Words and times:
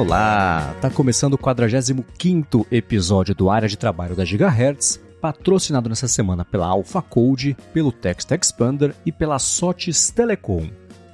Olá! 0.00 0.74
Tá 0.80 0.88
começando 0.88 1.34
o 1.34 1.38
45 1.38 2.66
episódio 2.70 3.34
do 3.34 3.50
Área 3.50 3.68
de 3.68 3.76
Trabalho 3.76 4.16
da 4.16 4.24
Gigahertz, 4.24 4.98
patrocinado 5.20 5.90
nessa 5.90 6.08
semana 6.08 6.42
pela 6.42 6.66
Alpha 6.66 7.02
Code, 7.02 7.54
pelo 7.74 7.92
Text 7.92 8.30
Expander 8.30 8.94
e 9.04 9.12
pela 9.12 9.38
Sotes 9.38 10.10
Telecom. 10.10 10.70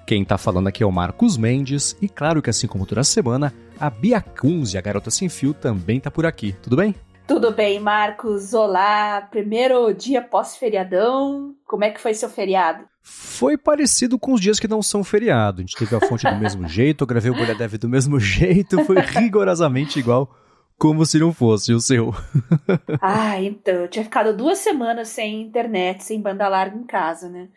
Quem 0.06 0.24
tá 0.24 0.38
falando 0.38 0.68
aqui 0.68 0.84
é 0.84 0.86
o 0.86 0.92
Marcos 0.92 1.36
Mendes 1.36 1.96
e 2.00 2.08
claro 2.08 2.40
que 2.40 2.48
assim 2.48 2.68
como 2.68 2.86
toda 2.86 3.02
semana, 3.02 3.52
a 3.76 3.90
Bia 3.90 4.20
Kunze, 4.20 4.78
a 4.78 4.80
garota 4.80 5.10
sem 5.10 5.28
fio, 5.28 5.52
também 5.52 5.98
tá 5.98 6.08
por 6.08 6.24
aqui. 6.24 6.54
Tudo 6.62 6.76
bem? 6.76 6.94
Tudo 7.26 7.50
bem, 7.50 7.80
Marcos? 7.80 8.54
Olá! 8.54 9.20
Primeiro 9.20 9.92
dia 9.92 10.22
pós-feriadão. 10.22 11.56
Como 11.66 11.82
é 11.82 11.90
que 11.90 12.00
foi 12.00 12.14
seu 12.14 12.30
feriado? 12.30 12.84
Foi 13.08 13.56
parecido 13.56 14.18
com 14.18 14.32
os 14.32 14.40
dias 14.40 14.58
que 14.58 14.66
não 14.66 14.82
são 14.82 15.04
feriado. 15.04 15.60
A 15.60 15.64
gente 15.64 15.76
teve 15.76 15.94
a 15.94 16.00
fonte 16.00 16.28
do 16.28 16.34
mesmo 16.40 16.66
jeito, 16.68 17.04
eu 17.04 17.06
gravei 17.06 17.30
o 17.30 17.36
Bolha 17.36 17.54
Dev 17.54 17.74
do 17.74 17.88
mesmo 17.88 18.18
jeito, 18.18 18.84
foi 18.84 18.96
rigorosamente 18.98 20.00
igual 20.00 20.28
como 20.76 21.06
se 21.06 21.16
não 21.20 21.32
fosse 21.32 21.72
o 21.72 21.78
seu. 21.78 22.12
ah, 23.00 23.40
então, 23.40 23.74
eu 23.74 23.88
tinha 23.88 24.04
ficado 24.04 24.36
duas 24.36 24.58
semanas 24.58 25.06
sem 25.06 25.40
internet, 25.40 26.02
sem 26.02 26.20
banda 26.20 26.48
larga 26.48 26.76
em 26.76 26.82
casa, 26.82 27.28
né? 27.28 27.48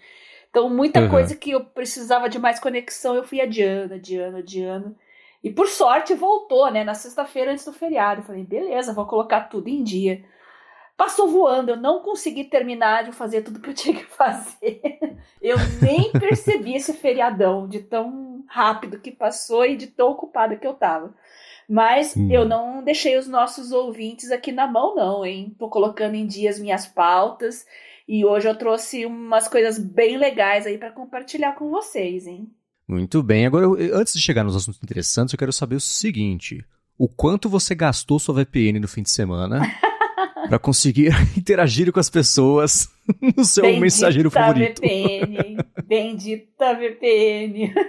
Então, 0.51 0.69
muita 0.69 1.01
uhum. 1.01 1.09
coisa 1.09 1.35
que 1.35 1.49
eu 1.49 1.65
precisava 1.65 2.29
de 2.29 2.37
mais 2.37 2.59
conexão, 2.59 3.15
eu 3.15 3.23
fui 3.23 3.41
adiando, 3.41 3.95
adiando, 3.95 4.37
adiando. 4.37 4.95
E 5.43 5.49
por 5.49 5.67
sorte 5.67 6.13
voltou, 6.13 6.71
né? 6.71 6.83
Na 6.83 6.93
sexta-feira 6.93 7.51
antes 7.51 7.65
do 7.65 7.73
feriado. 7.73 8.21
Eu 8.21 8.25
falei, 8.25 8.43
beleza, 8.43 8.93
vou 8.93 9.07
colocar 9.07 9.41
tudo 9.41 9.67
em 9.67 9.83
dia. 9.83 10.23
Passou 10.99 11.29
voando, 11.29 11.71
eu 11.71 11.77
não 11.77 12.01
consegui 12.01 12.43
terminar 12.43 13.05
de 13.05 13.13
fazer 13.13 13.41
tudo 13.41 13.61
que 13.61 13.69
eu 13.69 13.73
tinha 13.73 13.95
que 13.95 14.03
fazer. 14.03 14.81
Eu 15.41 15.55
nem 15.81 16.11
percebi 16.11 16.75
esse 16.75 16.91
feriadão 16.91 17.69
de 17.69 17.79
tão 17.79 18.43
rápido 18.45 18.99
que 18.99 19.09
passou 19.09 19.65
e 19.65 19.77
de 19.77 19.87
tão 19.87 20.09
ocupada 20.09 20.57
que 20.57 20.67
eu 20.67 20.73
tava. 20.73 21.15
Mas 21.69 22.17
hum. 22.17 22.27
eu 22.29 22.43
não 22.43 22.83
deixei 22.83 23.17
os 23.17 23.29
nossos 23.29 23.71
ouvintes 23.71 24.29
aqui 24.29 24.51
na 24.51 24.67
mão, 24.67 24.93
não, 24.93 25.25
hein? 25.25 25.55
Tô 25.57 25.69
colocando 25.69 26.15
em 26.15 26.27
dia 26.27 26.49
as 26.49 26.59
minhas 26.59 26.85
pautas 26.85 27.65
e 28.05 28.25
hoje 28.25 28.49
eu 28.49 28.57
trouxe 28.57 29.05
umas 29.05 29.47
coisas 29.47 29.79
bem 29.79 30.17
legais 30.17 30.67
aí 30.67 30.77
para 30.77 30.91
compartilhar 30.91 31.53
com 31.53 31.69
vocês, 31.69 32.27
hein? 32.27 32.51
Muito 32.85 33.23
bem. 33.23 33.45
Agora, 33.45 33.67
antes 33.93 34.11
de 34.11 34.19
chegar 34.19 34.43
nos 34.43 34.53
assuntos 34.57 34.81
interessantes, 34.83 35.31
eu 35.31 35.39
quero 35.39 35.53
saber 35.53 35.77
o 35.77 35.79
seguinte: 35.79 36.61
o 36.97 37.07
quanto 37.07 37.47
você 37.47 37.73
gastou 37.73 38.19
sua 38.19 38.35
VPN 38.35 38.81
no 38.81 38.87
fim 38.89 39.01
de 39.01 39.09
semana 39.09 39.61
para 40.49 40.59
conseguir 40.59 41.11
interagir 41.37 41.91
com 41.91 41.99
as 41.99 42.09
pessoas 42.09 42.89
no 43.37 43.45
seu 43.45 43.63
Bendita 43.63 43.81
mensageiro 43.81 44.31
favorito? 44.31 44.81
VPN, 44.81 45.57
bendita 45.85 46.73
VPN. 46.73 47.73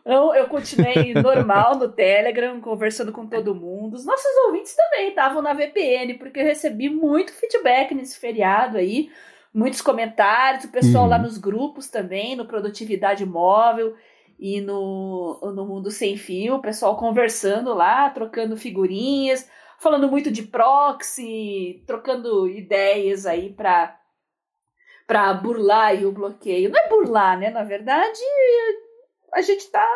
Então, 0.00 0.34
eu 0.34 0.46
continuei 0.46 1.12
normal 1.12 1.76
no 1.76 1.86
Telegram, 1.86 2.58
conversando 2.62 3.12
com 3.12 3.26
todo 3.26 3.54
mundo. 3.54 3.94
Os 3.94 4.06
nossos 4.06 4.36
ouvintes 4.46 4.74
também 4.74 5.10
estavam 5.10 5.42
na 5.42 5.52
VPN, 5.52 6.14
porque 6.14 6.40
eu 6.40 6.44
recebi 6.44 6.88
muito 6.88 7.30
feedback 7.30 7.94
nesse 7.94 8.18
feriado 8.18 8.78
aí 8.78 9.10
muitos 9.52 9.80
comentários, 9.80 10.64
o 10.64 10.72
pessoal 10.72 11.04
uhum. 11.04 11.10
lá 11.10 11.18
nos 11.18 11.38
grupos 11.38 11.88
também, 11.88 12.36
no 12.36 12.46
Produtividade 12.46 13.24
Móvel 13.24 13.94
e 14.38 14.60
no, 14.60 15.40
no 15.54 15.66
Mundo 15.66 15.90
Sem 15.90 16.16
Fio, 16.16 16.56
o 16.56 16.62
pessoal 16.62 16.96
conversando 16.96 17.74
lá, 17.74 18.08
trocando 18.10 18.56
figurinhas, 18.56 19.48
falando 19.78 20.08
muito 20.08 20.30
de 20.30 20.42
proxy, 20.42 21.82
trocando 21.86 22.48
ideias 22.48 23.26
aí 23.26 23.52
para 23.52 23.96
para 25.06 25.32
burlar 25.32 26.04
o 26.04 26.12
bloqueio. 26.12 26.70
Não 26.70 26.78
é 26.78 26.88
burlar, 26.88 27.38
né? 27.38 27.48
Na 27.48 27.64
verdade, 27.64 28.20
a 29.32 29.40
gente 29.40 29.70
tá. 29.70 29.88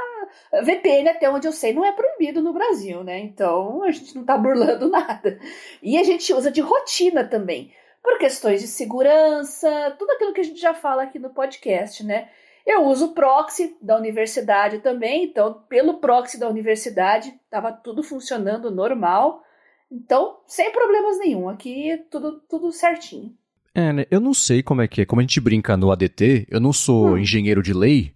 VPN, 0.62 1.10
até 1.10 1.28
onde 1.28 1.46
eu 1.46 1.52
sei, 1.52 1.74
não 1.74 1.84
é 1.84 1.92
proibido 1.92 2.40
no 2.40 2.54
Brasil, 2.54 3.04
né? 3.04 3.18
Então 3.18 3.82
a 3.82 3.90
gente 3.90 4.16
não 4.16 4.24
tá 4.24 4.38
burlando 4.38 4.88
nada. 4.90 5.38
E 5.82 5.98
a 5.98 6.02
gente 6.02 6.32
usa 6.32 6.50
de 6.50 6.62
rotina 6.62 7.24
também 7.24 7.74
por 8.02 8.18
questões 8.18 8.60
de 8.60 8.66
segurança, 8.66 9.94
tudo 9.98 10.10
aquilo 10.12 10.32
que 10.32 10.40
a 10.40 10.44
gente 10.44 10.60
já 10.60 10.74
fala 10.74 11.04
aqui 11.04 11.18
no 11.18 11.30
podcast, 11.30 12.04
né? 12.04 12.30
Eu 12.66 12.84
uso 12.86 13.06
o 13.06 13.14
proxy 13.14 13.76
da 13.80 13.96
universidade 13.96 14.78
também, 14.78 15.24
então 15.24 15.62
pelo 15.68 15.98
proxy 15.98 16.38
da 16.38 16.48
universidade 16.48 17.28
estava 17.44 17.72
tudo 17.72 18.02
funcionando 18.02 18.70
normal. 18.70 19.44
Então, 19.92 20.38
sem 20.46 20.72
problemas 20.72 21.18
nenhum, 21.18 21.50
aqui 21.50 22.00
tudo 22.10 22.40
tudo 22.48 22.72
certinho. 22.72 23.34
É, 23.74 23.92
né? 23.92 24.06
Eu 24.10 24.20
não 24.20 24.32
sei 24.32 24.62
como 24.62 24.80
é 24.80 24.88
que 24.88 25.02
é. 25.02 25.04
Como 25.04 25.20
a 25.20 25.22
gente 25.22 25.40
brinca 25.40 25.76
no 25.76 25.92
ADT, 25.92 26.46
eu 26.50 26.60
não 26.60 26.72
sou 26.72 27.10
hum. 27.10 27.18
engenheiro 27.18 27.62
de 27.62 27.74
lei, 27.74 28.12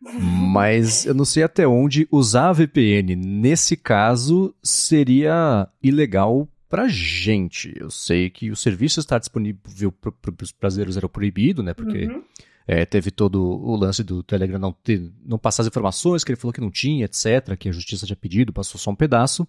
mas 0.00 1.04
eu 1.04 1.14
não 1.14 1.24
sei 1.24 1.42
até 1.42 1.68
onde 1.68 2.08
usar 2.10 2.48
a 2.48 2.52
VPN 2.52 3.14
nesse 3.14 3.76
caso 3.76 4.54
seria 4.62 5.68
ilegal 5.82 6.48
pra 6.68 6.88
gente. 6.88 7.74
Eu 7.78 7.90
sei 7.90 8.30
que 8.30 8.50
o 8.50 8.56
serviço 8.56 9.00
está 9.00 9.18
disponível 9.18 9.92
para 9.92 10.32
os 10.42 10.52
brasileiros 10.52 10.96
era 10.96 11.08
proibido, 11.08 11.62
né? 11.62 11.74
Porque 11.74 12.06
uhum. 12.06 12.22
é, 12.66 12.86
teve 12.86 13.10
todo 13.10 13.42
o 13.42 13.76
lance 13.76 14.02
do 14.02 14.22
Telegram 14.22 14.58
não, 14.58 14.72
ter, 14.72 15.10
não 15.24 15.38
passar 15.38 15.62
as 15.62 15.68
informações 15.68 16.24
que 16.24 16.32
ele 16.32 16.40
falou 16.40 16.52
que 16.52 16.60
não 16.60 16.70
tinha, 16.70 17.04
etc., 17.04 17.56
que 17.58 17.68
a 17.68 17.72
justiça 17.72 18.06
tinha 18.06 18.16
pedido, 18.16 18.52
passou 18.52 18.78
só 18.78 18.90
um 18.90 18.96
pedaço. 18.96 19.46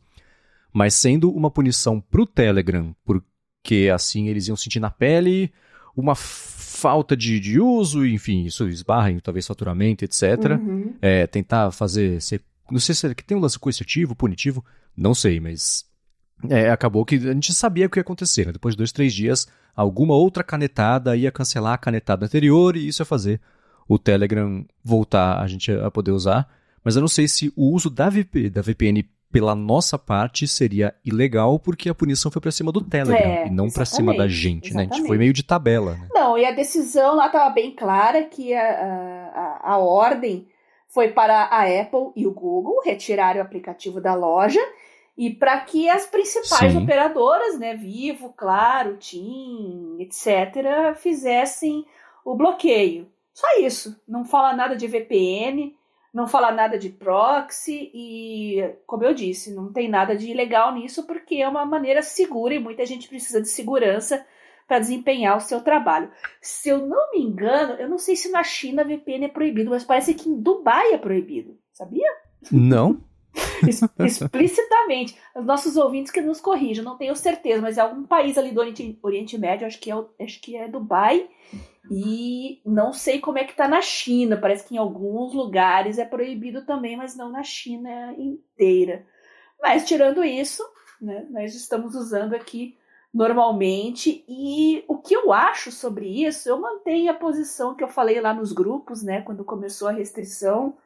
Mas 0.72 0.94
sendo 0.94 1.32
uma 1.32 1.50
punição 1.50 2.00
pro 2.00 2.26
Telegram, 2.26 2.96
porque 3.04 3.90
assim 3.94 4.28
eles 4.28 4.48
iam 4.48 4.56
sentir 4.56 4.80
na 4.80 4.90
pele 4.90 5.52
uma 5.96 6.16
falta 6.16 7.16
de, 7.16 7.40
de 7.40 7.60
uso, 7.60 8.06
enfim, 8.06 8.46
isso 8.46 8.68
esbarra 8.68 9.12
em 9.12 9.20
talvez 9.20 9.46
faturamento, 9.46 10.06
etc. 10.06 10.58
Uhum. 10.60 10.94
É, 11.02 11.28
tentar 11.28 11.72
fazer. 11.72 12.22
Ser, 12.22 12.42
não 12.72 12.80
sei 12.80 12.96
se 12.96 13.08
é, 13.08 13.14
tem 13.14 13.38
um 13.38 13.42
lance 13.42 13.60
coercitivo, 13.60 14.16
punitivo, 14.16 14.64
não 14.96 15.14
sei, 15.14 15.40
mas 15.40 15.86
é, 16.50 16.70
acabou 16.70 17.04
que 17.04 17.16
a 17.16 17.34
gente 17.34 17.54
sabia 17.54 17.88
o 17.88 17.90
que 17.90 18.00
ia 18.00 18.02
acontecer. 18.02 18.46
Né? 18.46 18.54
Depois 18.54 18.76
de 18.76 18.78
dois, 18.78 18.92
três 18.92 19.14
dias, 19.14 19.48
alguma 19.76 20.14
outra 20.14 20.44
canetada 20.44 21.16
ia 21.16 21.32
cancelar 21.32 21.74
a 21.74 21.78
canetada 21.78 22.26
anterior 22.26 22.78
e 22.78 22.88
isso 22.88 23.02
ia 23.02 23.06
fazer 23.06 23.42
o 23.88 23.98
Telegram 23.98 24.64
voltar 24.84 25.42
a 25.42 25.48
gente 25.48 25.72
a 25.72 25.90
poder 25.90 26.12
usar. 26.12 26.48
Mas 26.84 26.96
eu 26.96 27.02
não 27.02 27.08
sei 27.08 27.28
se 27.28 27.52
o 27.56 27.74
uso 27.74 27.90
da, 27.90 28.10
VP, 28.10 28.50
da 28.50 28.62
VPN 28.62 29.04
pela 29.32 29.56
nossa 29.56 29.98
parte 29.98 30.48
seria 30.48 30.96
ilegal 31.06 31.60
porque 31.60 31.90
a 31.90 31.96
punição 31.96 32.32
foi 32.32 32.42
para 32.42 32.52
cima 32.52 32.72
do 32.72 32.82
Telegram 32.82 33.30
é, 33.30 33.48
e 33.48 33.50
não 33.50 33.70
para 33.70 33.86
cima 33.86 34.16
da 34.16 34.28
gente, 34.28 34.70
exatamente. 34.70 34.90
né? 34.90 34.96
A 34.96 34.98
gente 34.98 35.08
foi 35.08 35.18
meio 35.18 35.34
de 35.34 35.44
tabela. 35.44 35.94
Né? 35.94 36.08
Não, 36.12 36.38
e 36.38 36.46
a 36.46 36.52
decisão 36.52 37.16
lá 37.16 37.28
estava 37.28 37.50
bem 37.50 37.76
clara 37.76 38.24
que 38.24 38.54
a, 38.54 39.60
a, 39.64 39.74
a 39.74 39.78
ordem 39.78 40.48
foi 40.88 41.10
para 41.12 41.44
a 41.44 41.64
Apple 41.64 42.12
e 42.16 42.26
o 42.26 42.34
Google 42.34 42.82
retirar 42.84 43.38
o 43.38 43.42
aplicativo 43.42 44.02
da 44.02 44.16
loja 44.16 44.62
e 45.16 45.30
para 45.30 45.60
que 45.60 45.90
as 45.90 46.06
principais 46.06 46.72
Sim. 46.72 46.78
operadoras, 46.78 47.60
né, 47.60 47.76
Vivo, 47.76 48.34
Claro, 48.36 48.96
TIM, 48.98 49.98
etc., 50.00 50.96
fizessem 50.96 51.86
o 52.24 52.36
bloqueio. 52.36 53.08
Só 53.34 53.60
isso. 53.60 54.02
Não 54.08 54.26
fala 54.26 54.56
nada 54.56 54.76
de 54.76 54.88
VPN, 54.88 55.76
não 56.14 56.28
fala 56.28 56.52
nada 56.52 56.78
de 56.78 56.90
proxy 56.90 57.92
e, 57.94 58.76
como 58.86 59.04
eu 59.04 59.14
disse, 59.14 59.54
não 59.54 59.72
tem 59.72 59.88
nada 59.88 60.16
de 60.16 60.32
ilegal 60.32 60.74
nisso 60.74 61.06
porque 61.06 61.36
é 61.36 61.48
uma 61.48 61.66
maneira 61.66 62.02
segura 62.02 62.54
e 62.54 62.60
muita 62.60 62.86
gente 62.86 63.08
precisa 63.08 63.42
de 63.42 63.48
segurança 63.48 64.26
para 64.68 64.80
desempenhar 64.80 65.36
o 65.36 65.42
seu 65.42 65.62
trabalho. 65.62 66.12
Se 66.42 66.70
eu 66.70 66.86
não 66.86 67.12
me 67.12 67.20
engano, 67.20 67.74
eu 67.74 67.90
não 67.90 67.98
sei 67.98 68.16
se 68.16 68.30
na 68.30 68.44
China 68.44 68.84
VPN 68.84 69.26
é 69.26 69.30
proibido, 69.30 69.72
mas 69.72 69.84
parece 69.84 70.14
que 70.14 70.30
em 70.30 70.40
Dubai 70.40 70.94
é 70.94 70.98
proibido. 70.98 71.58
Sabia? 71.74 72.08
Não. 72.52 73.04
explicitamente. 74.06 75.18
Os 75.36 75.46
nossos 75.46 75.76
ouvintes 75.76 76.12
que 76.12 76.22
nos 76.22 76.40
corrijam, 76.40 76.84
não 76.84 76.98
tenho 76.98 77.16
certeza, 77.16 77.62
mas 77.62 77.78
é 77.78 77.82
algum 77.82 78.04
país 78.04 78.38
ali 78.38 78.52
do 78.52 78.60
Oriente, 78.60 78.98
Oriente 79.02 79.38
Médio, 79.38 79.68
acho 79.68 79.80
que, 79.80 79.92
é, 79.92 79.96
acho 80.22 80.42
que 80.42 80.56
é 80.56 80.68
Dubai. 80.68 81.28
E 81.90 82.62
não 82.66 82.94
sei 82.94 83.20
como 83.20 83.38
é 83.38 83.44
que 83.44 83.56
tá 83.56 83.68
na 83.68 83.82
China. 83.82 84.38
Parece 84.38 84.68
que 84.68 84.76
em 84.76 84.78
alguns 84.78 85.34
lugares 85.34 85.98
é 85.98 86.06
proibido 86.06 86.66
também, 86.66 86.96
mas 86.96 87.16
não 87.16 87.30
na 87.30 87.44
China 87.44 88.14
inteira. 88.18 89.06
Mas 89.62 89.88
tirando 89.88 90.24
isso, 90.24 90.64
né, 91.02 91.28
nós 91.30 91.56
estamos 91.56 91.96
usando 91.96 92.34
aqui 92.34 92.78
normalmente. 93.14 94.24
E 94.28 94.84
o 94.88 94.98
que 94.98 95.16
eu 95.16 95.34
acho 95.34 95.72
sobre 95.72 96.08
isso, 96.26 96.48
eu 96.48 96.60
mantenho 96.60 97.12
a 97.12 97.16
posição 97.16 97.76
que 97.76 97.84
eu 97.84 97.88
falei 97.88 98.22
lá 98.22 98.34
nos 98.34 98.52
grupos, 98.52 99.04
né, 99.04 99.22
quando 99.22 99.44
começou 99.44 99.88
a 99.88 99.94
restrição. 99.94 100.78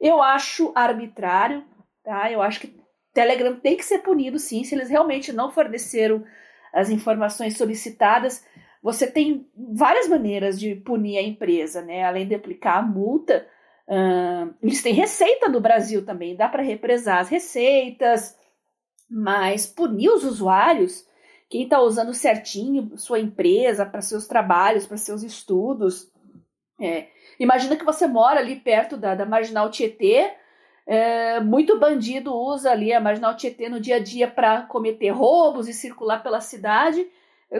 Eu 0.00 0.22
acho 0.22 0.72
arbitrário, 0.74 1.64
Tá? 2.02 2.30
Eu 2.30 2.40
acho 2.42 2.60
que 2.60 2.74
Telegram 3.12 3.56
tem 3.56 3.76
que 3.76 3.84
ser 3.84 3.98
punido, 3.98 4.38
sim, 4.38 4.64
se 4.64 4.74
eles 4.74 4.88
realmente 4.88 5.32
não 5.32 5.50
forneceram 5.50 6.24
as 6.72 6.88
informações 6.88 7.56
solicitadas. 7.56 8.44
Você 8.82 9.06
tem 9.06 9.46
várias 9.74 10.08
maneiras 10.08 10.58
de 10.58 10.74
punir 10.74 11.18
a 11.18 11.22
empresa, 11.22 11.82
né? 11.82 12.04
Além 12.04 12.26
de 12.26 12.34
aplicar 12.34 12.78
a 12.78 12.82
multa, 12.82 13.46
uh, 13.86 14.54
eles 14.62 14.82
têm 14.82 14.94
receita 14.94 15.48
no 15.48 15.60
Brasil 15.60 16.04
também, 16.04 16.36
dá 16.36 16.48
para 16.48 16.62
represar 16.62 17.18
as 17.18 17.28
receitas, 17.28 18.38
mas 19.08 19.66
punir 19.66 20.08
os 20.08 20.24
usuários, 20.24 21.06
quem 21.48 21.64
está 21.64 21.80
usando 21.80 22.14
certinho 22.14 22.96
sua 22.96 23.18
empresa 23.18 23.84
para 23.84 24.00
seus 24.00 24.26
trabalhos, 24.26 24.86
para 24.86 24.96
seus 24.96 25.22
estudos. 25.22 26.10
É. 26.80 27.08
Imagina 27.38 27.76
que 27.76 27.84
você 27.84 28.06
mora 28.06 28.40
ali 28.40 28.56
perto 28.56 28.96
da, 28.96 29.14
da 29.14 29.26
Marginal 29.26 29.70
Tietê, 29.70 30.38
É, 30.86 31.38
muito 31.40 31.78
bandido 31.78 32.34
usa 32.34 32.72
ali 32.72 32.92
a 32.92 33.00
Marginal 33.00 33.36
Tietê 33.36 33.68
no 33.68 33.78
dia 33.78 33.96
a 33.96 34.02
dia 34.02 34.26
para 34.26 34.62
cometer 34.62 35.10
roubos 35.10 35.68
e 35.68 35.72
circular 35.72 36.20
pela 36.20 36.40
cidade. 36.40 37.06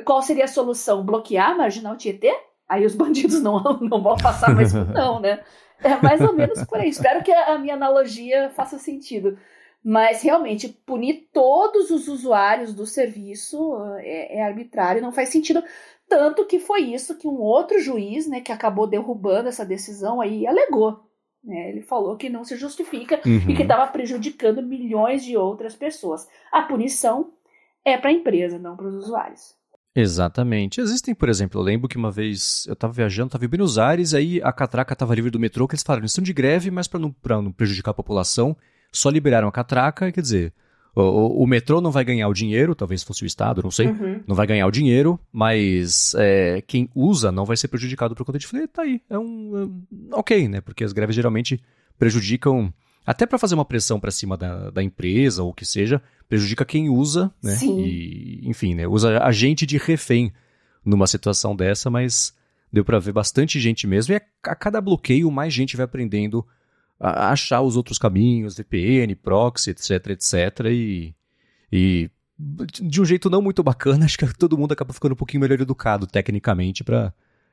Qual 0.04 0.22
seria 0.22 0.44
a 0.44 0.48
solução? 0.48 1.04
Bloquear 1.04 1.50
a 1.50 1.54
Marginal 1.56 1.96
Tietê? 1.96 2.32
Aí 2.68 2.86
os 2.86 2.94
bandidos 2.96 3.42
não, 3.42 3.60
não 3.80 4.02
vão 4.02 4.16
passar 4.16 4.54
mais 4.54 4.72
por 4.72 4.88
não, 4.88 5.20
né? 5.20 5.42
É 5.82 5.96
mais 5.96 6.20
ou 6.20 6.32
menos 6.34 6.62
por 6.64 6.78
aí. 6.78 6.88
Espero 6.88 7.22
que 7.22 7.32
a 7.32 7.58
minha 7.58 7.74
analogia 7.74 8.50
faça 8.50 8.78
sentido. 8.78 9.38
Mas 9.82 10.22
realmente, 10.22 10.68
punir 10.68 11.30
todos 11.32 11.90
os 11.90 12.06
usuários 12.06 12.74
do 12.74 12.86
serviço 12.86 13.76
é, 13.98 14.38
é 14.38 14.42
arbitrário, 14.42 15.00
não 15.00 15.10
faz 15.10 15.30
sentido. 15.30 15.64
Tanto 16.06 16.44
que 16.44 16.58
foi 16.58 16.82
isso 16.82 17.16
que 17.16 17.26
um 17.26 17.40
outro 17.40 17.80
juiz, 17.80 18.26
né, 18.26 18.40
que 18.40 18.52
acabou 18.52 18.86
derrubando 18.86 19.48
essa 19.48 19.64
decisão 19.64 20.20
aí, 20.20 20.46
alegou. 20.46 21.00
Né? 21.42 21.70
Ele 21.70 21.80
falou 21.80 22.16
que 22.16 22.28
não 22.28 22.44
se 22.44 22.56
justifica 22.56 23.20
uhum. 23.24 23.50
e 23.50 23.54
que 23.54 23.62
estava 23.62 23.86
prejudicando 23.86 24.62
milhões 24.62 25.24
de 25.24 25.36
outras 25.36 25.74
pessoas. 25.74 26.28
A 26.52 26.62
punição 26.62 27.32
é 27.82 27.96
para 27.96 28.10
a 28.10 28.12
empresa, 28.12 28.58
não 28.58 28.76
para 28.76 28.86
os 28.86 28.94
usuários. 28.94 29.54
Exatamente. 29.94 30.80
Existem, 30.80 31.14
por 31.14 31.28
exemplo, 31.28 31.60
eu 31.60 31.64
lembro 31.64 31.88
que 31.88 31.96
uma 31.96 32.10
vez 32.10 32.64
eu 32.66 32.74
estava 32.74 32.92
viajando, 32.92 33.26
estava 33.26 33.44
em 33.44 33.48
Buenos 33.48 33.78
Aires, 33.78 34.14
aí 34.14 34.40
a 34.42 34.52
catraca 34.52 34.92
estava 34.92 35.14
livre 35.14 35.30
do 35.30 35.40
metrô, 35.40 35.66
que 35.66 35.74
eles 35.74 35.82
falaram, 35.82 36.02
eles 36.02 36.12
estão 36.12 36.22
de 36.22 36.32
greve, 36.32 36.70
mas 36.70 36.86
para 36.86 37.00
não, 37.00 37.14
não 37.42 37.52
prejudicar 37.52 37.90
a 37.90 37.94
população, 37.94 38.56
só 38.92 39.10
liberaram 39.10 39.48
a 39.48 39.52
catraca, 39.52 40.12
quer 40.12 40.20
dizer, 40.20 40.52
o, 40.94 41.02
o, 41.02 41.42
o, 41.42 41.46
metrô 41.46 41.80
não 41.80 41.90
vai 41.90 42.04
ganhar 42.04 42.28
o 42.28 42.34
dinheiro, 42.34 42.74
talvez 42.74 43.02
fosse 43.02 43.24
o 43.24 43.26
Estado, 43.26 43.62
não 43.62 43.70
sei, 43.70 43.88
uhum. 43.88 44.22
não 44.26 44.36
vai 44.36 44.46
ganhar 44.46 44.66
o 44.66 44.70
dinheiro, 44.70 45.18
mas 45.32 46.14
é, 46.16 46.62
quem 46.66 46.88
usa 46.94 47.32
não 47.32 47.44
vai 47.44 47.56
ser 47.56 47.68
prejudicado 47.68 48.14
por 48.14 48.24
conta 48.24 48.38
de 48.38 48.46
falei, 48.46 48.68
tá 48.68 48.82
aí, 48.82 49.00
é 49.10 49.18
um, 49.18 49.82
é, 50.12 50.16
ok, 50.16 50.48
né, 50.48 50.60
porque 50.60 50.84
as 50.84 50.92
greves 50.92 51.16
geralmente 51.16 51.60
prejudicam, 51.98 52.72
até 53.06 53.26
para 53.26 53.38
fazer 53.38 53.54
uma 53.54 53.64
pressão 53.64 53.98
para 53.98 54.10
cima 54.10 54.36
da, 54.36 54.70
da 54.70 54.82
empresa 54.82 55.42
ou 55.42 55.50
o 55.50 55.54
que 55.54 55.64
seja, 55.64 56.02
prejudica 56.28 56.64
quem 56.64 56.88
usa, 56.88 57.32
né? 57.42 57.56
Sim. 57.56 57.80
E, 57.80 58.40
enfim, 58.44 58.74
né? 58.74 58.86
Usa 58.86 59.22
a 59.22 59.32
gente 59.32 59.66
de 59.66 59.78
refém 59.78 60.32
numa 60.84 61.06
situação 61.06 61.56
dessa, 61.56 61.90
mas 61.90 62.34
deu 62.72 62.84
para 62.84 62.98
ver 62.98 63.12
bastante 63.12 63.58
gente 63.58 63.86
mesmo. 63.86 64.14
E 64.14 64.16
a, 64.16 64.54
cada 64.54 64.80
bloqueio, 64.80 65.30
mais 65.30 65.52
gente 65.52 65.76
vai 65.76 65.84
aprendendo 65.84 66.46
a 66.98 67.32
achar 67.32 67.62
os 67.62 67.76
outros 67.76 67.98
caminhos, 67.98 68.56
VPN, 68.56 69.14
proxy, 69.16 69.70
etc, 69.70 70.08
etc. 70.08 70.66
E, 70.66 71.14
e 71.72 72.10
de 72.80 73.00
um 73.00 73.04
jeito 73.04 73.30
não 73.30 73.42
muito 73.42 73.62
bacana, 73.62 74.04
acho 74.06 74.18
que 74.18 74.38
todo 74.38 74.58
mundo 74.58 74.72
acaba 74.72 74.92
ficando 74.92 75.12
um 75.12 75.16
pouquinho 75.16 75.40
melhor 75.40 75.60
educado 75.60 76.06
tecnicamente 76.06 76.84
para 76.84 77.12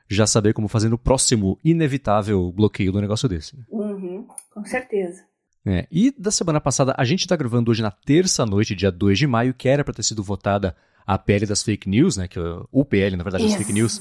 já 0.09 0.25
saber 0.25 0.53
como 0.53 0.67
fazer 0.67 0.89
no 0.89 0.97
próximo 0.97 1.57
inevitável 1.63 2.51
bloqueio 2.51 2.91
do 2.91 3.01
negócio 3.01 3.27
desse. 3.27 3.57
Né? 3.57 3.63
Uhum, 3.69 4.27
com 4.53 4.65
certeza. 4.65 5.25
É, 5.65 5.87
e 5.91 6.13
da 6.17 6.31
semana 6.31 6.61
passada, 6.61 6.95
a 6.97 7.03
gente 7.03 7.21
está 7.21 7.35
gravando 7.35 7.71
hoje 7.71 7.81
na 7.81 7.91
terça-noite, 7.91 8.75
dia 8.75 8.91
2 8.91 9.17
de 9.17 9.27
maio, 9.27 9.53
que 9.53 9.67
era 9.67 9.83
para 9.83 9.93
ter 9.93 10.03
sido 10.03 10.23
votada 10.23 10.75
a 11.05 11.17
PL 11.17 11.45
das 11.45 11.63
fake 11.63 11.89
news, 11.89 12.17
né? 12.17 12.27
Que 12.27 12.37
o 12.69 12.83
PL, 12.83 13.15
na 13.15 13.23
verdade, 13.23 13.45
das 13.45 13.55
fake 13.55 13.71
news. 13.71 13.99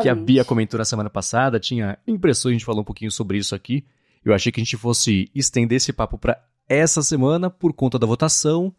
Que 0.00 0.08
a 0.08 0.14
Bia 0.14 0.44
comentou 0.44 0.78
na 0.78 0.84
semana 0.86 1.10
passada, 1.10 1.60
tinha 1.60 1.98
impressões, 2.06 2.52
a 2.52 2.54
gente 2.54 2.64
falou 2.64 2.80
um 2.80 2.84
pouquinho 2.84 3.10
sobre 3.10 3.36
isso 3.36 3.54
aqui. 3.54 3.84
Eu 4.24 4.34
achei 4.34 4.50
que 4.50 4.60
a 4.60 4.64
gente 4.64 4.76
fosse 4.76 5.30
estender 5.34 5.76
esse 5.76 5.92
papo 5.92 6.16
para 6.18 6.42
essa 6.68 7.02
semana 7.02 7.50
por 7.50 7.72
conta 7.74 7.98
da 7.98 8.06
votação, 8.06 8.74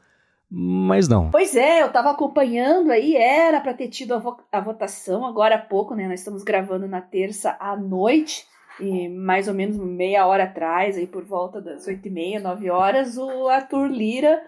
mas 0.49 1.07
não. 1.07 1.29
Pois 1.29 1.55
é, 1.55 1.83
eu 1.83 1.87
estava 1.87 2.11
acompanhando 2.11 2.91
aí, 2.91 3.15
era 3.15 3.61
para 3.61 3.73
ter 3.73 3.89
tido 3.89 4.13
a, 4.13 4.17
vo 4.17 4.37
a 4.51 4.59
votação 4.59 5.25
agora 5.25 5.55
há 5.55 5.59
pouco, 5.59 5.93
né? 5.93 6.07
Nós 6.07 6.19
estamos 6.19 6.43
gravando 6.43 6.87
na 6.87 7.01
terça 7.01 7.55
à 7.59 7.75
noite. 7.77 8.45
E 8.79 9.09
mais 9.09 9.47
ou 9.47 9.53
menos 9.53 9.77
meia 9.77 10.25
hora 10.27 10.43
atrás, 10.43 10.97
aí 10.97 11.07
por 11.07 11.23
volta 11.23 11.59
das 11.59 11.87
oito 11.87 12.07
e 12.07 12.11
meia, 12.11 12.39
nove 12.39 12.69
horas, 12.69 13.17
o 13.17 13.47
Arthur 13.47 13.87
Lira 13.87 14.41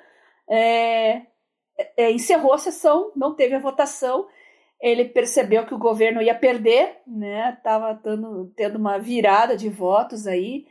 é, 0.48 1.24
é, 1.98 2.12
encerrou 2.12 2.54
a 2.54 2.58
sessão, 2.58 3.12
não 3.16 3.36
teve 3.36 3.56
a 3.56 3.60
votação. 3.60 4.28
Ele 4.80 5.06
percebeu 5.06 5.66
que 5.66 5.74
o 5.74 5.80
governo 5.80 6.22
ia 6.22 6.36
perder, 6.36 6.98
né? 7.06 7.58
Tava 7.64 7.96
tendo, 7.96 8.52
tendo 8.56 8.78
uma 8.78 8.98
virada 8.98 9.58
de 9.58 9.68
votos 9.68 10.26
aí, 10.26 10.66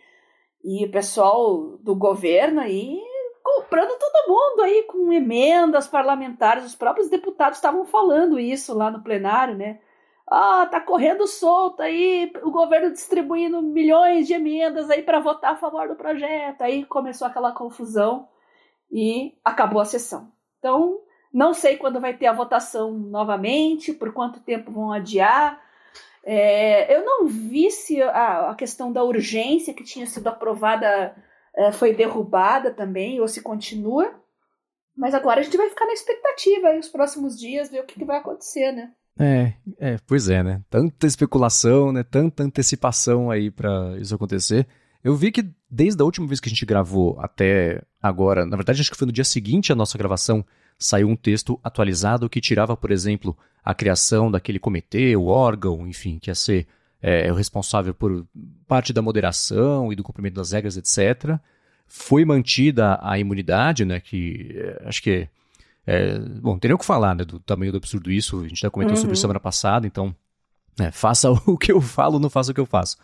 e 0.65 0.85
o 0.87 0.91
pessoal 0.91 1.77
do 1.79 1.95
governo 1.95 2.61
aí 2.61 2.99
comprando 3.43 3.99
todo 3.99 4.29
mundo 4.29 4.63
aí 4.63 4.83
com 4.85 5.13
emendas 5.13 5.89
parlamentares. 5.89 6.65
Os 6.65 6.75
próprios 6.75 7.09
deputados 7.09 7.59
estavam 7.59 7.85
falando 7.85 8.39
isso 8.39 8.77
lá 8.77 8.91
no 8.91 9.03
plenário, 9.03 9.57
né? 9.57 9.81
Ah, 10.31 10.67
tá 10.67 10.79
correndo 10.79 11.27
solto 11.27 11.81
aí, 11.81 12.31
o 12.43 12.51
governo 12.51 12.93
distribuindo 12.93 13.63
milhões 13.63 14.27
de 14.27 14.35
emendas 14.35 14.91
aí 14.91 15.03
para 15.03 15.21
votar 15.21 15.53
a 15.53 15.57
favor 15.57 15.89
do 15.89 15.97
projeto. 15.97 16.61
Aí 16.63 16.85
começou 16.85 17.27
aquela 17.27 17.53
confusão 17.53 18.29
e 18.91 19.35
acabou 19.43 19.81
a 19.81 19.87
sessão. 19.87 20.31
Então, 20.59 21.01
não 21.33 21.55
sei 21.55 21.77
quando 21.77 22.01
vai 22.01 22.15
ter 22.15 22.27
a 22.27 22.33
votação 22.33 22.93
novamente, 22.93 23.93
por 23.93 24.13
quanto 24.13 24.41
tempo 24.41 24.71
vão 24.71 24.93
adiar. 24.93 25.63
É, 26.23 26.95
eu 26.95 27.05
não 27.07 27.27
vi 27.27 27.71
se 27.71 28.03
a, 28.03 28.51
a, 28.51 28.55
questão 28.55 28.93
da 28.93 29.03
urgência 29.03 29.73
que 29.73 29.85
tinha 29.85 30.07
sido 30.07 30.27
aprovada 30.29 31.17
é, 31.57 31.73
foi 31.73 31.95
derrubada 31.95 32.71
também, 32.73 33.21
ou 33.21 33.29
se 33.29 33.43
continua. 33.43 34.15
Mas 34.97 35.15
agora 35.15 35.41
a 35.41 35.43
gente 35.43 35.57
vai 35.57 35.71
ficar 35.71 35.87
na 35.87 35.93
expectativa 35.93 36.69
aí 36.69 36.79
os 36.79 36.89
próximos 36.89 37.39
dias, 37.39 37.71
ver 37.71 37.81
o 37.81 37.87
que, 37.87 37.99
que 37.99 38.05
vai 38.05 38.19
acontecer, 38.19 38.73
né? 38.73 38.93
É, 39.19 39.53
é, 39.79 39.99
pois 40.07 40.29
é, 40.29 40.43
né? 40.43 40.63
Tanta 40.71 41.07
especulação, 41.07 41.93
né? 41.93 42.05
Tanta 42.05 42.45
antecipação 42.45 43.31
aí 43.31 43.51
para 43.51 43.99
isso 43.99 44.15
acontecer. 44.15 44.67
Eu 45.03 45.17
vi 45.17 45.33
que 45.33 45.49
desde 45.71 46.01
a 46.01 46.05
última 46.05 46.27
vez 46.27 46.41
que 46.41 46.49
a 46.49 46.51
gente 46.51 46.65
gravou 46.65 47.19
até 47.21 47.83
agora, 48.01 48.47
na 48.47 48.57
verdade 48.57 48.81
acho 48.81 48.91
que 48.91 48.97
foi 48.97 49.07
no 49.07 49.13
dia 49.13 49.25
seguinte 49.25 49.73
à 49.73 49.75
nossa 49.75 49.99
gravação, 49.99 50.45
saiu 50.79 51.09
um 51.09 51.17
texto 51.17 51.59
atualizado 51.63 52.29
que 52.29 52.41
tirava, 52.41 52.77
por 52.77 52.91
exemplo, 52.91 53.37
a 53.65 53.75
criação 53.75 54.31
daquele 54.31 54.59
comitê, 54.59 55.17
o 55.17 55.27
órgão, 55.27 55.87
enfim, 55.87 56.19
que 56.19 56.31
ia 56.31 56.35
ser 56.35 56.67
é, 57.03 57.31
o 57.33 57.35
responsável 57.35 57.93
por 57.93 58.27
parte 58.67 58.93
da 58.93 59.03
moderação 59.03 59.93
e 59.93 59.97
do 59.97 60.03
cumprimento 60.03 60.35
das 60.35 60.53
regras, 60.53 60.77
etc. 60.77 61.39
Foi 61.87 62.25
mantida 62.25 62.99
a 63.03 63.19
imunidade, 63.19 63.85
né? 63.85 64.01
Que 64.01 64.55
é, 64.57 64.83
acho 64.87 65.03
que 65.03 65.29
é, 65.91 66.19
bom, 66.19 66.51
não 66.51 66.59
tem 66.59 66.69
nem 66.69 66.75
o 66.75 66.79
que 66.79 66.85
falar 66.85 67.15
né, 67.15 67.25
do 67.25 67.41
tamanho 67.41 67.73
do 67.73 67.79
absurdo 67.79 68.13
isso, 68.13 68.39
a 68.41 68.47
gente 68.47 68.61
já 68.61 68.71
comentou 68.71 68.95
uhum. 68.95 69.01
sobre 69.01 69.15
isso 69.15 69.23
semana 69.23 69.41
passada, 69.41 69.87
então 69.87 70.15
é, 70.79 70.91
faça 70.91 71.31
o 71.49 71.57
que 71.57 71.73
eu 71.73 71.81
falo, 71.81 72.19
não 72.19 72.29
faça 72.29 72.51
o 72.51 72.55
que 72.55 72.61
eu 72.61 72.67
faço. 72.67 72.99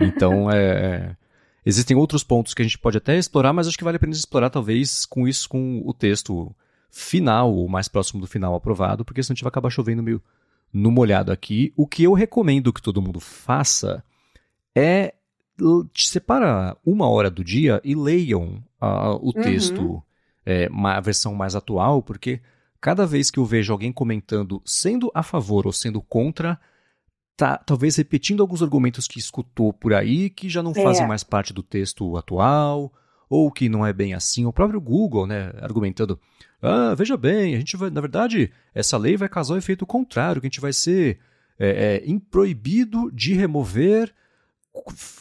Então, 0.00 0.50
é, 0.50 0.56
é, 0.58 1.16
existem 1.64 1.96
outros 1.96 2.24
pontos 2.24 2.52
que 2.52 2.60
a 2.60 2.64
gente 2.64 2.76
pode 2.76 2.98
até 2.98 3.16
explorar, 3.16 3.52
mas 3.52 3.68
acho 3.68 3.78
que 3.78 3.84
vale 3.84 3.98
a 3.98 4.00
pena 4.00 4.12
explorar 4.12 4.50
talvez 4.50 5.06
com 5.06 5.28
isso, 5.28 5.48
com 5.48 5.80
o 5.86 5.94
texto 5.94 6.52
final, 6.90 7.54
ou 7.54 7.68
mais 7.68 7.86
próximo 7.86 8.20
do 8.20 8.26
final 8.26 8.56
aprovado, 8.56 9.04
porque 9.04 9.22
senão 9.22 9.34
a 9.34 9.36
gente 9.36 9.44
vai 9.44 9.50
acabar 9.50 9.70
chovendo 9.70 10.02
meio 10.02 10.20
no 10.72 10.90
molhado 10.90 11.30
aqui. 11.30 11.72
O 11.76 11.86
que 11.86 12.02
eu 12.02 12.14
recomendo 12.14 12.72
que 12.72 12.82
todo 12.82 13.00
mundo 13.00 13.20
faça 13.20 14.02
é 14.74 15.14
separa 15.94 16.76
uma 16.84 17.08
hora 17.08 17.30
do 17.30 17.44
dia 17.44 17.80
e 17.84 17.94
leiam 17.94 18.60
uh, 18.82 19.14
o 19.22 19.26
uhum. 19.26 19.32
texto 19.34 20.02
é, 20.44 20.68
uma 20.68 21.00
versão 21.00 21.34
mais 21.34 21.54
atual, 21.54 22.02
porque 22.02 22.40
cada 22.80 23.06
vez 23.06 23.30
que 23.30 23.38
eu 23.38 23.44
vejo 23.44 23.72
alguém 23.72 23.92
comentando 23.92 24.60
sendo 24.64 25.10
a 25.14 25.22
favor 25.22 25.66
ou 25.66 25.72
sendo 25.72 26.02
contra, 26.02 26.60
tá 27.36 27.56
talvez 27.56 27.96
repetindo 27.96 28.42
alguns 28.42 28.62
argumentos 28.62 29.08
que 29.08 29.18
escutou 29.18 29.72
por 29.72 29.94
aí 29.94 30.30
que 30.30 30.48
já 30.48 30.62
não 30.62 30.72
é. 30.72 30.82
fazem 30.82 31.06
mais 31.06 31.24
parte 31.24 31.52
do 31.52 31.62
texto 31.62 32.16
atual, 32.16 32.92
ou 33.28 33.50
que 33.50 33.68
não 33.68 33.84
é 33.84 33.92
bem 33.92 34.14
assim. 34.14 34.44
O 34.44 34.52
próprio 34.52 34.80
Google, 34.80 35.26
né, 35.26 35.52
argumentando, 35.60 36.20
ah, 36.62 36.94
veja 36.94 37.16
bem, 37.16 37.54
a 37.54 37.58
gente 37.58 37.76
vai, 37.76 37.90
na 37.90 38.00
verdade, 38.00 38.52
essa 38.74 38.96
lei 38.96 39.16
vai 39.16 39.28
causar 39.28 39.54
o 39.54 39.58
efeito 39.58 39.86
contrário, 39.86 40.40
que 40.40 40.46
a 40.46 40.50
gente 40.50 40.60
vai 40.60 40.72
ser 40.72 41.18
é, 41.58 41.68
é, 41.68 42.10
improibido 42.10 43.10
de 43.12 43.34
remover 43.34 44.12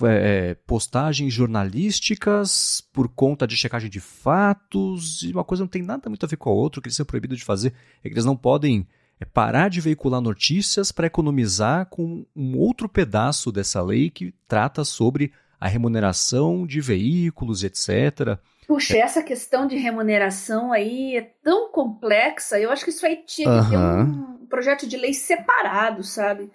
é, 0.06 0.56
postagens 0.66 1.34
jornalísticas 1.34 2.82
por 2.92 3.08
conta 3.08 3.46
de 3.46 3.56
checagem 3.56 3.90
de 3.90 4.00
fatos, 4.00 5.22
e 5.22 5.32
uma 5.32 5.44
coisa 5.44 5.64
não 5.64 5.68
tem 5.68 5.84
nada 5.84 6.10
muito 6.10 6.26
a 6.26 6.30
ver 6.30 6.38
com 6.38 6.50
a 6.50 6.54
outra, 6.54 6.80
o 6.80 6.82
que 6.82 6.88
eles 6.88 6.96
são 6.96 7.06
proibidos 7.06 7.38
de 7.38 7.46
fazer 7.46 7.74
é 8.04 8.10
que 8.10 8.14
eles 8.14 8.26
não 8.26 8.36
podem 8.36 8.88
é, 9.20 9.26
parar 9.26 9.70
de 9.70 9.80
veicular 9.80 10.22
notícias 10.22 10.92
para 10.92 11.08
economizar 11.08 11.86
com 11.86 12.26
um 12.36 12.58
outro 12.58 12.90
pedaço 12.90 13.52
dessa 13.52 13.82
lei 13.82 14.10
que 14.10 14.34
trata 14.48 14.84
sobre 14.84 15.32
a 15.60 15.68
remuneração 15.68 16.66
de 16.66 16.82
veículos, 16.82 17.64
etc. 17.64 18.38
Puxa, 18.68 18.98
essa 18.98 19.22
questão 19.22 19.68
de 19.68 19.78
remuneração 19.78 20.74
aí 20.74 21.16
é 21.16 21.22
tão 21.44 21.72
complexa, 21.72 22.60
eu 22.60 22.72
acho 22.72 22.84
que 22.84 22.90
isso 22.90 23.06
aí 23.06 23.24
tinha 23.26 23.64
que 23.64 23.70
ter 23.70 23.78
um 23.78 24.46
projeto 24.48 24.88
de 24.88 24.98
lei 24.98 25.14
separado, 25.14 26.04
sabe? 26.04 26.52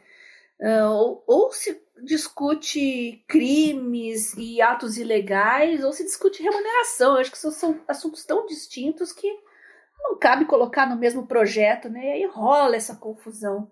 Uh, 0.61 0.91
ou, 0.91 1.25
ou 1.27 1.53
se 1.53 1.81
discute 2.05 3.25
crimes 3.27 4.35
e 4.37 4.61
atos 4.61 4.99
ilegais 4.99 5.85
ou 5.85 5.93
se 5.93 6.05
discute 6.05 6.43
remuneração. 6.43 7.15
Eu 7.15 7.21
acho 7.21 7.31
que 7.31 7.39
são 7.39 7.81
assuntos 7.87 8.25
tão 8.25 8.47
distintos 8.47 9.13
que 9.13 9.29
não 10.01 10.19
cabe 10.19 10.45
colocar 10.45 10.89
no 10.89 10.97
mesmo 10.97 11.27
projeto, 11.27 11.89
né? 11.89 12.07
E 12.07 12.13
aí 12.13 12.27
rola 12.27 12.77
essa 12.77 12.97
confusão. 12.97 13.71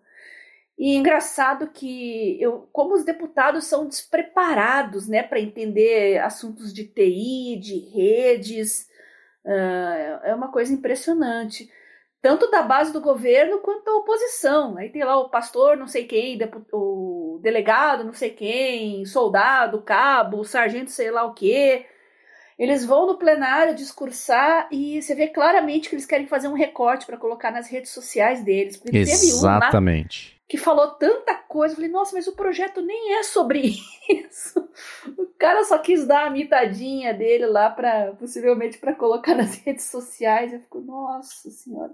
E 0.78 0.94
engraçado 0.94 1.70
que 1.70 2.40
eu, 2.40 2.68
como 2.70 2.94
os 2.94 3.04
deputados 3.04 3.64
são 3.64 3.88
despreparados, 3.88 5.08
né, 5.08 5.22
para 5.22 5.40
entender 5.40 6.18
assuntos 6.18 6.72
de 6.72 6.84
TI, 6.84 7.58
de 7.58 7.78
redes, 7.94 8.86
uh, 9.44 10.20
é 10.22 10.34
uma 10.34 10.52
coisa 10.52 10.74
impressionante. 10.74 11.70
Tanto 12.26 12.50
da 12.50 12.60
base 12.60 12.92
do 12.92 13.00
governo 13.00 13.58
quanto 13.58 13.84
da 13.84 13.92
oposição. 13.92 14.76
Aí 14.76 14.88
tem 14.88 15.04
lá 15.04 15.16
o 15.16 15.28
pastor, 15.28 15.76
não 15.76 15.86
sei 15.86 16.06
quem, 16.06 16.36
o 16.72 17.38
delegado, 17.40 18.02
não 18.02 18.12
sei 18.12 18.30
quem, 18.30 19.04
soldado, 19.04 19.80
cabo, 19.82 20.42
sargento, 20.42 20.90
sei 20.90 21.12
lá 21.12 21.22
o 21.22 21.34
quê. 21.34 21.86
Eles 22.58 22.84
vão 22.84 23.06
no 23.06 23.16
plenário 23.16 23.76
discursar 23.76 24.66
e 24.72 25.00
você 25.00 25.14
vê 25.14 25.28
claramente 25.28 25.88
que 25.88 25.94
eles 25.94 26.04
querem 26.04 26.26
fazer 26.26 26.48
um 26.48 26.54
recorte 26.54 27.06
para 27.06 27.16
colocar 27.16 27.52
nas 27.52 27.68
redes 27.68 27.92
sociais 27.92 28.42
deles. 28.42 28.76
Exatamente 28.92 30.36
que 30.48 30.56
falou 30.56 30.92
tanta 30.92 31.34
coisa. 31.34 31.72
Eu 31.72 31.76
falei, 31.76 31.90
nossa, 31.90 32.14
mas 32.14 32.26
o 32.28 32.36
projeto 32.36 32.80
nem 32.80 33.14
é 33.14 33.22
sobre 33.22 33.74
isso. 34.08 34.68
O 35.18 35.26
cara 35.38 35.64
só 35.64 35.78
quis 35.78 36.06
dar 36.06 36.26
a 36.26 36.30
mitadinha 36.30 37.12
dele 37.12 37.46
lá 37.46 37.68
para 37.68 38.12
possivelmente 38.12 38.78
para 38.78 38.94
colocar 38.94 39.34
nas 39.34 39.56
redes 39.56 39.84
sociais. 39.86 40.52
Eu 40.52 40.60
fico, 40.60 40.80
nossa 40.80 41.50
senhora. 41.50 41.92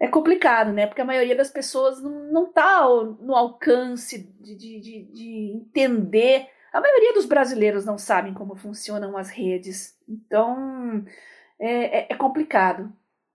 É 0.00 0.08
complicado, 0.08 0.72
né? 0.72 0.86
Porque 0.86 1.00
a 1.00 1.04
maioria 1.04 1.36
das 1.36 1.50
pessoas 1.50 2.02
não, 2.02 2.32
não 2.32 2.52
tá 2.52 2.86
no 3.20 3.34
alcance 3.34 4.18
de, 4.40 4.54
de, 4.56 4.80
de, 4.80 5.02
de 5.12 5.52
entender. 5.54 6.48
A 6.72 6.80
maioria 6.80 7.14
dos 7.14 7.26
brasileiros 7.26 7.84
não 7.84 7.96
sabem 7.96 8.34
como 8.34 8.56
funcionam 8.56 9.16
as 9.16 9.30
redes. 9.30 9.96
Então, 10.08 11.04
é, 11.58 12.00
é, 12.00 12.06
é 12.10 12.14
complicado. 12.14 12.92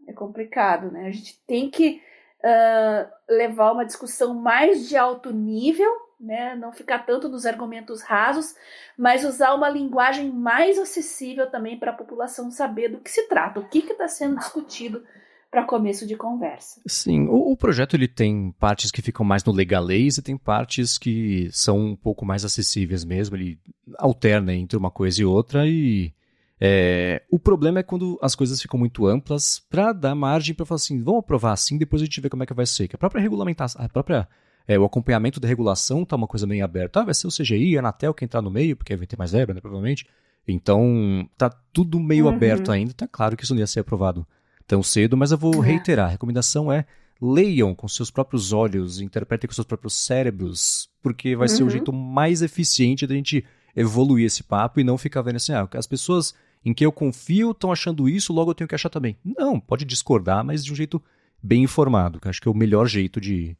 É 0.07 0.13
complicado, 0.13 0.91
né? 0.91 1.07
A 1.07 1.11
gente 1.11 1.39
tem 1.45 1.69
que 1.69 2.01
uh, 2.39 3.11
levar 3.29 3.71
uma 3.71 3.85
discussão 3.85 4.33
mais 4.33 4.87
de 4.89 4.97
alto 4.97 5.31
nível, 5.31 5.91
né? 6.19 6.55
não 6.55 6.71
ficar 6.73 7.05
tanto 7.05 7.29
nos 7.29 7.45
argumentos 7.45 8.01
rasos, 8.01 8.55
mas 8.97 9.23
usar 9.23 9.53
uma 9.53 9.69
linguagem 9.69 10.29
mais 10.29 10.77
acessível 10.77 11.49
também 11.49 11.77
para 11.77 11.91
a 11.91 11.95
população 11.95 12.51
saber 12.51 12.89
do 12.89 12.99
que 12.99 13.09
se 13.09 13.27
trata, 13.27 13.59
o 13.59 13.69
que 13.69 13.79
está 13.79 14.07
sendo 14.07 14.37
discutido 14.37 15.05
para 15.51 15.65
começo 15.65 16.05
de 16.05 16.15
conversa. 16.15 16.79
Sim, 16.87 17.27
o, 17.27 17.51
o, 17.51 17.57
projeto 17.57 17.95
ele 17.95 18.07
tem 18.07 18.51
partes 18.59 18.91
que 18.91 19.01
ficam 19.01 19.25
mais 19.25 19.43
no 19.43 19.51
legalês 19.51 20.17
e 20.17 20.21
tem 20.21 20.37
partes 20.37 20.97
que 20.97 21.49
são 21.51 21.79
um 21.79 21.95
pouco 21.95 22.25
mais 22.25 22.45
acessíveis 22.45 23.03
mesmo. 23.03 23.35
Ele 23.35 23.59
alterna 23.97 24.53
entre 24.53 24.77
uma 24.77 24.91
coisa 24.91 25.21
e 25.21 25.25
outra 25.25 25.67
e 25.67 26.13
é, 26.61 27.23
o 27.31 27.39
problema 27.39 27.79
é 27.79 27.83
quando 27.83 28.19
as 28.21 28.35
coisas 28.35 28.61
ficam 28.61 28.77
muito 28.77 29.07
amplas 29.07 29.59
para 29.69 29.93
dar 29.93 30.13
margem 30.13 30.53
para 30.53 30.65
falar 30.65 30.75
assim, 30.75 31.01
vamos 31.01 31.21
aprovar 31.21 31.53
assim, 31.53 31.77
depois 31.77 32.01
a 32.01 32.05
gente 32.05 32.19
vê 32.19 32.29
como 32.29 32.43
é 32.43 32.45
que 32.45 32.53
vai 32.53 32.65
ser. 32.65 32.87
Que 32.87 32.95
a 32.95 32.99
própria 32.99 33.21
regulamentação, 33.21 33.83
a 33.83 33.89
própria 33.89 34.27
é, 34.67 34.77
o 34.77 34.85
acompanhamento 34.85 35.39
da 35.39 35.47
regulação 35.47 36.05
tá 36.05 36.15
uma 36.15 36.27
coisa 36.27 36.45
meio 36.45 36.63
aberta. 36.63 36.99
Ah, 36.99 37.05
vai 37.05 37.13
ser 37.13 37.25
o 37.25 37.31
CGI, 37.31 37.77
a 37.77 37.79
Anatel 37.79 38.13
que 38.13 38.23
entrar 38.23 38.41
no 38.41 38.51
meio, 38.51 38.75
porque 38.75 38.95
vai 38.95 39.07
ter 39.07 39.17
mais 39.17 39.31
zero, 39.31 39.51
né, 39.53 39.61
provavelmente. 39.61 40.05
Então, 40.47 41.27
tá 41.37 41.49
tudo 41.73 41.99
meio 41.99 42.25
uhum. 42.25 42.35
aberto 42.35 42.71
ainda. 42.71 42.93
Tá 42.93 43.07
claro 43.07 43.35
que 43.35 43.43
isso 43.43 43.53
não 43.53 43.59
ia 43.59 43.67
ser 43.67 43.79
aprovado 43.79 44.27
tão 44.69 44.83
cedo, 44.83 45.17
mas 45.17 45.31
eu 45.31 45.37
vou 45.37 45.55
uhum. 45.55 45.61
reiterar. 45.61 46.05
A 46.05 46.11
recomendação 46.11 46.71
é 46.71 46.85
leiam 47.19 47.73
com 47.73 47.87
seus 47.87 48.11
próprios 48.11 48.53
olhos, 48.53 49.01
interpretem 49.01 49.47
com 49.47 49.53
seus 49.53 49.65
próprios 49.65 49.95
cérebros, 49.95 50.89
porque 51.01 51.35
vai 51.35 51.47
uhum. 51.49 51.55
ser 51.55 51.63
o 51.63 51.65
uhum. 51.65 51.71
jeito 51.71 51.91
mais 51.91 52.43
eficiente 52.43 53.07
da 53.07 53.15
gente 53.15 53.43
evoluir 53.75 54.27
esse 54.27 54.43
papo 54.43 54.79
e 54.79 54.83
não 54.83 54.97
ficar 54.97 55.23
vendo 55.23 55.37
assim, 55.37 55.53
ah, 55.53 55.67
as 55.73 55.87
pessoas 55.87 56.35
em 56.63 56.73
que 56.73 56.85
eu 56.85 56.91
confio 56.91 57.51
estão 57.51 57.71
achando 57.71 58.07
isso, 58.07 58.31
logo 58.31 58.51
eu 58.51 58.55
tenho 58.55 58.67
que 58.67 58.75
achar 58.75 58.89
também. 58.89 59.17
Não, 59.25 59.59
pode 59.59 59.85
discordar, 59.85 60.45
mas 60.45 60.63
de 60.63 60.71
um 60.71 60.75
jeito 60.75 61.01
bem 61.41 61.63
informado, 61.63 62.19
que 62.19 62.29
acho 62.29 62.39
que 62.39 62.47
é 62.47 62.51
o 62.51 62.55
melhor 62.55 62.85
jeito 62.85 63.19
de, 63.19 63.57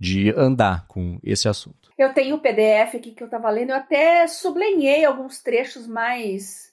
de 0.00 0.30
andar 0.30 0.86
com 0.86 1.18
esse 1.22 1.46
assunto. 1.46 1.90
Eu 1.98 2.14
tenho 2.14 2.36
o 2.36 2.40
PDF 2.40 2.94
aqui 2.94 3.10
que 3.10 3.22
eu 3.22 3.26
estava 3.26 3.50
lendo, 3.50 3.70
eu 3.70 3.76
até 3.76 4.26
sublinhei 4.26 5.04
alguns 5.04 5.42
trechos 5.42 5.86
mais 5.86 6.67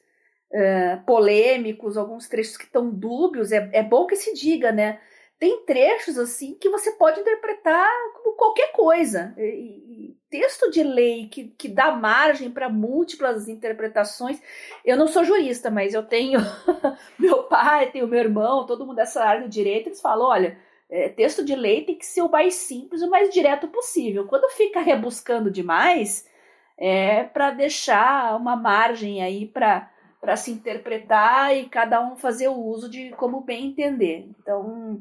polêmicos, 1.05 1.97
alguns 1.97 2.27
trechos 2.27 2.57
que 2.57 2.65
estão 2.65 2.89
dúbios. 2.89 3.51
É, 3.51 3.69
é 3.73 3.83
bom 3.83 4.05
que 4.05 4.15
se 4.15 4.33
diga, 4.33 4.71
né? 4.71 4.99
Tem 5.37 5.65
trechos 5.65 6.17
assim 6.17 6.55
que 6.55 6.69
você 6.69 6.93
pode 6.93 7.19
interpretar 7.19 7.89
como 8.13 8.35
qualquer 8.35 8.71
coisa. 8.71 9.33
E, 9.37 10.15
texto 10.29 10.69
de 10.69 10.83
lei 10.83 11.27
que, 11.27 11.45
que 11.57 11.69
dá 11.69 11.91
margem 11.91 12.51
para 12.51 12.67
múltiplas 12.67 13.47
interpretações. 13.47 14.41
Eu 14.83 14.97
não 14.97 15.07
sou 15.07 15.23
jurista, 15.23 15.71
mas 15.71 15.93
eu 15.93 16.03
tenho 16.03 16.39
meu 17.17 17.43
pai, 17.43 17.91
tenho 17.91 18.07
meu 18.07 18.19
irmão, 18.19 18.65
todo 18.65 18.85
mundo 18.85 18.97
dessa 18.97 19.23
área 19.23 19.43
do 19.43 19.49
direito, 19.49 19.87
eles 19.87 20.01
falam: 20.01 20.27
olha, 20.27 20.57
é, 20.89 21.07
texto 21.07 21.43
de 21.43 21.55
lei 21.55 21.85
tem 21.85 21.97
que 21.97 22.05
ser 22.05 22.21
o 22.21 22.29
mais 22.29 22.55
simples, 22.55 23.01
o 23.01 23.09
mais 23.09 23.33
direto 23.33 23.67
possível. 23.69 24.27
Quando 24.27 24.51
fica 24.51 24.81
rebuscando 24.81 25.49
demais, 25.49 26.29
é 26.77 27.23
para 27.23 27.51
deixar 27.51 28.35
uma 28.35 28.55
margem 28.57 29.23
aí 29.23 29.45
para 29.45 29.89
para 30.25 30.35
se 30.35 30.49
interpretar 30.49 31.55
e 31.55 31.65
cada 31.65 32.01
um 32.01 32.15
fazer 32.15 32.47
o 32.47 32.59
uso 32.59 32.89
de 32.89 33.11
como 33.11 33.41
bem 33.41 33.67
entender. 33.67 34.27
Então, 34.41 34.99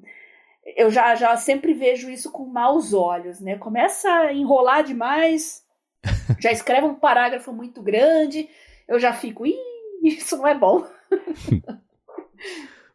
eu 0.77 0.91
já, 0.91 1.15
já 1.15 1.35
sempre 1.35 1.73
vejo 1.73 2.11
isso 2.11 2.31
com 2.31 2.45
maus 2.45 2.93
olhos, 2.93 3.41
né? 3.41 3.57
Começa 3.57 4.07
a 4.07 4.35
enrolar 4.35 4.85
demais, 4.85 5.65
já 6.39 6.53
escreve 6.53 6.87
um 6.87 6.95
parágrafo 6.95 7.55
muito 7.55 7.81
grande, 7.81 8.51
eu 8.87 9.01
já 9.01 9.15
fico, 9.15 9.47
ih, 9.47 9.57
isso 10.03 10.37
não 10.37 10.47
é 10.47 10.55
bom. 10.55 10.87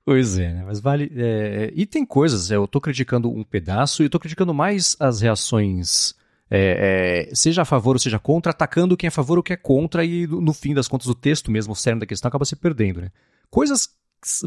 Pois 0.06 0.40
é, 0.40 0.52
né? 0.54 0.64
mas 0.66 0.80
vale. 0.80 1.12
É... 1.16 1.72
E 1.76 1.86
tem 1.86 2.04
coisas, 2.04 2.50
eu 2.50 2.68
tô 2.68 2.82
criticando 2.82 3.30
um 3.30 3.44
pedaço 3.44 4.04
e 4.04 4.10
tô 4.10 4.20
criticando 4.20 4.56
mais 4.56 4.98
as 5.00 5.22
reações, 5.22 6.16
é, 6.50 7.28
é, 7.30 7.36
seja 7.36 7.62
a 7.62 7.66
favor 7.66 7.96
ou 7.96 8.00
seja 8.00 8.18
contra, 8.18 8.52
atacando 8.52 8.98
quem 8.98 9.08
é 9.08 9.10
a 9.10 9.12
favor 9.12 9.38
ou 9.38 9.44
quem 9.44 9.54
é 9.54 9.58
contra, 9.58 10.04
e 10.04 10.26
no 10.26 10.54
fim 10.54 10.74
das 10.74 10.88
contas 10.88 11.08
o 11.08 11.16
texto 11.16 11.52
mesmo, 11.52 11.74
o 11.74 11.76
cerne 11.76 12.00
da 12.00 12.06
questão, 12.06 12.28
acaba 12.28 12.46
se 12.46 12.56
perdendo. 12.56 13.02
Né? 13.02 13.12
Coisas 13.50 13.90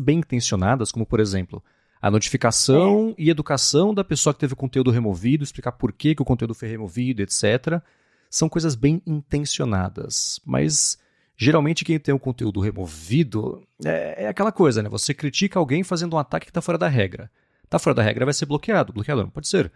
bem 0.01 0.19
intencionadas, 0.19 0.91
como 0.91 1.07
por 1.07 1.21
exemplo, 1.21 1.63
a 2.01 2.11
notificação 2.11 3.15
e 3.17 3.31
educação 3.31 3.95
da 3.95 4.03
pessoa 4.03 4.35
que 4.35 4.41
teve 4.41 4.55
o 4.55 4.57
conteúdo 4.57 4.91
removido, 4.91 5.45
explicar 5.45 5.73
por 5.73 5.93
que, 5.93 6.15
que 6.17 6.23
o 6.23 6.25
conteúdo 6.25 6.55
foi 6.55 6.69
removido, 6.69 7.23
etc. 7.23 7.81
São 8.29 8.49
coisas 8.49 8.75
bem 8.75 9.01
intencionadas, 9.07 10.41
mas 10.45 10.99
geralmente 11.37 11.85
quem 11.85 12.01
tem 12.01 12.13
o 12.13 12.19
conteúdo 12.19 12.59
removido 12.59 13.63
é, 13.85 14.25
é 14.25 14.29
aquela 14.29 14.51
coisa, 14.51 14.83
né? 14.83 14.89
Você 14.89 15.15
critica 15.15 15.61
alguém 15.61 15.85
fazendo 15.85 16.15
um 16.17 16.19
ataque 16.19 16.47
que 16.47 16.51
está 16.51 16.61
fora 16.61 16.77
da 16.77 16.89
regra. 16.89 17.31
Está 17.63 17.79
fora 17.79 17.95
da 17.95 18.03
regra, 18.03 18.25
vai 18.25 18.35
ser 18.35 18.47
bloqueado. 18.47 18.93
Bloqueado 18.93 19.23
não 19.23 19.31
pode 19.31 19.47
ser. 19.47 19.73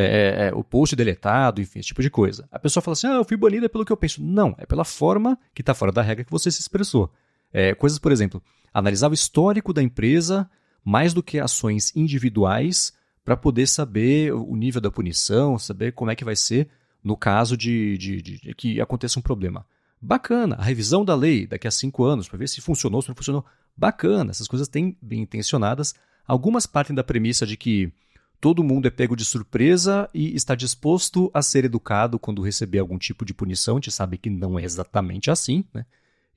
É, 0.00 0.02
é, 0.02 0.48
é, 0.48 0.54
o 0.54 0.62
post 0.62 0.94
deletado, 0.94 1.60
enfim, 1.60 1.80
esse 1.80 1.88
tipo 1.88 2.00
de 2.00 2.08
coisa. 2.08 2.48
A 2.52 2.58
pessoa 2.58 2.80
fala 2.80 2.92
assim: 2.92 3.08
ah, 3.08 3.14
eu 3.14 3.24
fui 3.24 3.36
banida 3.36 3.68
pelo 3.68 3.84
que 3.84 3.90
eu 3.90 3.96
penso. 3.96 4.22
Não, 4.22 4.54
é 4.56 4.64
pela 4.64 4.84
forma 4.84 5.36
que 5.52 5.60
está 5.60 5.74
fora 5.74 5.90
da 5.90 6.02
regra 6.02 6.22
que 6.24 6.30
você 6.30 6.52
se 6.52 6.60
expressou. 6.60 7.12
É, 7.52 7.74
coisas, 7.74 7.98
por 7.98 8.12
exemplo, 8.12 8.40
analisar 8.72 9.10
o 9.10 9.14
histórico 9.14 9.72
da 9.72 9.82
empresa 9.82 10.48
mais 10.84 11.12
do 11.12 11.20
que 11.20 11.40
ações 11.40 11.94
individuais 11.96 12.92
para 13.24 13.36
poder 13.36 13.66
saber 13.66 14.32
o 14.32 14.54
nível 14.54 14.80
da 14.80 14.90
punição, 14.90 15.58
saber 15.58 15.92
como 15.92 16.12
é 16.12 16.14
que 16.14 16.24
vai 16.24 16.36
ser 16.36 16.68
no 17.02 17.16
caso 17.16 17.56
de, 17.56 17.98
de, 17.98 18.22
de, 18.22 18.40
de 18.40 18.54
que 18.54 18.80
aconteça 18.80 19.18
um 19.18 19.22
problema. 19.22 19.66
Bacana, 20.00 20.54
a 20.56 20.62
revisão 20.62 21.04
da 21.04 21.16
lei 21.16 21.44
daqui 21.44 21.66
a 21.66 21.72
cinco 21.72 22.04
anos 22.04 22.28
para 22.28 22.38
ver 22.38 22.48
se 22.48 22.60
funcionou, 22.60 23.02
se 23.02 23.08
não 23.08 23.16
funcionou. 23.16 23.44
Bacana, 23.76 24.30
essas 24.30 24.46
coisas 24.46 24.68
têm 24.68 24.96
bem 25.02 25.22
intencionadas. 25.22 25.92
Algumas 26.24 26.66
partem 26.66 26.94
da 26.94 27.02
premissa 27.02 27.44
de 27.44 27.56
que 27.56 27.92
todo 28.40 28.64
mundo 28.64 28.86
é 28.86 28.90
pego 28.90 29.16
de 29.16 29.24
surpresa 29.24 30.08
e 30.14 30.34
está 30.34 30.54
disposto 30.54 31.30
a 31.34 31.42
ser 31.42 31.64
educado 31.64 32.18
quando 32.18 32.42
receber 32.42 32.78
algum 32.78 32.98
tipo 32.98 33.24
de 33.24 33.34
punição. 33.34 33.76
A 33.76 33.78
gente 33.78 33.90
sabe 33.90 34.18
que 34.18 34.30
não 34.30 34.58
é 34.58 34.64
exatamente 34.64 35.30
assim, 35.30 35.64
né? 35.74 35.84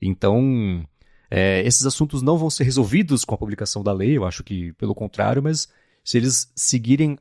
Então, 0.00 0.84
é, 1.30 1.62
esses 1.64 1.86
assuntos 1.86 2.22
não 2.22 2.36
vão 2.36 2.50
ser 2.50 2.64
resolvidos 2.64 3.24
com 3.24 3.34
a 3.34 3.38
publicação 3.38 3.82
da 3.82 3.92
lei, 3.92 4.16
eu 4.16 4.24
acho 4.24 4.42
que 4.42 4.72
pelo 4.74 4.94
contrário, 4.94 5.42
mas 5.42 5.68
se 6.04 6.16
eles 6.16 6.52
seguirem 6.56 7.16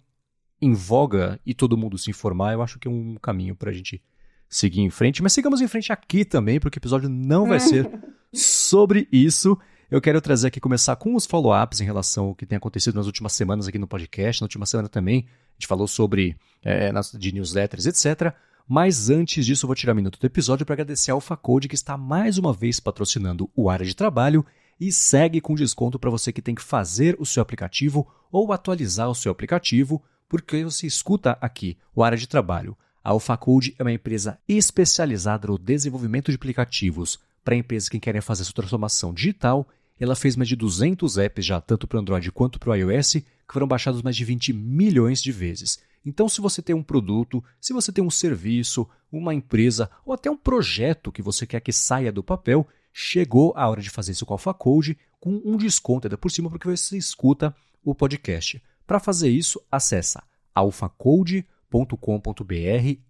em 0.61 0.73
voga 0.73 1.39
e 1.45 1.53
todo 1.53 1.77
mundo 1.77 1.97
se 1.97 2.09
informar, 2.09 2.53
eu 2.53 2.61
acho 2.61 2.79
que 2.79 2.87
é 2.87 2.91
um 2.91 3.15
caminho 3.15 3.55
para 3.55 3.69
a 3.69 3.73
gente 3.73 4.01
seguir 4.49 4.81
em 4.81 4.89
frente. 4.89 5.23
Mas 5.23 5.33
sigamos 5.33 5.61
em 5.61 5.67
frente 5.67 5.91
aqui 5.91 6.25
também, 6.25 6.59
porque 6.59 6.77
o 6.77 6.81
episódio 6.81 7.09
não 7.09 7.47
vai 7.47 7.59
ser 7.61 7.89
sobre 8.33 9.07
isso. 9.11 9.57
Eu 9.91 9.99
quero 9.99 10.21
trazer 10.21 10.47
aqui, 10.47 10.61
começar 10.61 10.95
com 10.95 11.15
os 11.15 11.25
follow-ups 11.25 11.81
em 11.81 11.83
relação 11.83 12.27
ao 12.27 12.35
que 12.35 12.45
tem 12.45 12.55
acontecido 12.55 12.95
nas 12.95 13.07
últimas 13.07 13.33
semanas 13.33 13.67
aqui 13.67 13.77
no 13.77 13.85
podcast. 13.85 14.41
Na 14.41 14.45
última 14.45 14.65
semana 14.65 14.87
também, 14.87 15.27
a 15.27 15.53
gente 15.55 15.67
falou 15.67 15.85
sobre 15.85 16.37
é, 16.63 16.89
de 17.19 17.33
newsletters, 17.33 17.85
etc. 17.85 18.33
Mas 18.65 19.09
antes 19.09 19.45
disso, 19.45 19.65
eu 19.65 19.67
vou 19.67 19.75
tirar 19.75 19.91
um 19.91 19.97
minuto 19.97 20.17
do 20.17 20.25
episódio 20.25 20.65
para 20.65 20.75
agradecer 20.75 21.11
a 21.11 21.13
AlphaCode 21.13 21.67
que 21.67 21.75
está 21.75 21.97
mais 21.97 22.37
uma 22.37 22.53
vez 22.53 22.79
patrocinando 22.79 23.51
o 23.53 23.69
área 23.69 23.85
de 23.85 23.93
trabalho 23.93 24.45
e 24.79 24.93
segue 24.93 25.41
com 25.41 25.55
desconto 25.55 25.99
para 25.99 26.09
você 26.09 26.31
que 26.31 26.41
tem 26.41 26.55
que 26.55 26.63
fazer 26.63 27.17
o 27.19 27.25
seu 27.25 27.43
aplicativo 27.43 28.07
ou 28.31 28.53
atualizar 28.53 29.09
o 29.09 29.15
seu 29.15 29.29
aplicativo, 29.29 30.01
porque 30.29 30.63
você 30.63 30.87
escuta 30.87 31.37
aqui 31.41 31.77
o 31.93 32.01
área 32.01 32.17
de 32.17 32.29
trabalho. 32.29 32.77
A 33.03 33.09
AlphaCode 33.09 33.75
é 33.77 33.83
uma 33.83 33.91
empresa 33.91 34.39
especializada 34.47 35.49
no 35.49 35.59
desenvolvimento 35.59 36.31
de 36.31 36.37
aplicativos 36.37 37.19
para 37.43 37.55
empresas 37.55 37.89
que 37.89 37.99
querem 37.99 38.21
fazer 38.21 38.45
sua 38.45 38.53
transformação 38.53 39.13
digital 39.13 39.67
ela 40.01 40.15
fez 40.15 40.35
mais 40.35 40.49
de 40.49 40.55
200 40.55 41.19
apps 41.19 41.45
já, 41.45 41.61
tanto 41.61 41.85
para 41.85 41.99
Android 41.99 42.31
quanto 42.31 42.59
para 42.59 42.71
o 42.71 42.75
iOS, 42.75 43.13
que 43.13 43.53
foram 43.53 43.67
baixados 43.67 44.01
mais 44.01 44.15
de 44.15 44.25
20 44.25 44.51
milhões 44.51 45.21
de 45.21 45.31
vezes. 45.31 45.77
Então, 46.03 46.27
se 46.27 46.41
você 46.41 46.59
tem 46.59 46.75
um 46.75 46.81
produto, 46.81 47.43
se 47.59 47.71
você 47.71 47.91
tem 47.91 48.03
um 48.03 48.09
serviço, 48.09 48.89
uma 49.11 49.31
empresa 49.31 49.91
ou 50.03 50.11
até 50.11 50.31
um 50.31 50.35
projeto 50.35 51.11
que 51.11 51.21
você 51.21 51.45
quer 51.45 51.59
que 51.59 51.71
saia 51.71 52.11
do 52.11 52.23
papel, 52.23 52.67
chegou 52.91 53.53
a 53.55 53.69
hora 53.69 53.79
de 53.79 53.91
fazer 53.91 54.13
isso 54.13 54.25
com 54.25 54.33
a 54.33 54.35
Alpha 54.35 54.55
Code 54.55 54.97
com 55.19 55.39
um 55.45 55.55
desconto 55.55 56.07
ainda 56.07 56.17
por 56.17 56.31
cima 56.31 56.49
porque 56.49 56.67
você 56.67 56.97
escuta 56.97 57.55
o 57.85 57.93
podcast. 57.93 58.59
Para 58.87 58.99
fazer 58.99 59.29
isso, 59.29 59.61
acessa 59.71 60.23
alphacode.com.br, 60.55 61.45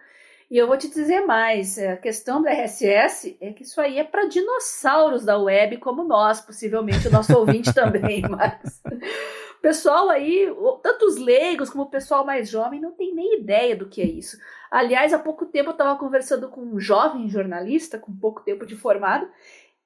E 0.52 0.58
eu 0.58 0.66
vou 0.66 0.76
te 0.76 0.86
dizer 0.86 1.22
mais: 1.22 1.78
a 1.78 1.96
questão 1.96 2.42
do 2.42 2.46
RSS 2.46 3.38
é 3.40 3.54
que 3.54 3.62
isso 3.62 3.80
aí 3.80 3.98
é 3.98 4.04
para 4.04 4.26
dinossauros 4.26 5.24
da 5.24 5.38
web 5.38 5.78
como 5.78 6.04
nós, 6.04 6.42
possivelmente 6.42 7.08
o 7.08 7.10
nosso 7.10 7.34
ouvinte 7.34 7.72
também. 7.72 8.20
Mas 8.20 8.82
o 9.56 9.62
pessoal 9.62 10.10
aí, 10.10 10.54
tanto 10.82 11.06
os 11.06 11.16
leigos 11.16 11.70
como 11.70 11.84
o 11.84 11.90
pessoal 11.90 12.26
mais 12.26 12.50
jovem, 12.50 12.82
não 12.82 12.92
tem 12.92 13.14
nem 13.14 13.40
ideia 13.40 13.74
do 13.74 13.88
que 13.88 14.02
é 14.02 14.04
isso. 14.04 14.36
Aliás, 14.70 15.14
há 15.14 15.18
pouco 15.18 15.46
tempo 15.46 15.70
eu 15.70 15.72
estava 15.72 15.98
conversando 15.98 16.50
com 16.50 16.60
um 16.60 16.78
jovem 16.78 17.30
jornalista, 17.30 17.98
com 17.98 18.14
pouco 18.14 18.42
tempo 18.42 18.66
de 18.66 18.76
formado. 18.76 19.26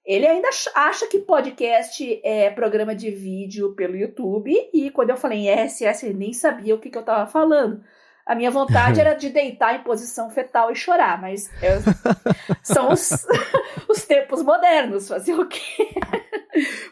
Ele 0.04 0.26
ainda 0.26 0.48
acha 0.74 1.06
que 1.06 1.20
podcast 1.20 2.20
é 2.24 2.50
programa 2.50 2.92
de 2.92 3.12
vídeo 3.12 3.72
pelo 3.76 3.96
YouTube, 3.96 4.52
e 4.74 4.90
quando 4.90 5.10
eu 5.10 5.16
falei 5.16 5.46
em 5.46 5.48
RSS, 5.48 6.06
ele 6.06 6.18
nem 6.18 6.32
sabia 6.32 6.74
o 6.74 6.80
que, 6.80 6.90
que 6.90 6.98
eu 6.98 7.02
estava 7.02 7.30
falando. 7.30 7.84
A 8.26 8.34
minha 8.34 8.50
vontade 8.50 9.00
era 9.00 9.14
de 9.14 9.30
deitar 9.30 9.76
em 9.76 9.84
posição 9.84 10.28
fetal 10.30 10.72
e 10.72 10.74
chorar, 10.74 11.20
mas 11.20 11.48
eu, 11.62 11.80
são 12.60 12.90
os, 12.90 13.24
os 13.88 14.04
tempos 14.04 14.42
modernos, 14.42 15.06
fazer 15.06 15.34
o 15.34 15.46
quê? 15.46 15.94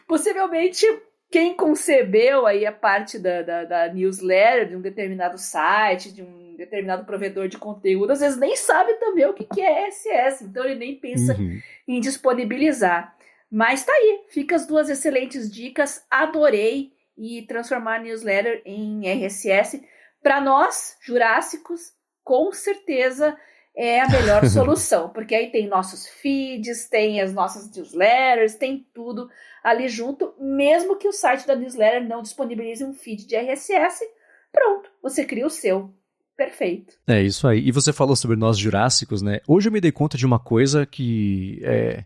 Possivelmente 0.07 0.85
quem 1.29 1.53
concebeu 1.53 2.47
aí 2.47 2.65
a 2.65 2.71
parte 2.71 3.19
da, 3.19 3.41
da, 3.41 3.65
da, 3.65 3.93
newsletter 3.93 4.69
de 4.69 4.75
um 4.77 4.81
determinado 4.81 5.37
site, 5.37 6.13
de 6.13 6.23
um 6.23 6.55
determinado 6.55 7.03
provedor 7.03 7.49
de 7.49 7.57
conteúdo, 7.57 8.11
às 8.11 8.21
vezes 8.21 8.37
nem 8.37 8.55
sabe 8.55 8.93
também 8.93 9.25
o 9.25 9.33
que, 9.33 9.43
que 9.43 9.59
é 9.59 9.91
SS, 9.91 10.45
então 10.45 10.63
ele 10.63 10.75
nem 10.75 10.95
pensa 10.95 11.35
uhum. 11.35 11.59
em 11.85 11.99
disponibilizar. 11.99 13.13
Mas 13.51 13.83
tá 13.83 13.91
aí, 13.91 14.21
fica 14.29 14.55
as 14.55 14.65
duas 14.65 14.89
excelentes 14.89 15.51
dicas, 15.51 16.05
adorei 16.09 16.93
e 17.17 17.41
transformar 17.41 17.95
a 17.95 17.99
newsletter 17.99 18.61
em 18.65 19.05
RSS. 19.05 19.83
Para 20.25 20.41
nós, 20.41 20.97
jurássicos, 21.05 21.91
com 22.23 22.51
certeza 22.51 23.37
é 23.77 24.01
a 24.01 24.09
melhor 24.09 24.43
solução, 24.49 25.09
porque 25.09 25.35
aí 25.35 25.51
tem 25.51 25.67
nossos 25.67 26.07
feeds, 26.07 26.89
tem 26.89 27.21
as 27.21 27.31
nossas 27.31 27.69
newsletters, 27.69 28.55
tem 28.55 28.87
tudo 28.91 29.29
ali 29.63 29.87
junto, 29.87 30.33
mesmo 30.39 30.97
que 30.97 31.07
o 31.07 31.11
site 31.11 31.45
da 31.45 31.55
newsletter 31.55 32.07
não 32.07 32.23
disponibilize 32.23 32.83
um 32.83 32.91
feed 32.91 33.27
de 33.27 33.35
RSS, 33.35 34.03
pronto, 34.51 34.89
você 34.99 35.23
cria 35.23 35.45
o 35.45 35.49
seu. 35.51 35.93
Perfeito. 36.35 36.95
É 37.07 37.21
isso 37.21 37.47
aí. 37.47 37.59
E 37.59 37.71
você 37.71 37.93
falou 37.93 38.15
sobre 38.15 38.35
nós 38.35 38.57
jurássicos, 38.57 39.21
né? 39.21 39.41
Hoje 39.47 39.69
eu 39.69 39.71
me 39.71 39.79
dei 39.79 39.91
conta 39.91 40.17
de 40.17 40.25
uma 40.25 40.39
coisa 40.39 40.87
que 40.87 41.61
é, 41.63 42.03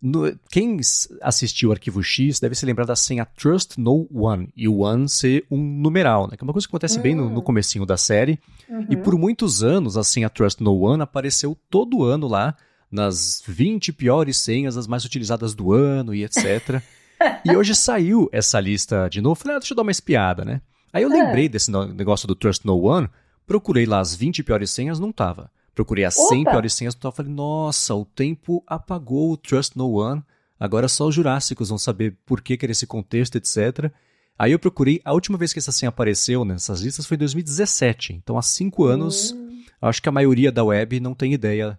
no, 0.00 0.38
quem 0.50 0.78
assistiu 1.22 1.70
o 1.70 1.72
Arquivo 1.72 2.02
X 2.02 2.38
deve 2.38 2.54
se 2.54 2.66
lembrar 2.66 2.84
da 2.84 2.94
senha 2.94 3.24
Trust 3.24 3.80
No 3.80 4.06
One, 4.12 4.48
e 4.54 4.68
o 4.68 4.78
One 4.78 5.08
ser 5.08 5.46
um 5.50 5.56
numeral, 5.56 6.28
né? 6.28 6.36
Que 6.36 6.42
é 6.42 6.46
uma 6.46 6.52
coisa 6.52 6.66
que 6.66 6.70
acontece 6.70 6.98
bem 6.98 7.14
no, 7.14 7.30
no 7.30 7.40
hum. 7.40 7.42
comecinho 7.42 7.86
da 7.86 7.96
série. 7.96 8.38
Uhum. 8.68 8.86
E 8.90 8.96
por 8.96 9.16
muitos 9.16 9.62
anos 9.62 9.96
a 9.96 10.04
senha 10.04 10.28
Trust 10.28 10.62
No 10.62 10.78
One 10.78 11.02
apareceu 11.02 11.56
todo 11.70 12.04
ano 12.04 12.28
lá, 12.28 12.54
nas 12.90 13.42
20 13.46 13.92
piores 13.92 14.36
senhas, 14.38 14.76
as 14.76 14.86
mais 14.86 15.04
utilizadas 15.04 15.54
do 15.54 15.72
ano 15.72 16.14
e 16.14 16.24
etc. 16.24 16.82
e 17.44 17.56
hoje 17.56 17.74
saiu 17.74 18.28
essa 18.32 18.60
lista 18.60 19.08
de 19.08 19.20
novo. 19.20 19.34
Falei, 19.34 19.56
ah, 19.56 19.58
deixa 19.58 19.72
eu 19.72 19.76
dar 19.76 19.82
uma 19.82 19.90
espiada, 19.90 20.44
né? 20.44 20.60
Aí 20.92 21.02
eu 21.02 21.08
lembrei 21.08 21.46
é. 21.46 21.48
desse 21.48 21.70
negócio 21.70 22.28
do 22.28 22.34
Trust 22.34 22.64
No 22.64 22.80
One, 22.84 23.08
procurei 23.46 23.86
lá 23.86 24.00
as 24.00 24.14
20 24.14 24.42
piores 24.42 24.70
senhas, 24.70 25.00
não 25.00 25.10
tava. 25.10 25.50
Procurei 25.76 26.06
as 26.06 26.16
Opa. 26.16 26.28
100 26.30 26.44
piores 26.44 26.72
senhas, 26.72 26.94
então 26.94 27.12
falei, 27.12 27.30
nossa, 27.30 27.94
o 27.94 28.06
tempo 28.06 28.64
apagou 28.66 29.32
o 29.32 29.36
Trust 29.36 29.76
No 29.76 30.00
One, 30.00 30.24
agora 30.58 30.88
só 30.88 31.06
os 31.06 31.14
Jurássicos 31.14 31.68
vão 31.68 31.76
saber 31.76 32.16
por 32.24 32.40
que, 32.40 32.56
que 32.56 32.64
era 32.64 32.72
esse 32.72 32.86
contexto, 32.86 33.36
etc. 33.36 33.92
Aí 34.38 34.52
eu 34.52 34.58
procurei, 34.58 35.02
a 35.04 35.12
última 35.12 35.36
vez 35.36 35.52
que 35.52 35.58
essa 35.58 35.70
senha 35.70 35.90
apareceu 35.90 36.46
nessas 36.46 36.80
listas 36.80 37.04
foi 37.04 37.16
em 37.16 37.18
2017, 37.18 38.14
então 38.14 38.38
há 38.38 38.42
cinco 38.42 38.86
anos, 38.86 39.32
hum. 39.32 39.64
acho 39.82 40.00
que 40.00 40.08
a 40.08 40.12
maioria 40.12 40.50
da 40.50 40.64
web 40.64 40.98
não 40.98 41.14
tem 41.14 41.34
ideia 41.34 41.78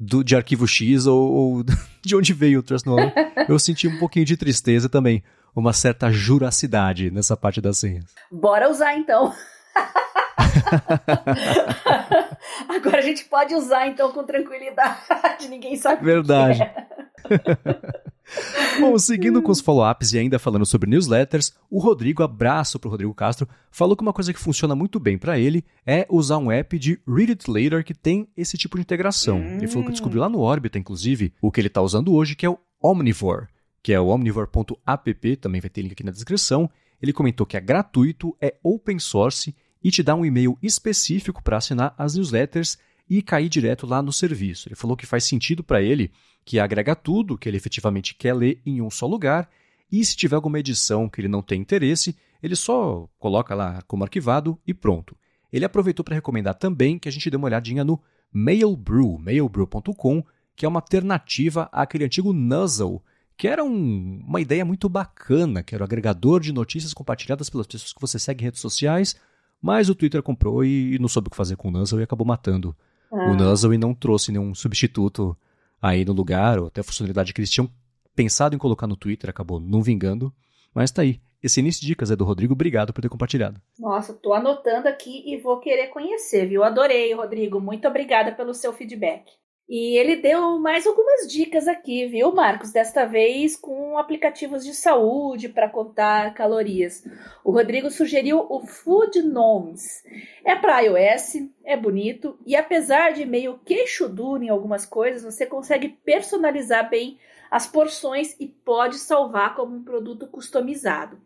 do, 0.00 0.24
de 0.24 0.34
arquivo 0.34 0.66
X 0.66 1.04
ou, 1.06 1.30
ou 1.30 1.64
de 2.02 2.16
onde 2.16 2.32
veio 2.32 2.60
o 2.60 2.62
Trust 2.62 2.86
No 2.86 2.96
One, 2.96 3.12
eu 3.46 3.58
senti 3.58 3.86
um 3.86 3.98
pouquinho 3.98 4.24
de 4.24 4.38
tristeza 4.38 4.88
também, 4.88 5.22
uma 5.54 5.74
certa 5.74 6.10
juracidade 6.10 7.10
nessa 7.10 7.36
parte 7.36 7.60
das 7.60 7.76
senhas. 7.76 8.06
Bora 8.32 8.70
usar 8.70 8.96
então. 8.96 9.34
Agora 12.68 12.98
a 12.98 13.02
gente 13.02 13.24
pode 13.24 13.54
usar 13.54 13.88
então 13.88 14.12
com 14.12 14.24
tranquilidade, 14.24 15.48
ninguém 15.48 15.76
sabe. 15.76 16.04
Verdade. 16.04 16.60
O 16.60 16.64
é. 16.64 16.86
Bom, 18.80 18.98
seguindo 18.98 19.40
com 19.40 19.52
os 19.52 19.60
follow-ups 19.60 20.12
e 20.12 20.18
ainda 20.18 20.38
falando 20.38 20.66
sobre 20.66 20.90
newsletters, 20.90 21.54
o 21.70 21.78
Rodrigo, 21.78 22.22
abraço 22.22 22.78
pro 22.78 22.90
Rodrigo 22.90 23.14
Castro, 23.14 23.48
falou 23.70 23.96
que 23.96 24.02
uma 24.02 24.12
coisa 24.12 24.32
que 24.32 24.40
funciona 24.40 24.74
muito 24.74 24.98
bem 24.98 25.16
para 25.16 25.38
ele 25.38 25.64
é 25.86 26.06
usar 26.10 26.38
um 26.38 26.50
app 26.50 26.78
de 26.78 27.00
Read 27.06 27.30
It 27.30 27.50
Later 27.50 27.84
que 27.84 27.94
tem 27.94 28.28
esse 28.36 28.58
tipo 28.58 28.76
de 28.76 28.82
integração. 28.82 29.38
Hum. 29.38 29.56
Ele 29.56 29.68
falou 29.68 29.84
que 29.84 29.92
descobriu 29.92 30.20
lá 30.20 30.28
no 30.28 30.40
Orbita, 30.40 30.78
inclusive, 30.78 31.32
o 31.40 31.50
que 31.50 31.60
ele 31.60 31.68
está 31.68 31.80
usando 31.80 32.12
hoje, 32.12 32.34
que 32.34 32.44
é 32.44 32.50
o 32.50 32.58
Omnivore, 32.82 33.46
que 33.82 33.92
é 33.92 34.00
o 34.00 34.08
omnivore.app, 34.08 35.36
também 35.36 35.60
vai 35.60 35.70
ter 35.70 35.82
link 35.82 35.92
aqui 35.92 36.04
na 36.04 36.10
descrição. 36.10 36.68
Ele 37.00 37.12
comentou 37.12 37.46
que 37.46 37.56
é 37.56 37.60
gratuito, 37.60 38.36
é 38.40 38.56
open 38.62 38.98
source 38.98 39.54
e 39.86 39.90
te 39.92 40.02
dá 40.02 40.16
um 40.16 40.26
e-mail 40.26 40.58
específico 40.60 41.40
para 41.40 41.58
assinar 41.58 41.94
as 41.96 42.16
newsletters 42.16 42.76
e 43.08 43.22
cair 43.22 43.48
direto 43.48 43.86
lá 43.86 44.02
no 44.02 44.12
serviço. 44.12 44.68
Ele 44.68 44.74
falou 44.74 44.96
que 44.96 45.06
faz 45.06 45.22
sentido 45.22 45.62
para 45.62 45.80
ele 45.80 46.10
que 46.44 46.58
agrega 46.58 46.96
tudo 46.96 47.38
que 47.38 47.48
ele 47.48 47.56
efetivamente 47.56 48.12
quer 48.12 48.34
ler 48.34 48.60
em 48.66 48.82
um 48.82 48.90
só 48.90 49.06
lugar 49.06 49.48
e 49.90 50.04
se 50.04 50.16
tiver 50.16 50.34
alguma 50.34 50.58
edição 50.58 51.08
que 51.08 51.20
ele 51.20 51.28
não 51.28 51.40
tem 51.40 51.60
interesse, 51.60 52.16
ele 52.42 52.56
só 52.56 53.08
coloca 53.16 53.54
lá 53.54 53.80
como 53.86 54.02
arquivado 54.02 54.60
e 54.66 54.74
pronto. 54.74 55.16
Ele 55.52 55.64
aproveitou 55.64 56.04
para 56.04 56.16
recomendar 56.16 56.56
também 56.56 56.98
que 56.98 57.08
a 57.08 57.12
gente 57.12 57.30
dê 57.30 57.36
uma 57.36 57.46
olhadinha 57.46 57.84
no 57.84 58.02
Mailbrew, 58.32 59.20
mailbrew.com, 59.20 60.24
que 60.56 60.66
é 60.66 60.68
uma 60.68 60.80
alternativa 60.80 61.68
àquele 61.70 62.04
antigo 62.04 62.32
Nuzzle, 62.32 63.00
que 63.36 63.46
era 63.46 63.62
um, 63.62 64.20
uma 64.26 64.40
ideia 64.40 64.64
muito 64.64 64.88
bacana, 64.88 65.62
que 65.62 65.76
era 65.76 65.84
o 65.84 65.86
agregador 65.86 66.40
de 66.40 66.52
notícias 66.52 66.92
compartilhadas 66.92 67.48
pelas 67.48 67.68
pessoas 67.68 67.92
que 67.92 68.00
você 68.00 68.18
segue 68.18 68.42
em 68.42 68.46
redes 68.46 68.60
sociais, 68.60 69.14
mas 69.60 69.88
o 69.88 69.94
Twitter 69.94 70.22
comprou 70.22 70.64
e, 70.64 70.98
não 70.98 71.08
soube 71.08 71.28
o 71.28 71.30
que 71.30 71.36
fazer 71.36 71.56
com 71.56 71.68
o 71.68 71.70
Nuzzle 71.70 72.00
e 72.00 72.04
acabou 72.04 72.26
matando 72.26 72.76
ah. 73.12 73.30
o 73.30 73.34
Nuzzle 73.34 73.74
e 73.74 73.78
não 73.78 73.94
trouxe 73.94 74.32
nenhum 74.32 74.54
substituto 74.54 75.36
aí 75.80 76.04
no 76.04 76.12
lugar, 76.12 76.58
ou 76.58 76.66
até 76.66 76.80
a 76.80 76.84
funcionalidade 76.84 77.32
que 77.32 77.40
eles 77.40 77.50
tinham 77.50 77.70
pensado 78.14 78.54
em 78.54 78.58
colocar 78.58 78.86
no 78.86 78.96
Twitter, 78.96 79.28
acabou 79.28 79.60
não 79.60 79.82
vingando. 79.82 80.32
Mas 80.74 80.90
tá 80.90 81.02
aí. 81.02 81.20
Esse 81.42 81.60
início 81.60 81.80
de 81.80 81.86
dicas 81.86 82.10
é 82.10 82.16
do 82.16 82.24
Rodrigo, 82.24 82.54
obrigado 82.54 82.92
por 82.92 83.00
ter 83.00 83.08
compartilhado. 83.08 83.60
Nossa, 83.78 84.12
tô 84.12 84.32
anotando 84.32 84.88
aqui 84.88 85.22
e 85.26 85.36
vou 85.36 85.60
querer 85.60 85.88
conhecer, 85.88 86.48
viu? 86.48 86.64
Adorei, 86.64 87.14
Rodrigo. 87.14 87.60
Muito 87.60 87.86
obrigada 87.86 88.32
pelo 88.32 88.54
seu 88.54 88.72
feedback. 88.72 89.30
E 89.68 89.98
ele 89.98 90.14
deu 90.14 90.60
mais 90.60 90.86
algumas 90.86 91.26
dicas 91.26 91.66
aqui, 91.66 92.06
viu, 92.06 92.32
Marcos? 92.32 92.70
Desta 92.70 93.04
vez 93.04 93.56
com 93.56 93.98
aplicativos 93.98 94.64
de 94.64 94.72
saúde 94.72 95.48
para 95.48 95.68
contar 95.68 96.34
calorias. 96.34 97.04
O 97.42 97.50
Rodrigo 97.50 97.90
sugeriu 97.90 98.46
o 98.48 98.64
Food 98.64 99.22
Gnomes. 99.22 100.04
É 100.44 100.54
para 100.54 100.82
iOS, 100.82 101.48
é 101.64 101.76
bonito 101.76 102.38
e 102.46 102.54
apesar 102.54 103.12
de 103.12 103.26
meio 103.26 103.58
queixo 103.64 104.08
duro 104.08 104.44
em 104.44 104.48
algumas 104.48 104.86
coisas, 104.86 105.24
você 105.24 105.44
consegue 105.44 105.88
personalizar 105.88 106.88
bem 106.88 107.18
as 107.50 107.66
porções 107.66 108.36
e 108.38 108.46
pode 108.46 108.98
salvar 108.98 109.56
como 109.56 109.74
um 109.74 109.82
produto 109.82 110.28
customizado. 110.28 111.18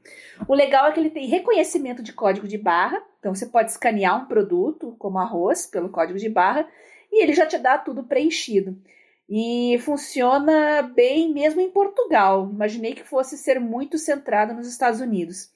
O 0.48 0.54
legal 0.54 0.86
é 0.86 0.92
que 0.92 1.00
ele 1.00 1.10
tem 1.10 1.26
reconhecimento 1.26 2.02
de 2.02 2.12
código 2.12 2.48
de 2.48 2.56
barra, 2.56 3.02
então 3.18 3.34
você 3.34 3.46
pode 3.46 3.70
escanear 3.70 4.22
um 4.22 4.26
produto, 4.26 4.94
como 4.98 5.18
arroz, 5.18 5.66
pelo 5.66 5.90
código 5.90 6.18
de 6.18 6.28
barra 6.28 6.66
e 7.10 7.22
ele 7.22 7.32
já 7.32 7.46
te 7.46 7.58
dá 7.58 7.76
tudo 7.78 8.04
preenchido. 8.04 8.76
E 9.28 9.78
funciona 9.80 10.82
bem 10.82 11.32
mesmo 11.32 11.60
em 11.60 11.70
Portugal. 11.70 12.48
Imaginei 12.50 12.94
que 12.94 13.04
fosse 13.04 13.38
ser 13.38 13.60
muito 13.60 13.96
centrado 13.96 14.52
nos 14.52 14.66
Estados 14.66 15.00
Unidos. 15.00 15.52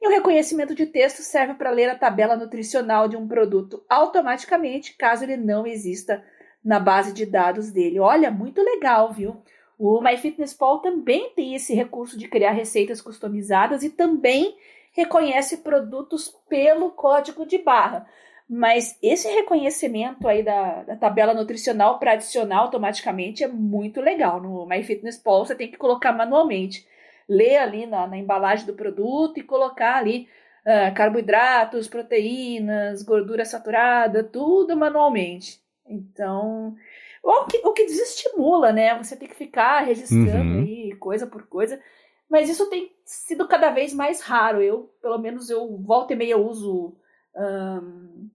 E 0.00 0.08
o 0.08 0.10
reconhecimento 0.10 0.74
de 0.74 0.86
texto 0.86 1.18
serve 1.18 1.54
para 1.54 1.70
ler 1.70 1.90
a 1.90 1.94
tabela 1.94 2.34
nutricional 2.34 3.06
de 3.06 3.18
um 3.18 3.28
produto 3.28 3.84
automaticamente, 3.88 4.96
caso 4.96 5.24
ele 5.24 5.36
não 5.36 5.66
exista 5.66 6.24
na 6.64 6.80
base 6.80 7.12
de 7.12 7.26
dados 7.26 7.70
dele. 7.70 8.00
Olha, 8.00 8.30
muito 8.30 8.62
legal, 8.62 9.12
viu? 9.12 9.42
O 9.78 10.00
MyFitnessPal 10.00 10.80
também 10.80 11.32
tem 11.34 11.54
esse 11.54 11.74
recurso 11.74 12.18
de 12.18 12.28
criar 12.28 12.52
receitas 12.52 13.00
customizadas 13.00 13.82
e 13.82 13.90
também 13.90 14.56
reconhece 14.92 15.58
produtos 15.58 16.28
pelo 16.48 16.90
código 16.90 17.46
de 17.46 17.58
barra. 17.58 18.06
Mas 18.52 18.98
esse 19.00 19.28
reconhecimento 19.28 20.26
aí 20.26 20.42
da, 20.42 20.82
da 20.82 20.96
tabela 20.96 21.32
nutricional 21.32 22.00
para 22.00 22.14
adicionar 22.14 22.58
automaticamente 22.58 23.44
é 23.44 23.46
muito 23.46 24.00
legal. 24.00 24.42
No 24.42 24.66
MyFitnessPal 24.66 25.46
você 25.46 25.54
tem 25.54 25.70
que 25.70 25.78
colocar 25.78 26.12
manualmente. 26.12 26.84
Ler 27.28 27.58
ali 27.58 27.86
na, 27.86 28.08
na 28.08 28.16
embalagem 28.18 28.66
do 28.66 28.74
produto 28.74 29.38
e 29.38 29.44
colocar 29.44 29.98
ali 29.98 30.26
uh, 30.66 30.92
carboidratos, 30.96 31.86
proteínas, 31.86 33.04
gordura 33.04 33.44
saturada, 33.44 34.24
tudo 34.24 34.76
manualmente. 34.76 35.60
Então, 35.86 36.74
o 37.22 37.44
que, 37.44 37.58
o 37.64 37.72
que 37.72 37.86
desestimula, 37.86 38.72
né? 38.72 38.98
Você 38.98 39.14
tem 39.14 39.28
que 39.28 39.36
ficar 39.36 39.78
registrando 39.82 40.54
uhum. 40.54 40.60
aí 40.62 40.92
coisa 40.96 41.24
por 41.24 41.46
coisa. 41.46 41.80
Mas 42.28 42.48
isso 42.48 42.68
tem 42.68 42.90
sido 43.04 43.46
cada 43.46 43.70
vez 43.70 43.94
mais 43.94 44.20
raro. 44.20 44.60
Eu, 44.60 44.92
pelo 45.00 45.18
menos, 45.18 45.50
eu 45.50 45.76
volta 45.76 46.14
e 46.14 46.16
meia 46.16 46.36
uso 46.36 46.96
um, 47.36 48.28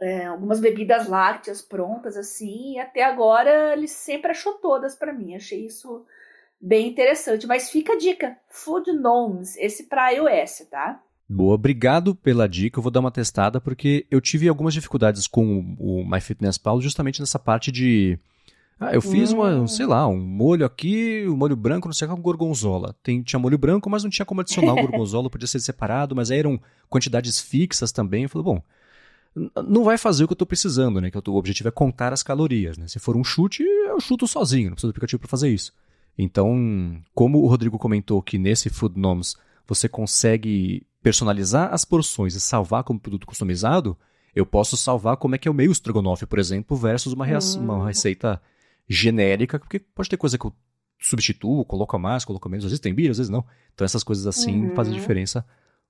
é, 0.00 0.26
algumas 0.26 0.60
bebidas 0.60 1.08
lácteas 1.08 1.62
prontas 1.62 2.16
assim, 2.16 2.74
e 2.74 2.78
até 2.78 3.02
agora 3.02 3.72
ele 3.72 3.88
sempre 3.88 4.30
achou 4.30 4.54
todas 4.54 4.94
para 4.94 5.12
mim. 5.12 5.34
Achei 5.34 5.66
isso 5.66 6.04
bem 6.60 6.88
interessante. 6.88 7.46
Mas 7.46 7.70
fica 7.70 7.94
a 7.94 7.98
dica: 7.98 8.36
Food 8.48 8.92
Gnomes, 8.92 9.56
esse 9.56 9.84
para 9.84 10.10
iOS, 10.10 10.66
tá? 10.70 11.00
Boa, 11.28 11.54
obrigado 11.54 12.14
pela 12.14 12.48
dica. 12.48 12.78
Eu 12.78 12.82
vou 12.82 12.92
dar 12.92 13.00
uma 13.00 13.10
testada 13.10 13.60
porque 13.60 14.06
eu 14.10 14.20
tive 14.20 14.48
algumas 14.48 14.74
dificuldades 14.74 15.26
com 15.26 15.76
o 15.78 16.04
MyFitnessPal 16.08 16.80
justamente 16.80 17.20
nessa 17.20 17.38
parte 17.38 17.72
de. 17.72 18.18
Ah, 18.78 18.92
eu 18.94 19.00
fiz 19.00 19.32
hum. 19.32 19.36
uma, 19.38 19.66
sei 19.66 19.86
lá, 19.86 20.06
um 20.06 20.20
molho 20.20 20.66
aqui, 20.66 21.24
um 21.26 21.34
molho 21.34 21.56
branco, 21.56 21.88
não 21.88 21.94
sei 21.94 22.06
qual, 22.06 22.18
gorgonzola. 22.18 22.94
Tem, 23.02 23.22
tinha 23.22 23.40
molho 23.40 23.56
branco, 23.56 23.88
mas 23.88 24.04
não 24.04 24.10
tinha 24.10 24.26
como 24.26 24.42
adicionar 24.42 24.74
o 24.74 24.76
gorgonzola, 24.86 25.30
podia 25.30 25.48
ser 25.48 25.60
separado, 25.60 26.14
mas 26.14 26.30
aí 26.30 26.40
eram 26.40 26.60
quantidades 26.88 27.40
fixas 27.40 27.90
também. 27.90 28.24
Eu 28.24 28.28
falei, 28.28 28.44
bom, 28.44 28.62
não 29.66 29.84
vai 29.84 29.98
fazer 29.98 30.24
o 30.24 30.26
que 30.26 30.32
eu 30.32 30.36
estou 30.36 30.46
precisando, 30.46 31.00
né? 31.00 31.10
Que 31.10 31.18
o 31.18 31.34
objetivo 31.34 31.68
é 31.68 31.72
contar 31.72 32.12
as 32.12 32.22
calorias, 32.22 32.78
né? 32.78 32.88
Se 32.88 32.98
for 32.98 33.16
um 33.16 33.24
chute, 33.24 33.62
eu 33.62 34.00
chuto 34.00 34.26
sozinho, 34.26 34.70
não 34.70 34.72
preciso 34.72 34.88
do 34.88 34.92
aplicativo 34.92 35.20
para 35.20 35.28
fazer 35.28 35.50
isso. 35.50 35.72
Então, 36.18 37.02
como 37.14 37.42
o 37.42 37.46
Rodrigo 37.46 37.78
comentou 37.78 38.22
que 38.22 38.38
nesse 38.38 38.70
Food 38.70 38.98
Noms 38.98 39.36
você 39.66 39.88
consegue 39.88 40.86
personalizar 41.02 41.72
as 41.72 41.84
porções 41.84 42.34
e 42.34 42.40
salvar 42.40 42.82
como 42.82 42.98
produto 42.98 43.26
customizado, 43.26 43.96
eu 44.34 44.46
posso 44.46 44.76
salvar 44.76 45.16
como 45.18 45.34
é 45.34 45.38
que 45.38 45.46
é 45.46 45.50
o 45.50 45.54
meio 45.54 45.70
estrogonofe, 45.70 46.24
por 46.24 46.38
exemplo, 46.38 46.76
versus 46.76 47.12
uma, 47.12 47.26
hum. 47.26 47.60
uma 47.60 47.86
receita 47.86 48.40
genérica, 48.88 49.58
porque 49.58 49.78
pode 49.78 50.08
ter 50.08 50.16
coisa 50.16 50.38
que 50.38 50.46
eu 50.46 50.52
substituo, 50.98 51.64
coloco 51.64 51.98
mais, 51.98 52.24
coloco 52.24 52.48
menos, 52.48 52.64
às 52.64 52.70
vezes 52.70 52.80
tem 52.80 52.94
bilha, 52.94 53.10
às 53.10 53.18
vezes 53.18 53.30
não. 53.30 53.44
Então 53.74 53.84
essas 53.84 54.02
coisas 54.02 54.26
assim 54.26 54.68
uhum. 54.68 54.74
fazem 54.74 54.94
diferença 54.94 55.44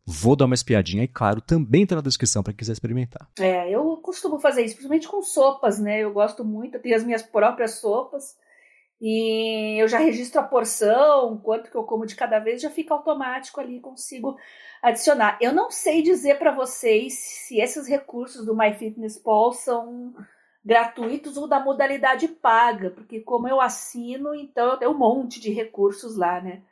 Vou 0.06 0.36
dar 0.36 0.44
uma 0.44 0.54
espiadinha 0.54 1.02
e, 1.02 1.08
claro, 1.08 1.40
também 1.40 1.82
está 1.82 1.96
na 1.96 2.00
descrição 2.00 2.42
para 2.42 2.52
quem 2.52 2.58
quiser 2.58 2.72
experimentar. 2.72 3.28
É, 3.38 3.68
eu 3.68 3.96
costumo 3.96 4.38
fazer 4.38 4.62
isso, 4.62 4.76
principalmente 4.76 5.08
com 5.08 5.20
sopas, 5.20 5.80
né? 5.80 5.98
Eu 5.98 6.12
gosto 6.12 6.44
muito, 6.44 6.78
tenho 6.78 6.94
as 6.94 7.02
minhas 7.02 7.22
próprias 7.22 7.80
sopas 7.80 8.36
e 9.00 9.80
eu 9.82 9.88
já 9.88 9.98
registro 9.98 10.40
a 10.40 10.44
porção, 10.44 11.38
quanto 11.38 11.70
que 11.70 11.76
eu 11.76 11.82
como 11.82 12.06
de 12.06 12.14
cada 12.14 12.38
vez, 12.38 12.62
já 12.62 12.70
fica 12.70 12.94
automático 12.94 13.60
ali, 13.60 13.80
consigo 13.80 14.36
adicionar. 14.80 15.38
Eu 15.40 15.52
não 15.52 15.70
sei 15.70 16.02
dizer 16.02 16.38
para 16.38 16.52
vocês 16.52 17.14
se 17.14 17.60
esses 17.60 17.88
recursos 17.88 18.46
do 18.46 18.56
MyFitnessPal 18.56 19.52
são 19.52 20.14
gratuitos 20.64 21.36
ou 21.36 21.46
da 21.46 21.60
modalidade 21.60 22.26
paga, 22.28 22.90
porque 22.90 23.20
como 23.20 23.48
eu 23.48 23.60
assino, 23.60 24.34
então 24.34 24.70
eu 24.70 24.76
tenho 24.76 24.90
um 24.92 24.98
monte 24.98 25.40
de 25.40 25.52
recursos 25.52 26.16
lá, 26.16 26.40
né? 26.40 26.62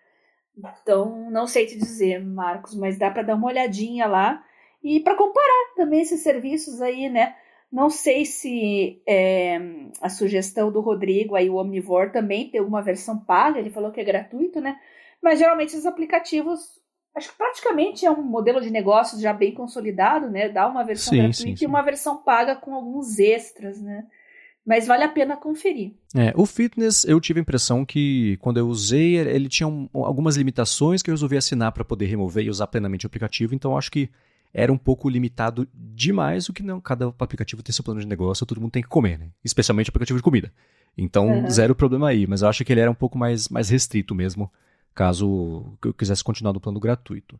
Então, 0.56 1.30
não 1.30 1.46
sei 1.46 1.66
te 1.66 1.76
dizer, 1.76 2.24
Marcos, 2.24 2.74
mas 2.74 2.96
dá 2.96 3.10
para 3.10 3.22
dar 3.22 3.34
uma 3.34 3.48
olhadinha 3.48 4.06
lá 4.06 4.44
e 4.82 5.00
para 5.00 5.16
comparar 5.16 5.74
também 5.76 6.00
esses 6.00 6.20
serviços 6.20 6.80
aí, 6.80 7.08
né? 7.08 7.34
Não 7.72 7.90
sei 7.90 8.24
se 8.24 9.02
é, 9.06 9.58
a 10.00 10.08
sugestão 10.08 10.70
do 10.70 10.80
Rodrigo 10.80 11.34
aí, 11.34 11.50
o 11.50 11.56
Omnivore, 11.56 12.12
também 12.12 12.48
tem 12.48 12.60
alguma 12.60 12.82
versão 12.82 13.18
paga, 13.18 13.58
ele 13.58 13.70
falou 13.70 13.90
que 13.90 14.00
é 14.00 14.04
gratuito, 14.04 14.60
né? 14.60 14.78
Mas 15.20 15.40
geralmente 15.40 15.70
esses 15.70 15.86
aplicativos, 15.86 16.80
acho 17.16 17.32
que 17.32 17.38
praticamente 17.38 18.06
é 18.06 18.10
um 18.10 18.22
modelo 18.22 18.60
de 18.60 18.70
negócio 18.70 19.20
já 19.20 19.32
bem 19.32 19.52
consolidado, 19.52 20.30
né? 20.30 20.48
Dá 20.48 20.68
uma 20.68 20.84
versão 20.84 21.12
sim, 21.12 21.18
gratuita 21.18 21.50
sim, 21.50 21.56
sim. 21.56 21.64
e 21.64 21.66
uma 21.66 21.82
versão 21.82 22.18
paga 22.18 22.54
com 22.54 22.74
alguns 22.74 23.18
extras, 23.18 23.80
né? 23.82 24.06
Mas 24.66 24.86
vale 24.86 25.04
a 25.04 25.08
pena 25.08 25.36
conferir. 25.36 25.92
É, 26.14 26.32
o 26.34 26.46
fitness, 26.46 27.04
eu 27.04 27.20
tive 27.20 27.38
a 27.38 27.42
impressão 27.42 27.84
que 27.84 28.38
quando 28.40 28.56
eu 28.56 28.66
usei, 28.66 29.16
ele 29.16 29.48
tinha 29.48 29.66
um, 29.66 29.88
algumas 29.92 30.36
limitações 30.36 31.02
que 31.02 31.10
eu 31.10 31.14
resolvi 31.14 31.36
assinar 31.36 31.72
para 31.72 31.84
poder 31.84 32.06
remover 32.06 32.44
e 32.44 32.50
usar 32.50 32.66
plenamente 32.66 33.04
o 33.04 33.08
aplicativo, 33.08 33.54
então 33.54 33.76
acho 33.76 33.90
que 33.90 34.08
era 34.54 34.72
um 34.72 34.78
pouco 34.78 35.08
limitado 35.08 35.68
demais, 35.74 36.48
o 36.48 36.52
que 36.52 36.62
não, 36.62 36.80
cada 36.80 37.12
aplicativo 37.18 37.62
tem 37.62 37.74
seu 37.74 37.84
plano 37.84 38.00
de 38.00 38.06
negócio, 38.06 38.46
todo 38.46 38.60
mundo 38.60 38.70
tem 38.70 38.82
que 38.82 38.88
comer, 38.88 39.18
né? 39.18 39.28
Especialmente 39.44 39.90
aplicativo 39.90 40.18
de 40.18 40.22
comida. 40.22 40.52
Então, 40.96 41.28
uhum. 41.28 41.50
zero 41.50 41.74
problema 41.74 42.08
aí, 42.08 42.24
mas 42.26 42.40
eu 42.40 42.48
acho 42.48 42.64
que 42.64 42.72
ele 42.72 42.80
era 42.80 42.90
um 42.90 42.94
pouco 42.94 43.18
mais, 43.18 43.48
mais 43.48 43.68
restrito 43.68 44.14
mesmo, 44.14 44.50
caso 44.94 45.76
eu 45.84 45.92
quisesse 45.92 46.22
continuar 46.22 46.52
no 46.52 46.60
plano 46.60 46.78
gratuito. 46.78 47.38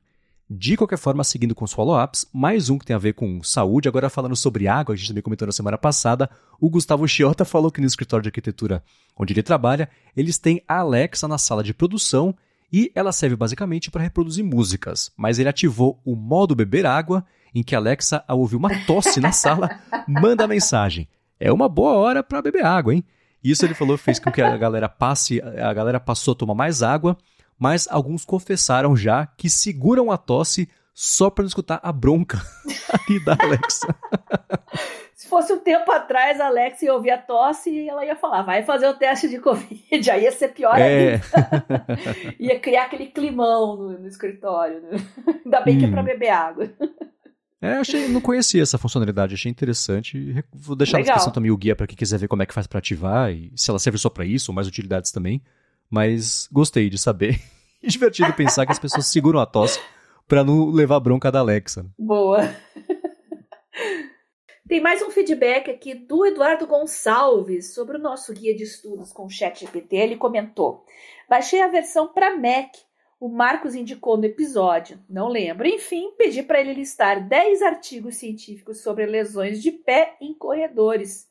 De 0.49 0.77
qualquer 0.77 0.99
forma, 0.99 1.25
seguindo 1.25 1.55
com 1.55 1.65
os 1.65 1.73
follow-ups, 1.73 2.27
mais 2.31 2.69
um 2.69 2.79
que 2.79 2.85
tem 2.85 2.95
a 2.95 2.99
ver 2.99 3.15
com 3.15 3.43
saúde, 3.43 3.89
agora 3.89 4.11
falando 4.11 4.37
sobre 4.37 4.69
água, 4.69 4.95
a 4.95 4.97
gente 4.97 5.09
também 5.09 5.23
comentou 5.23 5.47
na 5.47 5.53
semana 5.53 5.79
passada, 5.79 6.29
o 6.61 6.69
Gustavo 6.69 7.09
Chiota 7.09 7.45
falou 7.47 7.71
que 7.71 7.81
no 7.81 7.87
escritório 7.87 8.23
de 8.23 8.29
arquitetura 8.29 8.85
onde 9.17 9.33
ele 9.33 9.43
trabalha, 9.43 9.89
eles 10.15 10.37
têm 10.37 10.63
a 10.69 10.81
Alexa 10.81 11.27
na 11.27 11.39
sala 11.39 11.65
de 11.65 11.73
produção 11.73 12.35
e 12.71 12.93
ela 12.95 13.11
serve 13.11 13.37
basicamente 13.37 13.91
para 13.91 14.03
reproduzir 14.03 14.45
músicas, 14.45 15.11
mas 15.17 15.39
ele 15.39 15.49
ativou 15.49 15.99
o 16.05 16.15
modo 16.15 16.55
beber 16.55 16.85
água, 16.85 17.25
em 17.55 17.63
que 17.63 17.75
a 17.75 17.79
Alexa, 17.79 18.23
ao 18.29 18.41
ouvir 18.41 18.57
uma 18.57 18.85
tosse 18.85 19.21
na 19.21 19.33
sala, 19.33 19.81
manda 20.07 20.45
a 20.45 20.49
mensagem. 20.49 21.09
É 21.41 21.51
uma 21.51 21.71
boa 21.71 21.95
hora 21.95 22.23
para 22.23 22.43
beber 22.43 22.67
água, 22.67 22.93
hein? 22.95 23.03
Isso 23.43 23.65
ele 23.65 23.75
falou 23.75 23.97
fez 23.97 24.19
com 24.19 24.31
que 24.31 24.43
a 24.43 24.57
galera 24.57 24.89
passe, 24.89 25.41
a 25.41 25.73
galera 25.73 26.01
passou 26.01 26.33
a 26.33 26.37
tomar 26.37 26.55
mais 26.55 26.83
água 26.83 27.17
mas 27.59 27.89
alguns 27.91 28.25
confessaram 28.25 28.97
já 28.97 29.27
que 29.27 29.49
seguram 29.49 30.11
a 30.11 30.17
tosse 30.17 30.69
só 30.95 31.29
para 31.29 31.43
não 31.43 31.49
escutar 31.49 31.81
a 31.83 31.93
bronca 31.93 32.41
ali 32.93 33.23
da 33.25 33.37
Alexa. 33.39 33.89
Se 35.15 35.29
fosse 35.29 35.53
um 35.53 35.59
tempo 35.59 35.91
atrás, 35.91 36.39
a 36.41 36.47
Alexa 36.49 36.85
ia 36.85 36.93
ouvir 36.93 37.11
a 37.11 37.19
tosse 37.19 37.71
e 37.71 37.89
ela 37.89 38.05
ia 38.05 38.15
falar, 38.15 38.43
vai 38.43 38.63
fazer 38.63 38.87
o 38.87 38.95
teste 38.95 39.29
de 39.29 39.39
Covid, 39.39 40.11
aí 40.11 40.25
ia 40.25 40.33
ser 40.33 40.49
pior 40.49 40.79
é. 40.79 41.15
ainda. 41.15 41.23
ia 42.39 42.61
criar 42.61 42.85
aquele 42.85 43.07
climão 43.07 43.77
no, 43.77 43.99
no 43.99 44.07
escritório. 44.07 44.83
Né? 44.83 44.99
Ainda 45.45 45.61
bem 45.63 45.77
hum. 45.77 45.79
que 45.79 45.85
é 45.87 45.91
para 45.91 46.01
uhum. 46.01 46.07
beber 46.07 46.29
água. 46.29 46.71
É, 47.61 47.77
achei, 47.77 48.07
não 48.09 48.21
conhecia 48.21 48.63
essa 48.63 48.77
funcionalidade, 48.77 49.35
achei 49.35 49.51
interessante. 49.51 50.45
Vou 50.53 50.77
deixar 50.77 50.99
Legal. 50.99 51.07
na 51.07 51.15
descrição 51.15 51.33
também 51.33 51.51
o 51.51 51.57
guia 51.57 51.75
para 51.75 51.87
quem 51.87 51.97
quiser 51.97 52.19
ver 52.19 52.29
como 52.29 52.43
é 52.43 52.47
que 52.47 52.53
faz 52.53 52.67
para 52.67 52.79
ativar 52.79 53.33
e 53.33 53.51
se 53.57 53.71
ela 53.71 53.79
serve 53.79 53.99
só 53.99 54.11
para 54.11 54.27
isso 54.27 54.51
ou 54.51 54.55
mais 54.55 54.69
utilidades 54.69 55.11
também 55.11 55.43
mas 55.91 56.49
gostei 56.51 56.89
de 56.89 56.99
saber. 56.99 57.41
Divertido 57.83 58.33
pensar 58.33 58.65
que 58.65 58.73
as 58.73 58.79
pessoas 58.79 59.07
seguram 59.07 59.41
a 59.41 59.47
tosse 59.47 59.79
para 60.27 60.43
não 60.43 60.71
levar 60.71 61.01
bronca 61.01 61.31
da 61.31 61.41
Alexa. 61.41 61.85
Boa. 61.99 62.41
Tem 64.67 64.81
mais 64.81 65.03
um 65.03 65.11
feedback 65.11 65.71
aqui 65.71 65.95
do 65.95 66.25
Eduardo 66.25 66.67
Gonçalves 66.67 67.75
sobre 67.75 67.99
o 67.99 68.01
nosso 68.01 68.33
guia 68.33 68.57
de 68.57 68.63
estudos 68.63 69.13
com 69.13 69.27
o 69.27 69.31
ChatGPT. 69.31 69.97
Ele 69.97 70.17
comentou: 70.17 70.87
Baixei 71.29 71.61
a 71.61 71.69
versão 71.69 72.09
para 72.09 72.35
Mac. 72.35 72.75
O 73.21 73.29
Marcos 73.29 73.75
indicou 73.75 74.17
no 74.17 74.25
episódio, 74.25 74.99
não 75.09 75.29
lembro. 75.29 75.67
Enfim, 75.67 76.13
pedi 76.19 76.43
para 76.43 76.61
ele 76.61 76.75
listar 76.75 77.27
10 77.27 77.63
artigos 77.63 78.17
científicos 78.17 78.83
sobre 78.83 79.07
lesões 79.07 79.63
de 79.63 79.71
pé 79.71 80.17
em 80.21 80.35
corredores. 80.35 81.29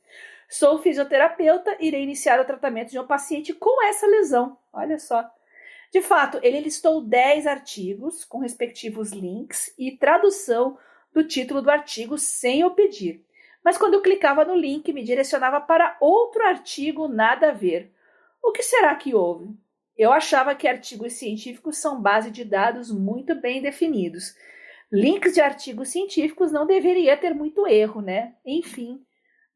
Sou 0.53 0.77
fisioterapeuta, 0.77 1.75
irei 1.79 2.03
iniciar 2.03 2.39
o 2.39 2.45
tratamento 2.45 2.91
de 2.91 2.99
um 2.99 3.07
paciente 3.07 3.55
com 3.55 3.83
essa 3.87 4.05
lesão. 4.05 4.55
Olha 4.71 4.99
só. 4.99 5.27
De 5.91 5.99
fato, 5.99 6.39
ele 6.43 6.59
listou 6.59 7.01
10 7.01 7.47
artigos 7.47 8.23
com 8.23 8.37
respectivos 8.37 9.11
links 9.11 9.73
e 9.79 9.97
tradução 9.97 10.77
do 11.11 11.23
título 11.23 11.59
do 11.59 11.71
artigo 11.71 12.19
sem 12.19 12.59
eu 12.59 12.69
pedir. 12.69 13.25
Mas 13.65 13.79
quando 13.79 13.95
eu 13.95 14.03
clicava 14.03 14.45
no 14.45 14.53
link, 14.53 14.93
me 14.93 15.03
direcionava 15.03 15.59
para 15.59 15.97
outro 15.99 16.45
artigo 16.45 17.07
nada 17.07 17.49
a 17.49 17.53
ver. 17.53 17.91
O 18.39 18.51
que 18.51 18.61
será 18.61 18.95
que 18.95 19.15
houve? 19.15 19.57
Eu 19.97 20.13
achava 20.13 20.53
que 20.53 20.67
artigos 20.67 21.13
científicos 21.13 21.77
são 21.77 21.99
base 21.99 22.29
de 22.29 22.45
dados 22.45 22.91
muito 22.91 23.33
bem 23.33 23.59
definidos. 23.59 24.35
Links 24.91 25.33
de 25.33 25.41
artigos 25.41 25.89
científicos 25.89 26.51
não 26.51 26.67
deveria 26.67 27.17
ter 27.17 27.33
muito 27.33 27.65
erro, 27.65 28.01
né? 28.01 28.35
Enfim, 28.45 29.03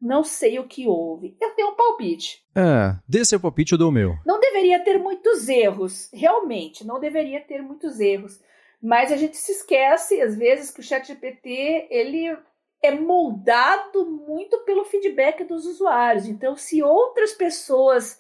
não 0.01 0.23
sei 0.23 0.59
o 0.59 0.67
que 0.67 0.87
houve. 0.87 1.35
Eu 1.41 1.51
tenho 1.51 1.69
um 1.69 1.75
palpite. 1.75 2.45
É, 2.55 2.95
dê 3.07 3.25
seu 3.25 3.39
palpite, 3.39 3.73
eu 3.73 3.77
dou 3.77 3.89
o 3.89 3.91
meu. 3.91 4.15
Não 4.25 4.39
deveria 4.39 4.83
ter 4.83 4.97
muitos 4.99 5.49
erros, 5.49 6.09
realmente, 6.13 6.85
não 6.85 6.99
deveria 6.99 7.41
ter 7.41 7.61
muitos 7.61 7.99
erros. 7.99 8.39
Mas 8.81 9.11
a 9.11 9.17
gente 9.17 9.37
se 9.37 9.51
esquece, 9.51 10.21
às 10.21 10.37
vezes, 10.37 10.69
que 10.69 10.79
o 10.79 10.83
ChatGPT, 10.83 11.87
ele 11.89 12.37
é 12.81 12.91
moldado 12.91 14.05
muito 14.05 14.59
pelo 14.59 14.85
feedback 14.85 15.43
dos 15.43 15.65
usuários. 15.65 16.27
Então, 16.27 16.55
se 16.55 16.83
outras 16.83 17.33
pessoas 17.33 18.19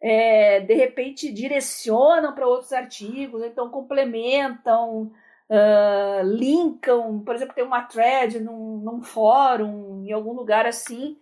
é, 0.00 0.60
de 0.60 0.74
repente 0.74 1.32
direcionam 1.32 2.34
para 2.34 2.46
outros 2.46 2.72
artigos, 2.72 3.42
então 3.42 3.70
complementam, 3.70 5.12
uh, 5.50 6.22
linkam, 6.24 7.20
por 7.20 7.34
exemplo, 7.34 7.54
tem 7.54 7.64
uma 7.64 7.82
thread 7.82 8.40
num, 8.40 8.78
num 8.78 9.02
fórum, 9.02 10.04
em 10.04 10.12
algum 10.12 10.32
lugar 10.32 10.66
assim, 10.66 11.16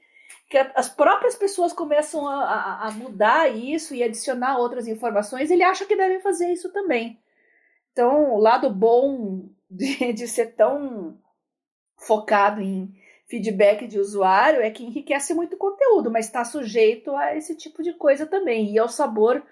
que 0.49 0.59
as 0.59 0.89
próprias 0.89 1.35
pessoas 1.35 1.73
começam 1.73 2.27
a, 2.29 2.87
a, 2.87 2.91
mudar 2.93 3.49
isso 3.55 3.95
e 3.95 4.03
adicionar 4.03 4.59
outras 4.59 4.87
informações, 4.87 5.51
ele 5.51 5.63
acha 5.63 5.87
que 5.87 5.97
devem 5.97 6.21
fazer 6.21 6.53
isso 6.53 6.73
também. 6.73 7.19
Então, 7.93 8.35
o 8.35 8.39
lado 8.39 8.71
bom 8.71 9.49
de, 9.71 10.13
de 10.13 10.29
ser 10.29 10.55
tão 10.55 11.19
focado 11.97 12.61
em 12.61 12.93
feedback 13.27 13.87
de 13.87 13.99
usuário 13.99 14.61
é 14.61 14.71
que 14.71 14.85
enriquece 14.85 15.35
muito 15.35 15.55
o 15.55 15.59
conteúdo, 15.59 16.11
mas 16.11 16.27
está 16.27 16.45
sujeito 16.45 17.17
a 17.17 17.35
esse 17.37 17.57
tipo 17.57 17.83
de 17.83 17.95
coisa 17.95 18.27
também, 18.27 18.73
e 18.73 18.79
ao 18.79 18.89
sabor 18.89 19.43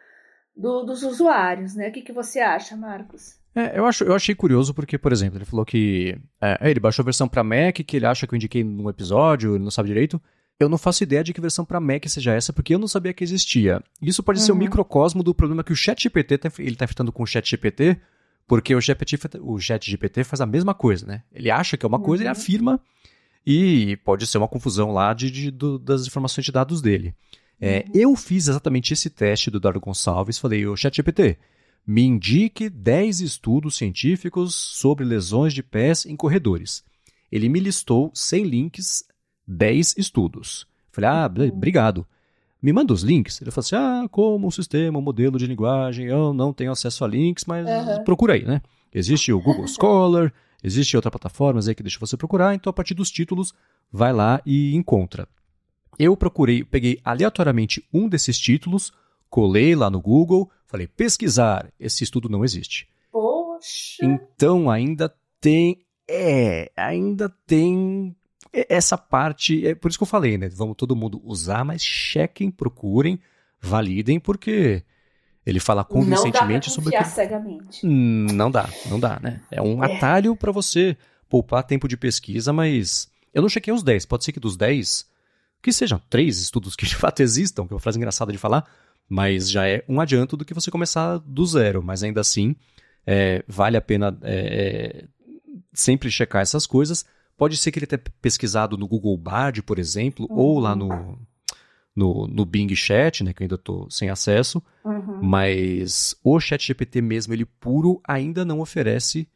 do, 0.55 0.85
dos 0.85 1.03
usuários, 1.03 1.75
né? 1.75 1.89
O 1.89 1.93
que, 1.93 2.03
que 2.03 2.13
você 2.13 2.41
acha, 2.41 2.77
Marcos? 2.77 3.42
É, 3.55 3.79
eu, 3.79 3.87
acho, 3.87 4.05
eu 4.05 4.15
achei 4.15 4.35
curioso 4.35 4.73
porque, 4.73 4.97
por 4.97 5.13
exemplo, 5.13 5.39
ele 5.39 5.45
falou 5.45 5.65
que 5.65 6.17
é, 6.41 6.71
ele 6.71 6.81
baixou 6.81 7.03
a 7.03 7.05
versão 7.05 7.29
para 7.29 7.45
Mac, 7.45 7.77
que 7.87 7.97
ele 7.97 8.07
acha 8.07 8.27
que 8.27 8.35
eu 8.35 8.37
indiquei 8.37 8.65
num 8.65 8.89
episódio, 8.89 9.55
ele 9.55 9.65
não 9.65 9.71
sabe 9.71 9.89
direito. 9.89 10.21
Eu 10.59 10.69
não 10.69 10.79
faço 10.79 11.03
ideia 11.03 11.25
de 11.25 11.33
que 11.33 11.41
versão 11.41 11.65
para 11.65 11.81
Mac 11.81 12.07
seja 12.07 12.33
essa, 12.33 12.53
porque 12.53 12.75
eu 12.75 12.79
não 12.79 12.89
sabia 12.89 13.13
que 13.13 13.25
existia. 13.25 13.83
Isso 14.01 14.23
pode 14.23 14.41
uhum. 14.41 14.47
ser 14.47 14.53
um 14.53 14.57
microcosmo 14.57 15.23
do 15.23 15.35
problema 15.35 15.65
que 15.65 15.73
o 15.73 15.77
ChatGPT 15.77 16.39
tá, 16.39 16.53
ele 16.59 16.71
está 16.71 16.85
enfrentando 16.85 17.13
com 17.13 17.23
o 17.23 17.27
ChatGPT, 17.27 17.99
porque 18.47 18.75
o 18.75 18.81
ChatGPT, 18.81 19.39
o 19.41 19.59
ChatGPT 19.59 20.25
faz 20.25 20.41
a 20.41 20.47
mesma 20.47 20.73
coisa, 20.75 21.07
né? 21.07 21.23
Ele 21.33 21.51
acha 21.51 21.77
que 21.77 21.85
é 21.85 21.89
uma 21.89 21.99
uhum. 21.99 22.05
coisa, 22.05 22.23
ele 22.23 22.31
afirma, 22.31 22.81
e 23.47 23.97
pode 24.05 24.27
ser 24.27 24.39
uma 24.39 24.49
confusão 24.49 24.93
lá 24.93 25.13
de, 25.13 25.31
de 25.31 25.51
das 25.81 26.07
informações 26.07 26.45
de 26.45 26.53
dados 26.53 26.81
dele. 26.81 27.15
É, 27.61 27.85
uhum. 27.87 27.93
Eu 27.95 28.17
fiz 28.17 28.49
exatamente 28.49 28.93
esse 28.93 29.11
teste 29.11 29.51
do 29.51 29.59
Eduardo 29.59 29.81
Gonçalves, 29.81 30.39
falei, 30.39 30.67
o 30.67 30.77
ChatGPT, 30.77 31.39
me 31.87 32.03
indique 32.03 32.71
10 32.71 33.21
estudos 33.21 33.77
científicos 33.77 34.55
sobre 34.55 35.05
lesões 35.05 35.53
de 35.53 35.63
pés 35.63 36.07
em 36.07 36.17
corredores. 36.17 36.85
Ele 37.31 37.49
me 37.49 37.59
listou, 37.61 38.11
sem 38.15 38.45
links, 38.45 39.05
10 39.47 39.97
estudos. 39.99 40.67
Falei, 40.91 41.11
ah, 41.11 41.31
obrigado. 41.53 42.07
Me 42.63 42.73
manda 42.73 42.93
os 42.93 43.03
links. 43.03 43.41
Ele 43.43 43.51
falou 43.51 43.65
assim: 43.65 43.75
ah, 43.75 44.09
como 44.09 44.47
um 44.47 44.51
sistema, 44.51 44.99
um 44.99 45.03
modelo 45.03 45.37
de 45.37 45.47
linguagem, 45.47 46.07
eu 46.07 46.33
não 46.33 46.53
tenho 46.53 46.71
acesso 46.71 47.05
a 47.05 47.09
links, 47.09 47.45
mas 47.45 47.67
uhum. 47.67 48.05
procura 48.05 48.35
aí, 48.35 48.45
né? 48.45 48.63
Existe 48.95 49.33
o 49.33 49.41
Google 49.41 49.67
Scholar, 49.67 50.33
existe 50.63 50.95
outras 50.97 51.11
plataformas 51.11 51.67
aí 51.67 51.75
que 51.75 51.83
deixa 51.83 51.99
você 51.99 52.17
procurar, 52.17 52.55
então 52.55 52.71
a 52.71 52.73
partir 52.73 52.95
dos 52.95 53.11
títulos, 53.11 53.53
vai 53.91 54.13
lá 54.13 54.41
e 54.47 54.77
encontra. 54.77 55.27
Eu 55.99 56.17
procurei, 56.17 56.63
peguei 56.63 57.01
aleatoriamente 57.05 57.85
um 57.93 58.09
desses 58.09 58.39
títulos, 58.39 58.93
colei 59.33 59.75
lá 59.75 59.89
no 59.89 59.99
Google, 59.99 60.51
falei 60.67 60.87
pesquisar, 60.87 61.73
esse 61.81 62.05
estudo 62.05 62.29
não 62.29 62.45
existe. 62.45 62.87
Poxa. 63.11 64.05
Então 64.05 64.71
ainda 64.71 65.11
tem, 65.41 65.81
é, 66.07 66.71
ainda 66.77 67.31
tem 67.47 68.15
essa 68.53 68.99
parte, 68.99 69.67
é 69.67 69.75
por 69.75 69.89
isso 69.89 69.99
que 69.99 70.03
eu 70.03 70.07
falei, 70.07 70.37
né? 70.37 70.51
Vamos 70.51 70.77
todo 70.77 70.95
mundo 70.95 71.19
usar, 71.25 71.65
mas 71.65 71.83
chequem, 71.83 72.51
procurem, 72.51 73.19
validem, 73.59 74.21
porque 74.21 74.85
ele 75.47 75.59
fala 75.59 75.83
convincentemente 75.83 76.69
não 76.69 76.75
sobre 76.75 76.95
que... 76.95 77.05
cegamente. 77.05 77.87
Não 77.87 78.51
dá, 78.51 78.69
não 78.91 79.01
dá, 79.01 79.19
né? 79.19 79.41
É 79.51 79.63
um 79.63 79.83
é. 79.83 79.97
atalho 79.97 80.37
para 80.37 80.53
você 80.53 80.95
poupar 81.27 81.65
tempo 81.65 81.89
de 81.89 81.97
pesquisa, 81.97 82.53
mas 82.53 83.11
eu 83.33 83.41
não 83.41 83.49
chequei 83.49 83.73
os 83.73 83.83
10, 83.83 84.05
pode 84.05 84.25
ser 84.27 84.33
que 84.33 84.41
dos 84.41 84.59
10 84.59 85.11
que 85.63 85.73
sejam 85.73 85.99
três 86.11 86.39
estudos 86.39 86.77
que 86.77 86.85
de 86.85 86.97
fato 86.97 87.21
existam, 87.21 87.67
que 87.67 87.73
é 87.73 87.75
uma 87.75 87.81
frase 87.81 87.97
engraçada 87.97 88.31
de 88.31 88.37
falar, 88.37 88.69
mas 89.09 89.51
já 89.51 89.69
é 89.69 89.85
um 89.89 90.01
adianto 90.01 90.37
do 90.37 90.45
que 90.45 90.55
você 90.55 90.71
começar 90.71 91.19
do 91.19 91.45
zero. 91.45 91.83
Mas 91.83 92.03
ainda 92.03 92.21
assim, 92.21 92.57
é, 93.07 93.45
vale 93.47 93.77
a 93.77 93.81
pena 93.81 94.17
é, 94.23 95.07
sempre 95.73 96.11
checar 96.11 96.43
essas 96.43 96.67
coisas. 96.67 97.05
Pode 97.37 97.57
ser 97.57 97.73
que 97.73 97.79
ele 97.79 97.87
tenha 97.87 98.03
pesquisado 98.21 98.77
no 98.77 98.87
Google 98.87 99.17
Bard, 99.17 99.63
por 99.63 99.79
exemplo, 99.79 100.27
uhum. 100.31 100.37
ou 100.37 100.61
lá 100.61 100.77
no, 100.77 101.19
no, 101.95 102.27
no 102.27 102.45
Bing 102.45 102.75
Chat, 102.75 103.25
né, 103.25 103.33
que 103.33 103.43
eu 103.43 103.45
ainda 103.45 103.57
estou 103.57 103.91
sem 103.91 104.09
acesso. 104.09 104.63
Uhum. 104.85 105.23
Mas 105.23 106.17
o 106.23 106.39
Chat 106.41 106.67
GPT 106.67 107.01
mesmo, 107.01 107.35
ele 107.35 107.45
puro, 107.45 108.01
ainda 108.07 108.45
não 108.45 108.61
oferece 108.61 109.29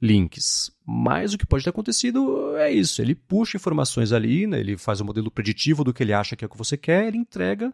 links. 0.00 0.70
Mas 0.84 1.32
o 1.32 1.38
que 1.38 1.46
pode 1.46 1.64
ter 1.64 1.70
acontecido 1.70 2.56
é 2.56 2.70
isso. 2.70 3.00
Ele 3.00 3.14
puxa 3.14 3.56
informações 3.56 4.12
ali, 4.12 4.46
né, 4.46 4.60
ele 4.60 4.76
faz 4.76 5.00
o 5.00 5.04
um 5.04 5.06
modelo 5.06 5.30
preditivo 5.30 5.82
do 5.82 5.92
que 5.92 6.02
ele 6.02 6.12
acha 6.12 6.36
que 6.36 6.44
é 6.44 6.46
o 6.46 6.50
que 6.50 6.58
você 6.58 6.76
quer, 6.76 7.08
ele 7.08 7.18
entrega 7.18 7.72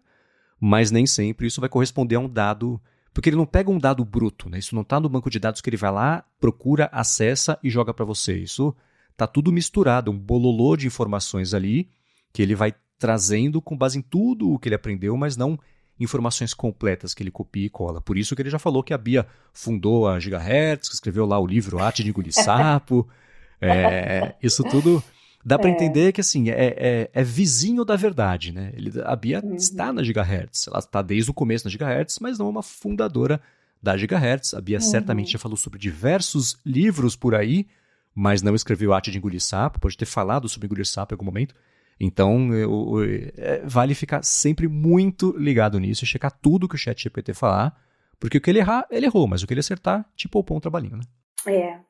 mas 0.65 0.93
nem 0.93 1.09
sempre 1.09 1.49
isso 1.49 1.61
vai 1.61 1.69
corresponder 1.69 2.15
a 2.15 2.21
um 2.21 2.29
dado, 2.29 2.81
porque 3.13 3.29
ele 3.29 3.37
não 3.37 3.45
pega 3.45 3.69
um 3.69 3.79
dado 3.79 4.05
bruto, 4.05 4.49
né? 4.49 4.61
Isso 4.61 4.77
não 4.77 4.83
está 4.83 5.01
no 5.01 5.09
banco 5.09 5.29
de 5.29 5.41
dados 5.41 5.61
que 5.61 5.69
ele 5.69 5.77
vai 5.77 5.91
lá, 5.91 6.25
procura, 6.39 6.89
acessa 6.93 7.59
e 7.65 7.69
joga 7.69 7.93
para 7.93 8.05
você. 8.05 8.37
Isso 8.37 8.73
tá 9.17 9.27
tudo 9.27 9.51
misturado, 9.51 10.13
um 10.13 10.17
bololô 10.17 10.77
de 10.77 10.87
informações 10.87 11.53
ali 11.53 11.91
que 12.33 12.41
ele 12.41 12.55
vai 12.55 12.73
trazendo 12.97 13.61
com 13.61 13.77
base 13.77 13.99
em 13.99 14.03
tudo 14.03 14.53
o 14.53 14.59
que 14.59 14.69
ele 14.69 14.77
aprendeu, 14.77 15.17
mas 15.17 15.37
não 15.37 15.59
informações 15.99 16.55
completas 16.55 17.13
que 17.13 17.25
ele 17.25 17.33
copia 17.33 17.67
e 17.67 17.69
cola. 17.69 18.01
Por 18.01 18.17
isso 18.17 18.37
que 18.37 18.43
ele 18.43 18.49
já 18.49 18.59
falou 18.61 18.85
que 18.85 18.95
a 18.95 18.99
Bia 18.99 19.27
fundou 19.53 20.07
a 20.07 20.21
Gigahertz, 20.21 20.89
que 20.89 20.95
escreveu 20.95 21.27
lá 21.27 21.41
o 21.41 21.47
livro 21.47 21.81
Arte 21.81 22.05
de 22.05 22.11
Engolir 22.11 22.33
Sapo. 22.33 23.09
é, 23.61 24.37
isso 24.41 24.63
tudo 24.63 25.03
dá 25.45 25.59
para 25.59 25.69
é. 25.69 25.73
entender 25.73 26.13
que 26.13 26.21
assim 26.21 26.51
é, 26.51 26.75
é, 26.77 27.11
é, 27.13 27.25
vizinho 27.25 27.85
da 27.85 27.97
verdade, 27.97 28.53
né? 28.53 28.73
Ele, 28.75 28.93
a 29.05 29.17
Bia 29.17 29.41
uhum. 29.45 29.55
está 29.55 29.93
na 29.93 30.03
Gigahertz, 30.03 30.69
ela 30.69 30.79
está 30.79 31.03
desde 31.03 31.31
o 31.31 31.35
começo 31.35 31.65
na 31.65 31.71
Gigahertz, 31.71 32.19
mas 32.21 32.39
não 32.39 32.47
é 32.47 32.51
uma 32.51 32.63
fundadora 32.63 33.41
da 33.83 33.97
Gigahertz. 33.97 34.55
A 34.55 34.61
Bia 34.61 34.79
uhum. 34.79 34.83
certamente 34.83 35.33
já 35.33 35.39
falou 35.39 35.57
sobre 35.57 35.79
diversos 35.79 36.59
livros 36.65 37.17
por 37.17 37.35
aí, 37.35 37.67
mas 38.15 38.43
não 38.43 38.55
escreveu 38.55 38.93
Arte 38.93 39.11
de 39.11 39.19
Engolir 39.19 39.41
Sapo, 39.41 39.81
pode 39.81 39.97
ter 39.97 40.07
falado 40.07 40.49
sobre 40.49 40.67
engolir 40.67 40.87
sapo 40.87 41.15
em 41.15 41.17
algum 41.17 41.25
momento. 41.25 41.55
Então, 41.99 42.53
eu, 42.53 42.99
eu, 42.99 43.33
é, 43.37 43.63
vale 43.65 43.95
ficar 43.95 44.25
sempre 44.25 44.67
muito 44.67 45.37
ligado 45.39 45.79
nisso 45.79 46.05
e 46.05 46.07
checar 46.07 46.33
tudo 46.33 46.69
que 46.69 46.75
o 46.75 46.79
chat 46.79 47.01
GPT 47.03 47.33
falar, 47.33 47.81
porque 48.19 48.39
o 48.39 48.41
que 48.41 48.51
ele 48.51 48.59
errar, 48.59 48.87
ele 48.91 49.07
errou, 49.07 49.27
mas 49.27 49.43
o 49.43 49.47
que 49.47 49.55
ele 49.55 49.61
acertar, 49.61 50.05
te 50.17 50.29
poupou 50.29 50.57
um 50.57 50.61
trabalhinho, 50.61 50.97
né? 50.97 51.03
É. 51.47 51.81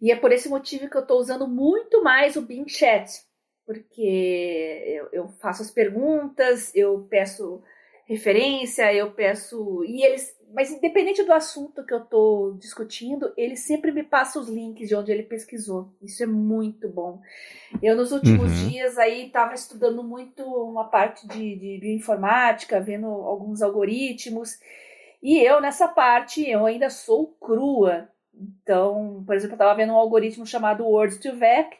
E 0.00 0.10
é 0.10 0.16
por 0.16 0.32
esse 0.32 0.48
motivo 0.48 0.88
que 0.88 0.96
eu 0.96 1.02
estou 1.02 1.18
usando 1.18 1.46
muito 1.46 2.02
mais 2.02 2.36
o 2.36 2.42
Bing 2.42 2.68
Chat, 2.68 3.22
porque 3.66 4.82
eu, 4.86 5.08
eu 5.12 5.28
faço 5.40 5.62
as 5.62 5.70
perguntas, 5.70 6.74
eu 6.74 7.06
peço 7.10 7.62
referência, 8.10 8.92
eu 8.92 9.12
peço. 9.12 9.84
E 9.84 10.04
eles. 10.04 10.36
Mas 10.52 10.72
independente 10.72 11.22
do 11.22 11.32
assunto 11.32 11.86
que 11.86 11.94
eu 11.94 12.02
estou 12.02 12.54
discutindo, 12.54 13.32
ele 13.36 13.54
sempre 13.54 13.92
me 13.92 14.02
passa 14.02 14.40
os 14.40 14.48
links 14.48 14.88
de 14.88 14.96
onde 14.96 15.12
ele 15.12 15.22
pesquisou. 15.22 15.94
Isso 16.02 16.24
é 16.24 16.26
muito 16.26 16.88
bom. 16.88 17.20
Eu, 17.80 17.94
nos 17.94 18.10
últimos 18.10 18.50
uhum. 18.50 18.68
dias, 18.68 18.98
aí 18.98 19.26
estava 19.26 19.54
estudando 19.54 20.02
muito 20.02 20.42
uma 20.42 20.88
parte 20.88 21.28
de, 21.28 21.54
de 21.56 21.78
bioinformática, 21.80 22.80
vendo 22.80 23.06
alguns 23.06 23.62
algoritmos. 23.62 24.58
E 25.22 25.38
eu, 25.38 25.60
nessa 25.60 25.86
parte, 25.86 26.44
eu 26.50 26.66
ainda 26.66 26.90
sou 26.90 27.28
crua. 27.40 28.08
Então, 28.34 29.22
por 29.26 29.34
exemplo, 29.34 29.54
eu 29.54 29.56
estava 29.56 29.74
vendo 29.74 29.92
um 29.92 29.96
algoritmo 29.96 30.46
chamado 30.46 30.84
Word2Vec, 30.84 31.70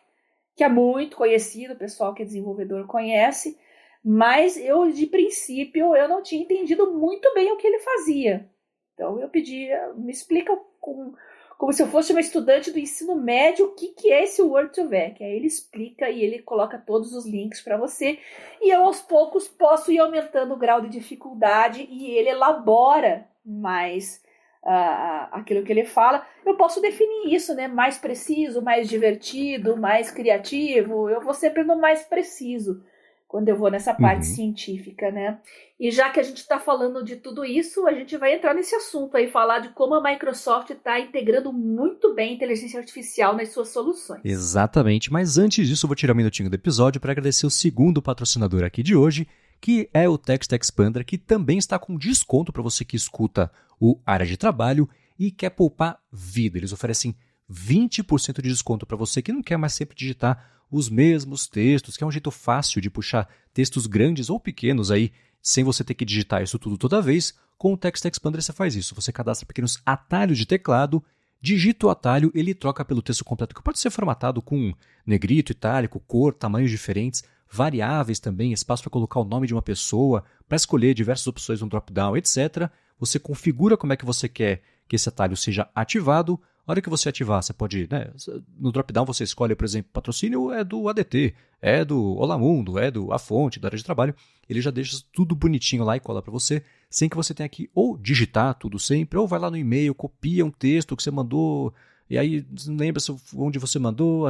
que 0.57 0.65
é 0.65 0.69
muito 0.69 1.17
conhecido, 1.17 1.75
o 1.75 1.79
pessoal 1.79 2.15
que 2.15 2.23
é 2.23 2.27
desenvolvedor 2.27 2.87
conhece 2.87 3.59
mas 4.03 4.57
eu, 4.57 4.91
de 4.91 5.07
princípio, 5.07 5.95
eu 5.95 6.09
não 6.09 6.23
tinha 6.23 6.43
entendido 6.43 6.93
muito 6.93 7.33
bem 7.35 7.53
o 7.53 7.57
que 7.57 7.67
ele 7.67 7.81
fazia. 7.81 8.49
Então 8.95 9.21
eu 9.21 9.29
pedi, 9.29 9.69
me 9.97 10.11
explica 10.11 10.59
com, 10.81 11.13
como 11.59 11.73
se 11.73 11.83
eu 11.83 11.87
fosse 11.87 12.13
uma 12.13 12.21
estudante 12.21 12.71
do 12.71 12.79
ensino 12.79 13.15
médio 13.15 13.67
o 13.67 13.75
que, 13.75 13.89
que 13.89 14.11
é 14.11 14.25
esse 14.25 14.43
Word2Vec. 14.43 15.21
Aí 15.21 15.37
ele 15.37 15.47
explica 15.47 16.09
e 16.09 16.23
ele 16.23 16.41
coloca 16.41 16.79
todos 16.79 17.13
os 17.15 17.27
links 17.27 17.61
para 17.61 17.77
você. 17.77 18.19
E 18.61 18.75
eu, 18.75 18.85
aos 18.85 19.01
poucos, 19.03 19.47
posso 19.49 19.93
ir 19.93 19.99
aumentando 19.99 20.55
o 20.55 20.59
grau 20.59 20.81
de 20.81 20.89
dificuldade 20.89 21.87
e 21.91 22.11
ele 22.11 22.31
elabora 22.31 23.29
mais 23.45 24.23
aquilo 24.63 25.65
que 25.65 25.73
ele 25.73 25.85
fala. 25.85 26.27
Eu 26.45 26.57
posso 26.57 26.81
definir 26.81 27.35
isso, 27.35 27.55
né? 27.55 27.69
Mais 27.69 27.99
preciso, 27.99 28.63
mais 28.63 28.89
divertido, 28.89 29.77
mais 29.77 30.11
criativo. 30.11 31.09
Eu 31.09 31.21
vou 31.21 31.35
sempre 31.35 31.65
no 31.65 31.77
mais 31.77 32.03
preciso 32.03 32.83
quando 33.31 33.49
eu 33.49 33.57
vou 33.57 33.71
nessa 33.71 33.95
parte 33.95 34.27
uhum. 34.27 34.35
científica, 34.35 35.09
né? 35.13 35.39
E 35.79 35.89
já 35.93 36.11
que 36.11 36.19
a 36.19 36.23
gente 36.23 36.39
está 36.39 36.59
falando 36.59 37.05
de 37.05 37.15
tudo 37.15 37.45
isso, 37.45 37.87
a 37.87 37.93
gente 37.93 38.17
vai 38.17 38.35
entrar 38.35 38.53
nesse 38.53 38.75
assunto 38.75 39.17
aí, 39.17 39.31
falar 39.31 39.61
de 39.61 39.69
como 39.69 39.95
a 39.95 40.03
Microsoft 40.03 40.71
está 40.71 40.99
integrando 40.99 41.53
muito 41.53 42.13
bem 42.13 42.31
a 42.31 42.35
inteligência 42.35 42.81
artificial 42.81 43.37
nas 43.37 43.51
suas 43.51 43.69
soluções. 43.69 44.21
Exatamente, 44.25 45.13
mas 45.13 45.39
antes 45.39 45.69
disso, 45.69 45.87
eu 45.87 45.89
vou 45.89 45.95
tirar 45.95 46.13
um 46.13 46.17
minutinho 46.17 46.51
do 46.51 46.57
episódio 46.57 47.01
para 47.01 47.13
agradecer 47.13 47.47
o 47.47 47.51
segundo 47.51 48.03
patrocinador 48.03 48.65
aqui 48.65 48.83
de 48.83 48.97
hoje, 48.97 49.29
que 49.61 49.91
é 49.93 50.09
o 50.09 50.17
Text 50.17 50.51
Expander, 50.53 51.05
que 51.05 51.19
também 51.19 51.59
está 51.59 51.79
com 51.79 51.97
desconto 51.97 52.53
para 52.53 52.63
você 52.63 52.85
que 52.85 52.97
escuta 52.97 53.51
o 53.79 54.01
Área 54.07 54.27
de 54.27 54.37
Trabalho 54.37 54.89
e 55.19 55.31
quer 55.31 55.51
poupar 55.51 55.99
vida. 56.11 56.59
Eles 56.59 56.73
oferecem 56.73 57.15
20% 57.51 58.41
de 58.41 58.49
desconto 58.49 58.87
para 58.87 58.97
você 58.97 59.21
que 59.21 59.33
não 59.33 59.43
quer 59.43 59.57
mais 59.57 59.75
sempre 59.75 59.97
digitar 59.97 60.63
os 60.71 60.89
mesmos 60.89 61.47
textos, 61.47 61.97
que 61.97 62.05
é 62.05 62.07
um 62.07 62.13
jeito 62.13 62.31
fácil 62.31 62.81
de 62.81 62.89
puxar 62.89 63.29
textos 63.53 63.87
grandes 63.87 64.31
ou 64.31 64.39
pequenos 64.39 64.91
aí, 64.91 65.13
sem 65.43 65.65
você 65.65 65.83
ter 65.83 65.95
que 65.95 66.05
digitar 66.05 66.43
isso 66.43 66.59
tudo 66.59 66.79
toda 66.79 67.03
vez. 67.03 67.35
Com 67.59 67.75
o 67.75 67.77
Text 67.77 68.05
Expander 68.05 68.41
você 68.41 68.53
faz 68.53 68.77
isso. 68.77 68.95
Você 68.95 69.13
cadastra 69.13 69.47
pequenos 69.47 69.83
atalhos 69.85 70.39
de 70.39 70.47
teclado, 70.47 71.05
digita 71.41 71.87
o 71.87 71.91
atalho, 71.91 72.31
ele 72.35 72.55
troca 72.55 72.85
pelo 72.85 73.03
texto 73.03 73.25
completo, 73.25 73.55
que 73.55 73.63
pode 73.63 73.81
ser 73.81 73.91
formatado 73.91 74.41
com 74.41 74.73
negrito, 75.05 75.53
itálico, 75.53 76.01
cor, 76.01 76.33
tamanhos 76.33 76.71
diferentes, 76.71 77.25
variáveis 77.51 78.21
também, 78.21 78.53
espaço 78.53 78.83
para 78.83 78.91
colocar 78.91 79.21
o 79.21 79.25
nome 79.25 79.47
de 79.47 79.55
uma 79.55 79.63
pessoa, 79.63 80.25
para 80.49 80.57
escolher 80.57 80.95
diversas 80.95 81.27
opções 81.27 81.61
no 81.61 81.69
drop-down, 81.69 82.17
etc. 82.17 82.71
Você 82.99 83.19
configura 83.19 83.77
como 83.77 83.93
é 83.93 83.97
que 83.97 84.05
você 84.05 84.29
quer 84.29 84.63
que 84.89 84.97
esse 84.97 85.09
atalho 85.09 85.37
seja 85.37 85.69
ativado, 85.75 86.41
a 86.67 86.73
hora 86.73 86.83
que 86.83 86.91
você 86.91 87.09
ativar, 87.09 87.43
você 87.43 87.53
pode, 87.53 87.89
né, 87.91 88.11
no 88.59 88.71
drop-down 88.71 89.05
você 89.05 89.25
escolhe, 89.25 89.55
por 89.57 89.65
exemplo, 89.65 89.91
patrocínio 89.93 90.53
é 90.53 90.63
do 90.63 90.89
ADT, 90.89 91.35
é 91.61 91.85
do 91.85 92.17
Olá 92.17 92.39
Mundo, 92.39 92.79
é 92.79 92.91
do 92.91 93.13
A 93.13 93.19
Fonte, 93.19 93.59
da 93.59 93.69
área 93.69 93.79
de 93.79 93.85
trabalho. 93.85 94.15
Ele 94.49 94.61
já 94.61 94.71
deixa 94.71 94.97
tudo 95.13 95.35
bonitinho 95.35 95.85
lá 95.85 95.97
e 95.97 96.01
cola 96.01 96.23
para 96.23 96.31
você, 96.31 96.63
sem 96.89 97.09
que 97.09 97.17
você 97.17 97.35
tenha 97.35 97.49
que 97.49 97.69
ou 97.75 97.97
digitar 97.97 98.55
tudo 98.55 98.79
sempre, 98.79 99.19
ou 99.19 99.27
vai 99.27 99.41
lá 99.41 99.51
no 99.51 99.57
e-mail, 99.57 99.95
copia 99.95 100.45
um 100.45 100.51
texto 100.51 100.97
que 100.97 101.03
você 101.03 101.11
mandou, 101.11 101.75
e 102.11 102.19
aí 102.19 102.45
lembra 102.67 103.01
onde 103.37 103.59
você 103.59 103.79
mandou, 103.79 104.29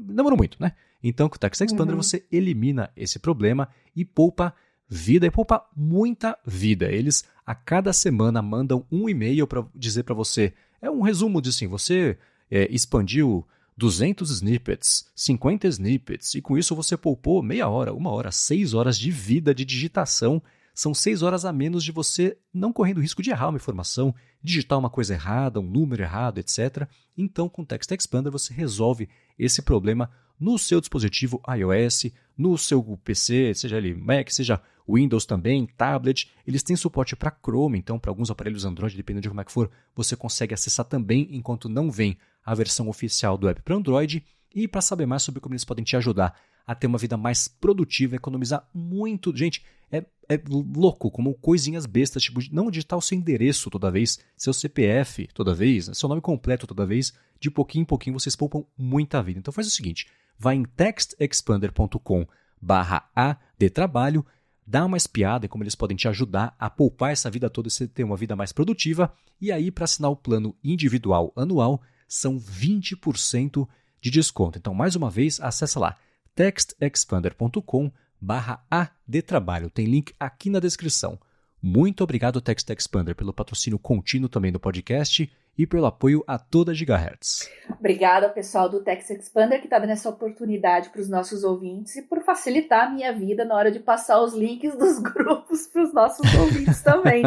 demorou 0.00 0.36
muito, 0.36 0.56
né? 0.58 0.72
Então, 1.02 1.28
com 1.28 1.36
o 1.36 1.38
Text 1.38 1.60
Expander 1.60 1.94
uhum. 1.94 2.02
você 2.02 2.24
elimina 2.32 2.90
esse 2.96 3.18
problema 3.18 3.68
e 3.94 4.02
poupa 4.02 4.54
vida 4.88 5.26
e 5.26 5.30
poupa 5.30 5.68
muita 5.76 6.38
vida. 6.46 6.90
Eles 6.90 7.24
a 7.44 7.54
cada 7.54 7.92
semana 7.92 8.40
mandam 8.40 8.86
um 8.90 9.08
e-mail 9.08 9.46
para 9.46 9.64
dizer 9.74 10.04
para 10.04 10.14
você 10.14 10.54
é 10.80 10.90
um 10.90 11.02
resumo 11.02 11.40
de 11.40 11.50
assim, 11.50 11.68
você 11.68 12.18
é, 12.50 12.66
expandiu 12.72 13.46
200 13.76 14.30
snippets, 14.30 15.06
50 15.14 15.68
snippets, 15.68 16.34
e 16.34 16.42
com 16.42 16.58
isso 16.58 16.74
você 16.74 16.96
poupou 16.96 17.42
meia 17.42 17.68
hora, 17.68 17.92
uma 17.94 18.10
hora, 18.10 18.32
seis 18.32 18.74
horas 18.74 18.98
de 18.98 19.10
vida 19.10 19.54
de 19.54 19.64
digitação. 19.64 20.42
São 20.74 20.94
seis 20.94 21.22
horas 21.22 21.44
a 21.44 21.52
menos 21.52 21.84
de 21.84 21.92
você 21.92 22.36
não 22.52 22.72
correndo 22.72 23.00
risco 23.00 23.22
de 23.22 23.30
errar 23.30 23.48
uma 23.48 23.56
informação, 23.56 24.14
digitar 24.42 24.78
uma 24.78 24.88
coisa 24.88 25.14
errada, 25.14 25.60
um 25.60 25.68
número 25.68 26.02
errado, 26.02 26.38
etc. 26.38 26.88
Então, 27.16 27.48
com 27.48 27.62
o 27.62 27.66
Text 27.66 27.90
Expander, 27.90 28.32
você 28.32 28.54
resolve 28.54 29.08
esse 29.38 29.60
problema 29.60 30.10
no 30.40 30.58
seu 30.58 30.80
dispositivo 30.80 31.40
iOS, 31.48 32.06
no 32.36 32.56
seu 32.56 32.82
PC, 33.04 33.54
seja 33.54 33.76
ele 33.76 33.94
Mac, 33.94 34.30
seja 34.30 34.60
Windows 34.88 35.26
também, 35.26 35.66
tablet. 35.76 36.30
Eles 36.46 36.62
têm 36.62 36.74
suporte 36.74 37.14
para 37.14 37.30
Chrome, 37.30 37.78
então 37.78 37.98
para 37.98 38.10
alguns 38.10 38.30
aparelhos 38.30 38.64
Android, 38.64 38.96
dependendo 38.96 39.22
de 39.22 39.28
como 39.28 39.40
é 39.40 39.44
que 39.44 39.52
for, 39.52 39.70
você 39.94 40.16
consegue 40.16 40.54
acessar 40.54 40.86
também 40.86 41.28
enquanto 41.30 41.68
não 41.68 41.90
vem 41.90 42.18
a 42.44 42.54
versão 42.54 42.88
oficial 42.88 43.38
do 43.38 43.48
app 43.48 43.62
para 43.62 43.76
Android. 43.76 44.24
E 44.54 44.68
para 44.68 44.80
saber 44.80 45.06
mais 45.06 45.22
sobre 45.22 45.40
como 45.40 45.54
eles 45.54 45.64
podem 45.64 45.84
te 45.84 45.96
ajudar 45.96 46.38
a 46.66 46.74
ter 46.74 46.86
uma 46.86 46.98
vida 46.98 47.16
mais 47.16 47.48
produtiva, 47.48 48.16
economizar 48.16 48.68
muito. 48.74 49.34
Gente, 49.36 49.64
é, 49.90 50.04
é 50.28 50.40
louco 50.48 51.10
como 51.10 51.34
coisinhas 51.34 51.86
bestas, 51.86 52.22
tipo, 52.22 52.40
não 52.50 52.70
digitar 52.70 52.98
o 52.98 53.02
seu 53.02 53.16
endereço 53.16 53.70
toda 53.70 53.90
vez, 53.90 54.18
seu 54.36 54.52
CPF 54.52 55.28
toda 55.34 55.54
vez, 55.54 55.90
seu 55.94 56.08
nome 56.08 56.20
completo 56.20 56.66
toda 56.66 56.86
vez. 56.86 57.12
De 57.40 57.50
pouquinho 57.50 57.82
em 57.82 57.86
pouquinho 57.86 58.18
vocês 58.18 58.36
poupam 58.36 58.64
muita 58.76 59.22
vida. 59.22 59.38
Então 59.38 59.52
faz 59.52 59.66
o 59.66 59.70
seguinte: 59.70 60.06
vai 60.38 60.54
em 60.54 60.64
textexpander.com 60.64 62.26
barra 62.60 63.10
A 63.14 63.36
de 63.58 63.68
trabalho 63.68 64.24
dá 64.66 64.84
uma 64.84 64.96
espiada 64.96 65.46
em 65.46 65.48
como 65.48 65.64
eles 65.64 65.74
podem 65.74 65.96
te 65.96 66.08
ajudar 66.08 66.54
a 66.58 66.70
poupar 66.70 67.12
essa 67.12 67.30
vida 67.30 67.50
toda 67.50 67.68
e 67.68 67.70
você 67.70 67.86
ter 67.86 68.04
uma 68.04 68.16
vida 68.16 68.36
mais 68.36 68.52
produtiva. 68.52 69.12
E 69.40 69.50
aí, 69.50 69.70
para 69.70 69.84
assinar 69.84 70.10
o 70.10 70.16
plano 70.16 70.56
individual 70.62 71.32
anual, 71.36 71.82
são 72.08 72.38
20% 72.38 73.68
de 74.00 74.10
desconto. 74.10 74.58
Então, 74.58 74.72
mais 74.74 74.94
uma 74.94 75.10
vez, 75.10 75.40
acessa 75.40 75.80
lá 75.80 75.96
textexpander.com 76.34 77.90
barra 78.20 78.64
A 78.70 78.88
de 79.06 79.20
trabalho. 79.20 79.70
Tem 79.70 79.86
link 79.86 80.14
aqui 80.18 80.48
na 80.48 80.60
descrição. 80.60 81.18
Muito 81.60 82.02
obrigado, 82.02 82.40
Text 82.40 82.68
Expander, 82.70 83.14
pelo 83.14 83.32
patrocínio 83.32 83.78
contínuo 83.78 84.28
também 84.28 84.50
do 84.50 84.58
podcast 84.58 85.30
e 85.56 85.66
pelo 85.66 85.86
apoio 85.86 86.24
a 86.26 86.38
toda 86.38 86.74
Gigahertz. 86.74 87.48
Obrigada 87.78 88.28
pessoal 88.28 88.68
do 88.68 88.82
Text 88.82 89.10
Expander 89.10 89.60
que 89.60 89.66
está 89.66 89.78
dando 89.78 89.90
essa 89.90 90.08
oportunidade 90.08 90.88
para 90.88 91.00
os 91.00 91.08
nossos 91.08 91.44
ouvintes 91.44 91.96
e 91.96 92.02
por 92.02 92.22
facilitar 92.22 92.86
a 92.86 92.90
minha 92.90 93.12
vida 93.12 93.44
na 93.44 93.54
hora 93.54 93.70
de 93.70 93.78
passar 93.78 94.20
os 94.20 94.34
links 94.34 94.76
dos 94.76 94.98
grupos 95.02 95.66
para 95.66 95.82
os 95.82 95.92
nossos 95.92 96.34
ouvintes 96.34 96.82
também. 96.82 97.22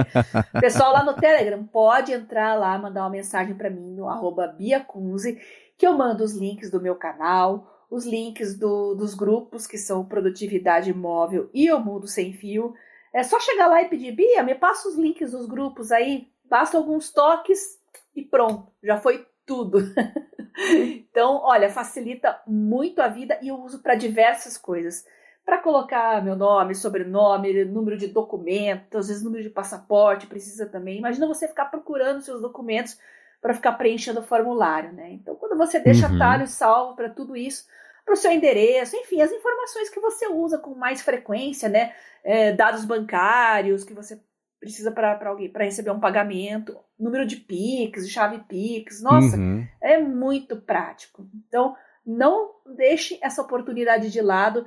pessoal 0.59 0.91
lá 0.91 1.03
no 1.03 1.13
Telegram 1.13 1.63
pode 1.65 2.11
entrar 2.11 2.55
lá, 2.55 2.77
mandar 2.77 3.03
uma 3.03 3.11
mensagem 3.11 3.55
para 3.55 3.69
mim 3.69 3.93
no 3.93 4.09
arroba 4.09 4.47
biacunze, 4.47 5.39
que 5.77 5.85
eu 5.85 5.95
mando 5.95 6.23
os 6.23 6.35
links 6.35 6.71
do 6.71 6.81
meu 6.81 6.95
canal, 6.95 7.74
os 7.89 8.05
links 8.05 8.57
do, 8.57 8.95
dos 8.95 9.13
grupos 9.13 9.67
que 9.67 9.77
são 9.77 10.05
Produtividade 10.05 10.93
Móvel 10.93 11.49
e 11.53 11.71
o 11.71 11.79
Mundo 11.79 12.07
Sem 12.07 12.33
Fio. 12.33 12.73
É 13.13 13.23
só 13.23 13.39
chegar 13.39 13.67
lá 13.67 13.81
e 13.81 13.89
pedir, 13.89 14.11
Bia, 14.11 14.43
me 14.43 14.55
passa 14.55 14.89
os 14.89 14.95
links 14.95 15.31
dos 15.31 15.45
grupos 15.47 15.91
aí, 15.91 16.27
basta 16.43 16.77
alguns 16.77 17.11
toques 17.11 17.79
e 18.15 18.21
pronto, 18.21 18.71
já 18.83 18.97
foi 18.97 19.25
tudo. 19.45 19.79
então, 20.91 21.41
olha, 21.43 21.69
facilita 21.69 22.41
muito 22.45 23.01
a 23.01 23.07
vida 23.07 23.39
e 23.41 23.47
eu 23.47 23.55
uso 23.55 23.81
para 23.81 23.95
diversas 23.95 24.57
coisas. 24.57 25.05
para 25.45 25.59
colocar 25.59 26.23
meu 26.23 26.35
nome, 26.35 26.73
sobrenome, 26.73 27.63
número 27.65 27.97
de 27.97 28.07
documentos, 28.07 28.99
às 28.99 29.07
vezes 29.07 29.23
número 29.23 29.43
de 29.43 29.49
passaporte 29.49 30.27
precisa 30.27 30.65
também. 30.65 30.97
Imagina 30.97 31.27
você 31.27 31.47
ficar 31.47 31.65
procurando 31.65 32.21
seus 32.21 32.41
documentos 32.41 32.97
para 33.45 33.53
ficar 33.53 33.73
preenchendo 33.73 34.21
o 34.21 34.23
formulário, 34.23 34.91
né? 34.91 35.11
Então, 35.11 35.35
quando 35.35 35.55
você 35.55 35.79
deixa 35.79 36.07
uhum. 36.07 36.15
atalho 36.15 36.47
salvo 36.47 36.95
para 36.95 37.07
tudo 37.07 37.37
isso, 37.37 37.67
para 38.03 38.15
o 38.15 38.17
seu 38.17 38.31
endereço, 38.31 38.95
enfim, 38.95 39.21
as 39.21 39.31
informações 39.31 39.87
que 39.87 39.99
você 39.99 40.27
usa 40.27 40.57
com 40.57 40.73
mais 40.73 41.03
frequência, 41.03 41.69
né? 41.69 41.93
É, 42.23 42.53
dados 42.53 42.83
bancários 42.85 43.83
que 43.83 43.93
você 43.93 44.19
precisa 44.59 44.89
para 44.89 45.29
alguém 45.29 45.47
para 45.47 45.63
receber 45.63 45.91
um 45.91 45.99
pagamento, 45.99 46.75
número 46.99 47.23
de 47.23 47.35
Pix, 47.35 48.09
chave 48.09 48.39
Pix, 48.49 49.03
nossa, 49.03 49.37
uhum. 49.37 49.63
é 49.79 49.99
muito 49.99 50.59
prático. 50.59 51.29
Então, 51.47 51.75
não 52.03 52.49
deixe 52.75 53.19
essa 53.21 53.43
oportunidade 53.43 54.09
de 54.09 54.21
lado 54.21 54.65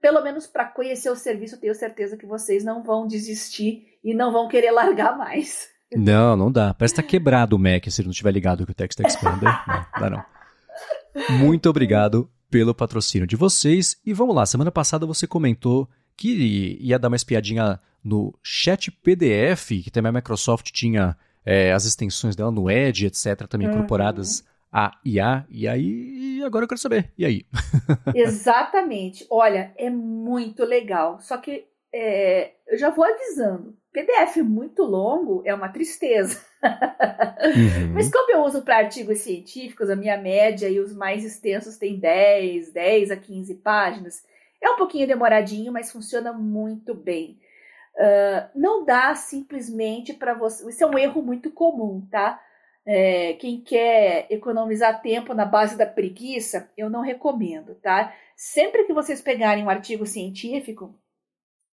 pelo 0.00 0.22
menos 0.22 0.46
para 0.46 0.66
conhecer 0.66 1.10
o 1.10 1.16
serviço, 1.16 1.60
tenho 1.60 1.74
certeza 1.74 2.16
que 2.16 2.26
vocês 2.26 2.62
não 2.62 2.80
vão 2.80 3.08
desistir 3.08 3.98
e 4.04 4.14
não 4.14 4.32
vão 4.32 4.46
querer 4.46 4.70
largar 4.70 5.18
mais. 5.18 5.68
Não, 5.92 6.36
não 6.36 6.52
dá. 6.52 6.72
Parece 6.74 6.94
que 6.94 7.02
tá 7.02 7.06
quebrado 7.06 7.56
o 7.56 7.58
Mac 7.58 7.84
se 7.88 8.00
ele 8.00 8.08
não 8.08 8.14
tiver 8.14 8.32
ligado 8.32 8.64
com 8.64 8.72
o 8.72 8.74
Text 8.74 9.00
Expander. 9.00 9.48
não, 9.66 9.86
dá 10.00 10.10
não. 10.10 10.24
Muito 11.38 11.68
obrigado 11.68 12.30
pelo 12.50 12.74
patrocínio 12.74 13.26
de 13.26 13.36
vocês. 13.36 13.96
E 14.04 14.12
vamos 14.12 14.34
lá, 14.34 14.46
semana 14.46 14.70
passada 14.70 15.06
você 15.06 15.26
comentou 15.26 15.88
que 16.16 16.76
ia 16.80 16.98
dar 16.98 17.08
uma 17.08 17.16
espiadinha 17.16 17.80
no 18.04 18.34
chat 18.42 18.90
PDF, 18.90 19.82
que 19.84 19.90
também 19.90 20.10
a 20.10 20.12
Microsoft 20.12 20.70
tinha 20.70 21.16
é, 21.44 21.72
as 21.72 21.84
extensões 21.84 22.36
dela 22.36 22.50
no 22.50 22.70
Edge, 22.70 23.06
etc., 23.06 23.46
também 23.48 23.68
uhum. 23.68 23.74
incorporadas 23.74 24.44
a 24.72 24.92
IA. 25.04 25.46
E 25.48 25.66
aí, 25.66 26.42
agora 26.44 26.64
eu 26.64 26.68
quero 26.68 26.80
saber. 26.80 27.10
E 27.16 27.24
aí? 27.24 27.46
Exatamente. 28.14 29.26
Olha, 29.30 29.72
é 29.76 29.90
muito 29.90 30.64
legal. 30.64 31.20
Só 31.20 31.38
que 31.38 31.64
é, 31.92 32.52
eu 32.68 32.78
já 32.78 32.90
vou 32.90 33.04
avisando. 33.04 33.76
PDF 33.92 34.36
muito 34.38 34.82
longo 34.82 35.42
é 35.44 35.52
uma 35.52 35.68
tristeza. 35.68 36.40
Uhum. 36.62 37.94
Mas 37.94 38.10
como 38.10 38.30
eu 38.30 38.42
uso 38.42 38.62
para 38.62 38.78
artigos 38.78 39.18
científicos, 39.18 39.90
a 39.90 39.96
minha 39.96 40.16
média 40.16 40.68
e 40.68 40.78
os 40.78 40.94
mais 40.94 41.24
extensos 41.24 41.76
tem 41.76 41.98
10, 41.98 42.72
10 42.72 43.10
a 43.10 43.16
15 43.16 43.54
páginas. 43.56 44.24
É 44.62 44.70
um 44.70 44.76
pouquinho 44.76 45.08
demoradinho, 45.08 45.72
mas 45.72 45.90
funciona 45.90 46.32
muito 46.32 46.94
bem. 46.94 47.38
Uh, 47.96 48.48
não 48.54 48.84
dá 48.84 49.14
simplesmente 49.14 50.12
para 50.12 50.34
você. 50.34 50.68
Isso 50.68 50.84
é 50.84 50.86
um 50.86 50.98
erro 50.98 51.22
muito 51.22 51.50
comum, 51.50 52.06
tá? 52.10 52.40
É, 52.86 53.34
quem 53.34 53.60
quer 53.60 54.26
economizar 54.30 55.02
tempo 55.02 55.34
na 55.34 55.44
base 55.44 55.76
da 55.76 55.86
preguiça, 55.86 56.70
eu 56.76 56.88
não 56.88 57.02
recomendo, 57.02 57.74
tá? 57.74 58.14
Sempre 58.34 58.84
que 58.84 58.92
vocês 58.92 59.20
pegarem 59.20 59.64
um 59.64 59.70
artigo 59.70 60.06
científico, 60.06 60.94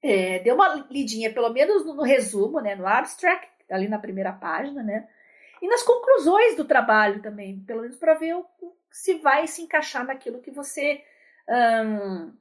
é, 0.02 0.52
uma 0.52 0.86
lidinha, 0.90 1.32
pelo 1.32 1.50
menos 1.50 1.84
no, 1.84 1.94
no 1.94 2.02
resumo, 2.02 2.60
né, 2.60 2.74
no 2.74 2.86
abstract, 2.86 3.48
ali 3.70 3.88
na 3.88 3.98
primeira 3.98 4.32
página, 4.32 4.82
né? 4.82 5.08
E 5.60 5.68
nas 5.68 5.82
conclusões 5.82 6.56
do 6.56 6.64
trabalho 6.64 7.22
também, 7.22 7.60
pelo 7.60 7.82
menos 7.82 7.96
para 7.96 8.14
ver 8.14 8.34
o, 8.34 8.46
se 8.90 9.14
vai 9.14 9.46
se 9.46 9.62
encaixar 9.62 10.04
naquilo 10.04 10.40
que 10.40 10.50
você 10.50 11.02
hum, 11.48 12.32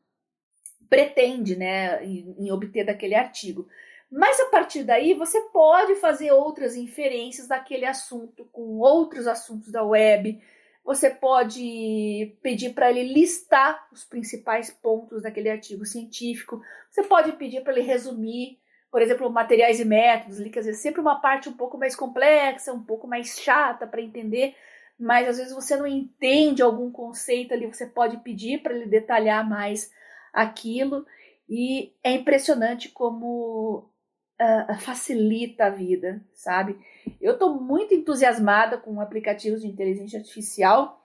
pretende, 0.90 1.56
né, 1.56 2.04
em, 2.04 2.36
em 2.40 2.52
obter 2.52 2.86
daquele 2.86 3.16
artigo. 3.16 3.68
Mas 4.12 4.40
a 4.40 4.46
partir 4.46 4.84
daí 4.84 5.14
você 5.14 5.40
pode 5.50 5.96
fazer 5.96 6.32
outras 6.32 6.76
inferências 6.76 7.48
daquele 7.48 7.86
assunto 7.86 8.46
com 8.52 8.78
outros 8.80 9.28
assuntos 9.28 9.72
da 9.72 9.84
web. 9.84 10.42
Você 10.86 11.10
pode 11.10 12.38
pedir 12.44 12.76
para 12.76 12.92
ele 12.92 13.12
listar 13.12 13.88
os 13.92 14.04
principais 14.04 14.70
pontos 14.70 15.24
daquele 15.24 15.50
artigo 15.50 15.84
científico. 15.84 16.62
Você 16.92 17.02
pode 17.04 17.32
pedir 17.34 17.64
para 17.64 17.74
ele 17.74 17.82
resumir, 17.82 18.60
por 18.92 19.02
exemplo, 19.02 19.28
materiais 19.32 19.80
e 19.80 19.86
métodos, 19.86 20.40
ali, 20.40 20.52
quer 20.52 20.60
dizer, 20.60 20.76
sempre 20.76 21.02
uma 21.02 21.20
parte 21.20 21.50
um 21.50 21.54
pouco 21.54 21.76
mais 21.76 21.96
complexa, 21.96 22.72
um 22.72 22.84
pouco 22.84 23.08
mais 23.08 23.40
chata 23.40 23.88
para 23.88 24.00
entender, 24.00 24.56
mas 24.98 25.28
às 25.28 25.38
vezes 25.40 25.56
você 25.56 25.76
não 25.76 25.88
entende 25.88 26.62
algum 26.62 26.92
conceito 26.92 27.52
ali, 27.52 27.66
você 27.66 27.88
pode 27.88 28.18
pedir 28.18 28.62
para 28.62 28.76
ele 28.76 28.86
detalhar 28.86 29.48
mais 29.48 29.92
aquilo. 30.32 31.04
E 31.50 31.94
é 32.04 32.12
impressionante 32.12 32.90
como 32.90 33.90
facilita 34.80 35.66
a 35.66 35.70
vida, 35.70 36.22
sabe? 36.34 36.78
Eu 37.22 37.34
estou 37.34 37.60
muito 37.60 37.94
entusiasmada 37.94 38.78
com 38.78 39.00
aplicativos 39.00 39.62
de 39.62 39.68
inteligência 39.68 40.20
artificial. 40.20 41.04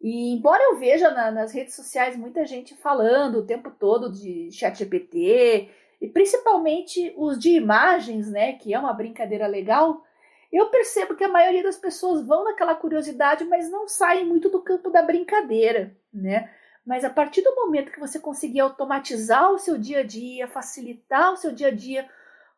E 0.00 0.32
embora 0.32 0.62
eu 0.62 0.78
veja 0.78 1.10
na, 1.10 1.30
nas 1.30 1.52
redes 1.52 1.74
sociais 1.74 2.16
muita 2.16 2.46
gente 2.46 2.74
falando 2.74 3.38
o 3.38 3.46
tempo 3.46 3.70
todo 3.70 4.10
de 4.10 4.50
ChatGPT, 4.50 5.68
e 6.00 6.08
principalmente 6.08 7.12
os 7.16 7.38
de 7.38 7.50
imagens, 7.50 8.30
né, 8.30 8.54
que 8.54 8.72
é 8.72 8.78
uma 8.78 8.94
brincadeira 8.94 9.46
legal, 9.46 10.02
eu 10.50 10.66
percebo 10.70 11.14
que 11.14 11.22
a 11.22 11.28
maioria 11.28 11.62
das 11.62 11.76
pessoas 11.76 12.26
vão 12.26 12.44
naquela 12.44 12.74
curiosidade, 12.74 13.44
mas 13.44 13.70
não 13.70 13.86
saem 13.86 14.24
muito 14.24 14.48
do 14.48 14.62
campo 14.62 14.90
da 14.90 15.02
brincadeira, 15.02 15.94
né? 16.12 16.50
Mas 16.84 17.04
a 17.04 17.10
partir 17.10 17.42
do 17.42 17.54
momento 17.54 17.92
que 17.92 18.00
você 18.00 18.18
conseguir 18.18 18.60
automatizar 18.60 19.52
o 19.52 19.58
seu 19.58 19.78
dia 19.78 20.00
a 20.00 20.02
dia, 20.02 20.48
facilitar 20.48 21.32
o 21.32 21.36
seu 21.36 21.52
dia 21.52 21.68
a 21.68 21.70
dia 21.70 22.08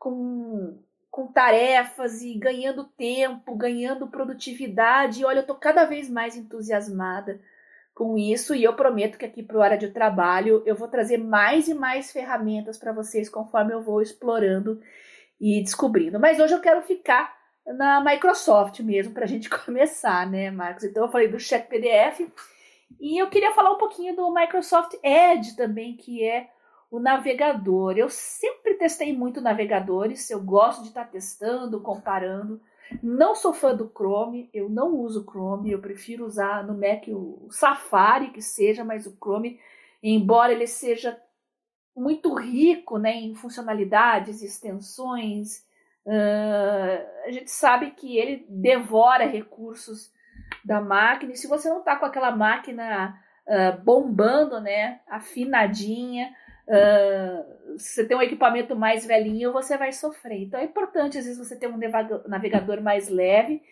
com, 0.02 0.82
com 1.12 1.28
tarefas 1.28 2.22
e 2.22 2.34
ganhando 2.34 2.82
tempo, 2.82 3.54
ganhando 3.54 4.08
produtividade. 4.08 5.20
E 5.20 5.24
olha, 5.24 5.38
eu 5.38 5.42
estou 5.42 5.54
cada 5.54 5.84
vez 5.84 6.10
mais 6.10 6.36
entusiasmada 6.36 7.40
com 7.94 8.18
isso 8.18 8.52
e 8.52 8.64
eu 8.64 8.74
prometo 8.74 9.16
que 9.16 9.24
aqui 9.24 9.44
para 9.44 9.76
o 9.76 9.78
de 9.78 9.90
trabalho 9.90 10.60
eu 10.66 10.74
vou 10.74 10.88
trazer 10.88 11.18
mais 11.18 11.68
e 11.68 11.74
mais 11.74 12.10
ferramentas 12.10 12.76
para 12.76 12.92
vocês 12.92 13.28
conforme 13.28 13.72
eu 13.72 13.80
vou 13.80 14.02
explorando 14.02 14.82
e 15.40 15.62
descobrindo. 15.62 16.18
Mas 16.18 16.40
hoje 16.40 16.54
eu 16.54 16.60
quero 16.60 16.82
ficar 16.82 17.32
na 17.64 18.02
Microsoft 18.02 18.80
mesmo 18.80 19.14
para 19.14 19.22
a 19.22 19.28
gente 19.28 19.48
começar, 19.64 20.28
né, 20.28 20.50
Marcos? 20.50 20.82
Então 20.82 21.04
eu 21.04 21.12
falei 21.12 21.28
do 21.28 21.38
Chat 21.38 21.68
PDF 21.68 22.28
e 23.00 23.22
eu 23.22 23.30
queria 23.30 23.52
falar 23.52 23.70
um 23.70 23.78
pouquinho 23.78 24.16
do 24.16 24.34
Microsoft 24.34 24.94
Edge 25.00 25.54
também, 25.54 25.96
que 25.96 26.24
é 26.24 26.48
o 26.92 27.00
navegador. 27.00 27.96
Eu 27.96 28.10
sempre 28.10 28.74
testei 28.74 29.16
muito 29.16 29.40
navegadores, 29.40 30.30
eu 30.30 30.38
gosto 30.42 30.82
de 30.82 30.88
estar 30.88 31.10
testando, 31.10 31.80
comparando. 31.80 32.60
Não 33.02 33.34
sou 33.34 33.54
fã 33.54 33.74
do 33.74 33.88
Chrome, 33.88 34.50
eu 34.52 34.68
não 34.68 34.94
uso 34.96 35.24
Chrome, 35.24 35.72
eu 35.72 35.80
prefiro 35.80 36.26
usar 36.26 36.62
no 36.62 36.74
Mac 36.74 37.08
o 37.08 37.48
Safari 37.50 38.28
que 38.30 38.42
seja, 38.42 38.84
mas 38.84 39.06
o 39.06 39.16
Chrome, 39.16 39.58
embora 40.02 40.52
ele 40.52 40.66
seja 40.66 41.18
muito 41.96 42.34
rico 42.34 42.98
né, 42.98 43.14
em 43.14 43.34
funcionalidades, 43.34 44.42
extensões, 44.42 45.64
uh, 46.04 47.26
a 47.26 47.30
gente 47.30 47.50
sabe 47.50 47.92
que 47.92 48.18
ele 48.18 48.44
devora 48.50 49.24
recursos 49.24 50.12
da 50.62 50.78
máquina. 50.78 51.32
E 51.32 51.36
se 51.36 51.48
você 51.48 51.70
não 51.70 51.78
está 51.78 51.96
com 51.96 52.04
aquela 52.04 52.36
máquina 52.36 53.18
uh, 53.46 53.82
bombando, 53.82 54.60
né, 54.60 55.00
afinadinha, 55.08 56.34
Uh, 56.68 57.78
se 57.78 57.94
você 57.94 58.06
tem 58.06 58.16
um 58.16 58.22
equipamento 58.22 58.76
mais 58.76 59.04
velhinho, 59.04 59.52
você 59.52 59.76
vai 59.76 59.92
sofrer. 59.92 60.42
Então 60.42 60.60
é 60.60 60.64
importante, 60.64 61.18
às 61.18 61.24
vezes, 61.24 61.38
você 61.38 61.56
ter 61.56 61.68
um 61.68 61.78
navegador 62.28 62.80
mais 62.80 63.08
leve, 63.08 63.62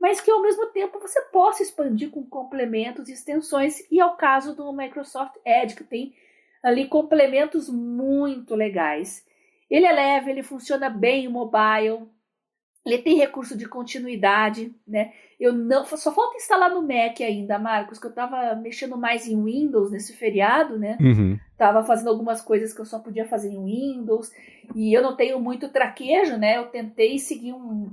mas 0.00 0.20
que 0.20 0.30
ao 0.30 0.42
mesmo 0.42 0.66
tempo 0.68 0.98
você 0.98 1.20
possa 1.26 1.62
expandir 1.62 2.10
com 2.10 2.24
complementos 2.24 3.08
e 3.08 3.12
extensões. 3.12 3.80
E 3.90 4.00
é 4.00 4.04
o 4.04 4.16
caso 4.16 4.56
do 4.56 4.72
Microsoft 4.72 5.36
Edge, 5.44 5.76
que 5.76 5.84
tem 5.84 6.14
ali 6.62 6.88
complementos 6.88 7.68
muito 7.68 8.54
legais. 8.54 9.24
Ele 9.70 9.86
é 9.86 9.92
leve, 9.92 10.30
ele 10.30 10.42
funciona 10.42 10.90
bem 10.90 11.26
em 11.26 11.28
mobile, 11.28 12.08
ele 12.84 12.98
tem 12.98 13.16
recurso 13.16 13.56
de 13.56 13.66
continuidade, 13.66 14.74
né? 14.86 15.12
Eu 15.38 15.52
não, 15.52 15.84
só 15.84 16.12
falta 16.12 16.36
instalar 16.36 16.70
no 16.70 16.82
Mac 16.82 17.20
ainda, 17.20 17.58
Marcos, 17.58 17.98
que 17.98 18.06
eu 18.06 18.12
tava 18.12 18.54
mexendo 18.56 18.96
mais 18.96 19.26
em 19.26 19.42
Windows 19.42 19.90
nesse 19.90 20.14
feriado, 20.14 20.78
né? 20.78 20.96
Uhum. 21.00 21.38
Tava 21.56 21.82
fazendo 21.84 22.08
algumas 22.08 22.40
coisas 22.40 22.72
que 22.72 22.80
eu 22.80 22.84
só 22.84 22.98
podia 22.98 23.26
fazer 23.26 23.50
em 23.50 23.62
Windows 23.62 24.30
e 24.74 24.92
eu 24.94 25.02
não 25.02 25.16
tenho 25.16 25.38
muito 25.40 25.68
traquejo, 25.68 26.38
né? 26.38 26.56
Eu 26.56 26.66
tentei 26.66 27.18
seguir 27.18 27.52
um, 27.52 27.90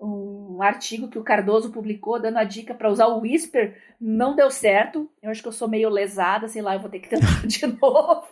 um 0.00 0.62
artigo 0.62 1.08
que 1.08 1.18
o 1.18 1.24
Cardoso 1.24 1.70
publicou 1.70 2.20
dando 2.20 2.38
a 2.38 2.44
dica 2.44 2.74
para 2.74 2.90
usar 2.90 3.08
o 3.08 3.20
Whisper, 3.20 3.76
não 4.00 4.34
deu 4.34 4.50
certo. 4.50 5.08
Eu 5.22 5.30
acho 5.30 5.42
que 5.42 5.48
eu 5.48 5.52
sou 5.52 5.68
meio 5.68 5.90
lesada, 5.90 6.48
sei 6.48 6.62
lá, 6.62 6.74
eu 6.74 6.80
vou 6.80 6.90
ter 6.90 7.00
que 7.00 7.10
tentar 7.10 7.26
de 7.46 7.66
novo. 7.66 8.26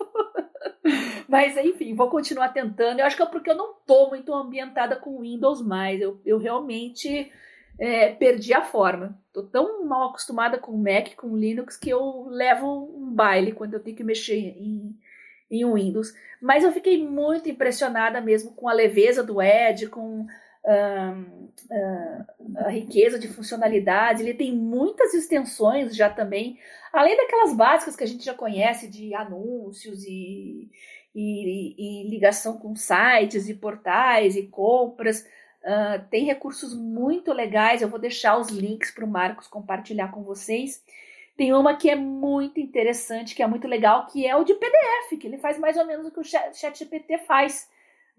Mas 1.29 1.57
enfim, 1.59 1.95
vou 1.95 2.09
continuar 2.09 2.49
tentando. 2.49 3.01
Eu 3.01 3.07
acho 3.07 3.17
que 3.17 3.23
é 3.23 3.27
porque 3.27 3.51
eu 3.51 3.57
não 3.57 3.75
tô 3.87 4.09
muito 4.09 4.33
ambientada 4.33 4.97
com 4.97 5.21
Windows 5.21 5.61
mais. 5.61 6.01
Eu, 6.01 6.19
eu 6.25 6.39
realmente 6.39 7.31
é, 7.79 8.11
perdi 8.15 8.55
a 8.55 8.63
forma. 8.63 9.21
Tô 9.33 9.43
tão 9.43 9.85
mal 9.85 10.09
acostumada 10.09 10.57
com 10.57 10.77
Mac, 10.77 11.15
com 11.17 11.37
Linux, 11.37 11.77
que 11.77 11.91
eu 11.91 12.27
levo 12.31 12.91
um 12.97 13.15
baile 13.15 13.53
quando 13.53 13.75
eu 13.75 13.81
tenho 13.81 13.97
que 13.97 14.03
mexer 14.03 14.39
em, 14.39 14.97
em 15.51 15.71
Windows. 15.71 16.15
Mas 16.41 16.65
eu 16.65 16.73
fiquei 16.73 17.07
muito 17.07 17.49
impressionada 17.49 18.23
mesmo 18.23 18.53
com 18.55 18.67
a 18.67 18.73
leveza 18.73 19.23
do 19.23 19.43
Edge, 19.43 19.87
com 19.89 20.23
uh, 20.23 21.49
a 22.57 22.69
riqueza 22.71 23.19
de 23.19 23.29
funcionalidades. 23.29 24.23
Ele 24.23 24.35
tem 24.35 24.53
muitas 24.53 25.15
extensões 25.15 25.95
já 25.95 26.09
também, 26.09 26.59
além 26.93 27.17
daquelas 27.17 27.55
básicas 27.55 27.97
que 27.97 28.05
a 28.05 28.07
gente 28.07 28.25
já 28.25 28.35
conhece 28.35 28.89
de 28.89 29.15
anúncios 29.15 30.05
e, 30.05 30.71
e, 31.21 31.75
e 32.05 32.09
ligação 32.09 32.59
com 32.59 32.77
sites 32.77 33.49
e 33.49 33.55
portais 33.55 34.37
e 34.37 34.47
compras. 34.47 35.27
Uh, 35.63 36.07
tem 36.11 36.25
recursos 36.25 36.75
muito 36.75 37.33
legais. 37.33 37.83
Eu 37.83 37.89
vou 37.89 37.99
deixar 37.99 38.39
os 38.39 38.49
links 38.49 38.93
para 38.93 39.05
o 39.05 39.09
Marcos 39.09 39.49
compartilhar 39.49 40.13
com 40.13 40.23
vocês. 40.23 40.85
Tem 41.37 41.53
uma 41.53 41.77
que 41.77 41.91
é 41.91 41.97
muito 41.97 42.61
interessante, 42.61 43.35
que 43.35 43.43
é 43.43 43.47
muito 43.47 43.67
legal, 43.67 44.07
que 44.07 44.27
é 44.27 44.37
o 44.37 44.45
de 44.45 44.55
PDF, 44.55 45.19
que 45.21 45.27
ele 45.27 45.39
faz 45.39 45.59
mais 45.59 45.77
ou 45.77 45.85
menos 45.85 46.07
o 46.07 46.11
que 46.11 46.21
o 46.21 46.25
ChatGPT 46.25 47.19
faz, 47.19 47.69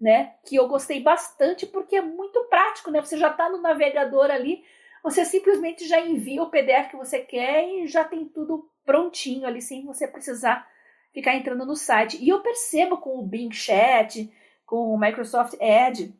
né? 0.00 0.34
Que 0.44 0.56
eu 0.56 0.68
gostei 0.68 1.02
bastante 1.02 1.66
porque 1.66 1.96
é 1.96 2.02
muito 2.02 2.44
prático, 2.44 2.90
né? 2.90 3.00
Você 3.00 3.16
já 3.16 3.30
está 3.30 3.48
no 3.48 3.60
navegador 3.60 4.30
ali, 4.30 4.62
você 5.02 5.24
simplesmente 5.24 5.86
já 5.86 6.00
envia 6.00 6.42
o 6.42 6.50
PDF 6.50 6.90
que 6.90 6.96
você 6.96 7.20
quer 7.20 7.66
e 7.66 7.86
já 7.86 8.04
tem 8.04 8.26
tudo 8.26 8.70
prontinho 8.84 9.46
ali, 9.46 9.60
sem 9.60 9.84
você 9.84 10.06
precisar 10.06 10.66
ficar 11.12 11.34
entrando 11.34 11.66
no 11.66 11.76
site. 11.76 12.22
E 12.22 12.28
eu 12.28 12.40
percebo 12.40 12.98
com 12.98 13.18
o 13.18 13.26
Bing 13.26 13.52
Chat, 13.52 14.32
com 14.64 14.94
o 14.94 14.98
Microsoft 14.98 15.54
Edge, 15.60 16.14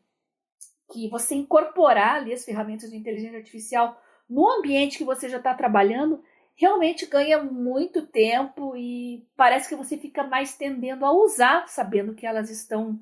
que 0.93 1.09
você 1.09 1.35
incorporar 1.35 2.17
ali 2.17 2.33
as 2.33 2.45
ferramentas 2.45 2.91
de 2.91 2.97
inteligência 2.97 3.39
artificial 3.39 4.01
no 4.29 4.49
ambiente 4.49 4.99
que 4.99 5.05
você 5.05 5.29
já 5.29 5.39
está 5.39 5.55
trabalhando 5.55 6.23
realmente 6.61 7.07
ganha 7.07 7.43
muito 7.43 8.07
tempo 8.07 8.77
e 8.77 9.27
parece 9.35 9.67
que 9.67 9.75
você 9.75 9.97
fica 9.97 10.23
mais 10.23 10.55
tendendo 10.59 11.07
a 11.07 11.13
usar, 11.13 11.67
sabendo 11.69 12.15
que 12.15 12.27
elas 12.27 12.51
estão 12.51 13.01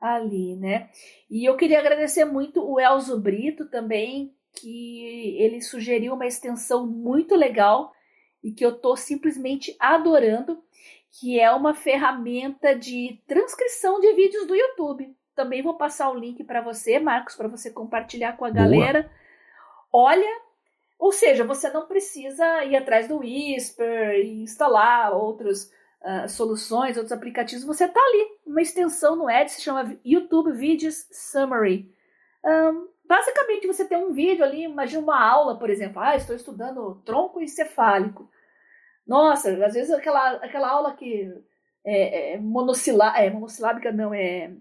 ali, 0.00 0.56
né? 0.56 0.90
E 1.30 1.48
eu 1.48 1.56
queria 1.56 1.78
agradecer 1.78 2.24
muito 2.24 2.60
o 2.60 2.80
Elzo 2.80 3.20
Brito 3.20 3.66
também, 3.68 4.34
que 4.60 5.36
ele 5.38 5.62
sugeriu 5.62 6.14
uma 6.14 6.26
extensão 6.26 6.84
muito 6.84 7.36
legal 7.36 7.92
e 8.42 8.50
que 8.50 8.66
eu 8.66 8.70
estou 8.70 8.96
simplesmente 8.96 9.76
adorando, 9.78 10.60
que 11.18 11.40
é 11.40 11.50
uma 11.50 11.74
ferramenta 11.74 12.74
de 12.74 13.22
transcrição 13.26 14.00
de 14.00 14.12
vídeos 14.12 14.46
do 14.46 14.54
YouTube. 14.54 15.14
Também 15.34 15.62
vou 15.62 15.74
passar 15.74 16.10
o 16.10 16.18
link 16.18 16.44
para 16.44 16.60
você, 16.60 16.98
Marcos, 16.98 17.34
para 17.34 17.48
você 17.48 17.70
compartilhar 17.70 18.36
com 18.36 18.44
a 18.44 18.50
galera. 18.50 19.02
Boa. 19.02 20.08
Olha, 20.08 20.40
ou 20.98 21.12
seja, 21.12 21.44
você 21.44 21.70
não 21.70 21.86
precisa 21.86 22.64
ir 22.64 22.76
atrás 22.76 23.08
do 23.08 23.18
Whisper 23.18 24.20
e 24.20 24.42
instalar 24.42 25.12
outras 25.14 25.70
uh, 26.02 26.28
soluções, 26.28 26.96
outros 26.96 27.12
aplicativos. 27.12 27.64
Você 27.64 27.84
está 27.84 28.00
ali, 28.00 28.26
uma 28.46 28.60
extensão 28.60 29.16
no 29.16 29.30
Edge, 29.30 29.52
se 29.52 29.62
chama 29.62 29.96
YouTube 30.04 30.52
Videos 30.52 31.06
Summary. 31.10 31.90
Um, 32.44 32.88
basicamente, 33.06 33.66
você 33.66 33.86
tem 33.86 33.98
um 33.98 34.12
vídeo 34.12 34.44
ali, 34.44 34.64
imagina 34.64 35.02
uma 35.02 35.22
aula, 35.22 35.58
por 35.58 35.70
exemplo. 35.70 36.00
Ah, 36.00 36.16
estou 36.16 36.36
estudando 36.36 37.00
tronco 37.04 37.40
encefálico. 37.40 38.30
Nossa, 39.06 39.50
às 39.64 39.74
vezes 39.74 39.90
aquela, 39.90 40.32
aquela 40.36 40.70
aula 40.70 40.94
que 40.94 41.32
é, 41.84 42.34
é, 42.34 42.38
monossila, 42.38 43.16
é 43.16 43.30
monossilábica, 43.30 43.92
não, 43.92 44.12
é 44.12 44.52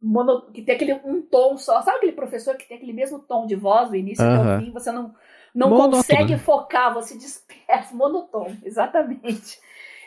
mono, 0.00 0.50
que 0.52 0.62
tem 0.62 0.74
aquele 0.74 0.94
um 1.04 1.20
tom 1.22 1.56
só. 1.56 1.82
Sabe 1.82 1.98
aquele 1.98 2.12
professor 2.12 2.56
que 2.56 2.68
tem 2.68 2.76
aquele 2.76 2.92
mesmo 2.92 3.18
tom 3.18 3.46
de 3.46 3.56
voz 3.56 3.88
do 3.88 3.96
início 3.96 4.24
uhum. 4.24 4.52
ao 4.52 4.60
fim? 4.60 4.72
Você 4.72 4.92
não 4.92 5.14
não 5.54 5.68
monótono. 5.68 5.96
consegue 5.96 6.38
focar, 6.38 6.94
você 6.94 7.16
dispersa, 7.18 7.94
monotônico, 7.94 8.66
exatamente. 8.66 9.60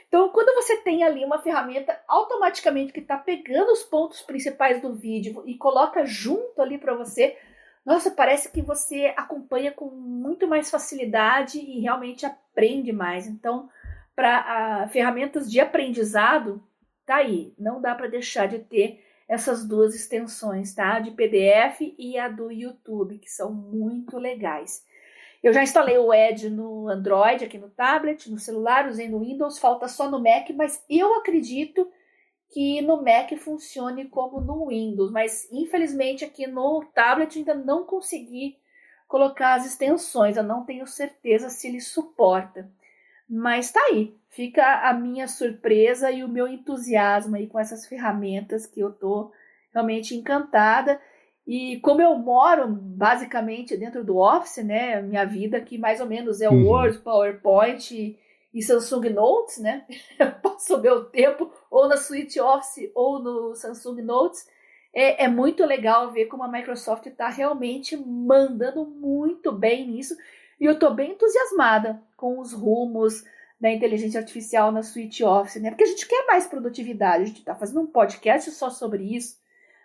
Então, 0.08 0.30
quando 0.30 0.56
você 0.56 0.78
tem 0.78 1.04
ali 1.04 1.26
uma 1.26 1.40
ferramenta 1.40 2.00
automaticamente 2.08 2.94
que 2.94 3.00
está 3.00 3.18
pegando 3.18 3.72
os 3.72 3.84
pontos 3.84 4.22
principais 4.22 4.82
do 4.82 4.96
vídeo 4.96 5.44
e 5.46 5.58
coloca 5.58 6.06
junto 6.06 6.62
ali 6.62 6.78
para 6.78 6.96
você, 6.96 7.38
nossa, 7.86 8.10
parece 8.10 8.52
que 8.52 8.62
você 8.62 9.14
acompanha 9.16 9.72
com 9.72 9.86
muito 9.86 10.48
mais 10.48 10.72
facilidade 10.72 11.60
e 11.60 11.82
realmente 11.82 12.26
aprende 12.26 12.92
mais. 12.92 13.28
Então, 13.28 13.70
para 14.16 14.88
ferramentas 14.88 15.52
de 15.52 15.60
aprendizado, 15.60 16.64
tá 17.06 17.18
aí. 17.18 17.54
Não 17.60 17.80
dá 17.80 17.94
para 17.94 18.08
deixar 18.08 18.48
de 18.48 18.60
ter 18.60 19.04
essas 19.28 19.66
duas 19.66 19.94
extensões, 19.94 20.74
tá? 20.74 21.00
De 21.00 21.12
PDF 21.12 21.94
e 21.98 22.18
a 22.18 22.28
do 22.28 22.52
YouTube, 22.52 23.20
que 23.20 23.30
são 23.30 23.52
muito 23.52 24.18
legais. 24.18 24.84
Eu 25.44 25.54
já 25.54 25.62
instalei 25.62 25.98
o 25.98 26.12
Edge 26.12 26.50
no 26.50 26.90
Android, 26.90 27.46
aqui 27.46 27.60
no 27.60 27.70
tablet, 27.70 28.32
no 28.32 28.40
celular, 28.40 28.88
usei 28.88 29.08
no 29.08 29.20
Windows, 29.20 29.60
falta 29.60 29.88
só 29.88 30.10
no 30.10 30.20
Mac, 30.20 30.50
mas 30.56 30.84
eu 30.90 31.14
acredito 31.16 31.88
que 32.50 32.82
no 32.82 33.02
Mac 33.02 33.32
funcione 33.38 34.06
como 34.06 34.40
no 34.40 34.68
Windows, 34.68 35.12
mas 35.12 35.48
infelizmente 35.52 36.24
aqui 36.24 36.48
no 36.48 36.86
tablet 36.94 37.38
ainda 37.38 37.54
não 37.54 37.84
consegui 37.84 38.58
colocar 39.08 39.56
as 39.56 39.66
extensões, 39.66 40.38
eu 40.38 40.44
não 40.44 40.66
tenho 40.66 40.88
certeza 40.88 41.50
se 41.50 41.68
ele 41.68 41.82
suporta. 41.82 42.70
Mas 43.30 43.72
tá 43.72 43.80
aí, 43.90 44.16
fica 44.30 44.88
a 44.88 44.94
minha 44.94 45.28
surpresa 45.28 46.12
e 46.12 46.24
o 46.24 46.30
meu 46.30 46.48
entusiasmo 46.48 47.36
aí 47.36 47.48
com 47.48 47.60
essas 47.60 47.88
ferramentas 47.88 48.68
que 48.68 48.80
eu 48.80 48.92
tô 48.92 49.32
realmente 49.74 50.16
encantada. 50.16 51.02
E 51.48 51.80
como 51.80 52.02
eu 52.02 52.16
moro 52.18 52.68
basicamente 52.68 53.78
dentro 53.78 54.04
do 54.04 54.18
Office, 54.18 54.64
né, 54.64 55.02
minha 55.02 55.26
vida 55.26 55.58
aqui 55.58 55.78
mais 55.78 56.00
ou 56.00 56.08
menos 56.08 56.42
é 56.42 56.50
o 56.50 56.54
uhum. 56.54 56.68
Word, 56.68 57.00
PowerPoint 57.00 58.18
e, 58.56 58.64
Samsung 58.64 59.10
Notes, 59.10 59.58
né? 59.58 59.86
Eu 60.18 60.32
passo 60.32 60.78
o 60.78 60.82
meu 60.82 61.04
tempo 61.06 61.52
ou 61.70 61.90
na 61.90 61.98
Suite 61.98 62.40
Office 62.40 62.90
ou 62.96 63.20
no 63.20 63.54
Samsung 63.54 64.02
Notes. 64.02 64.48
É, 64.94 65.26
é 65.26 65.28
muito 65.28 65.66
legal 65.66 66.12
ver 66.14 66.28
como 66.28 66.44
a 66.44 66.48
Microsoft 66.48 67.06
está 67.06 67.28
realmente 67.28 67.98
mandando 67.98 68.86
muito 68.86 69.52
bem 69.52 69.86
nisso. 69.88 70.16
E 70.58 70.64
eu 70.64 70.72
estou 70.72 70.94
bem 70.94 71.12
entusiasmada 71.12 72.02
com 72.16 72.40
os 72.40 72.54
rumos 72.54 73.26
da 73.60 73.70
inteligência 73.70 74.22
artificial 74.22 74.72
na 74.72 74.84
Suite 74.84 75.22
Office, 75.22 75.62
né? 75.62 75.70
Porque 75.70 75.84
a 75.84 75.88
gente 75.88 76.08
quer 76.08 76.26
mais 76.26 76.48
produtividade. 76.48 77.24
A 77.24 77.28
gente 77.28 77.40
está 77.40 77.56
fazendo 77.56 77.82
um 77.82 77.88
podcast 77.88 78.50
só 78.52 78.70
sobre 78.70 79.04
isso. 79.04 79.38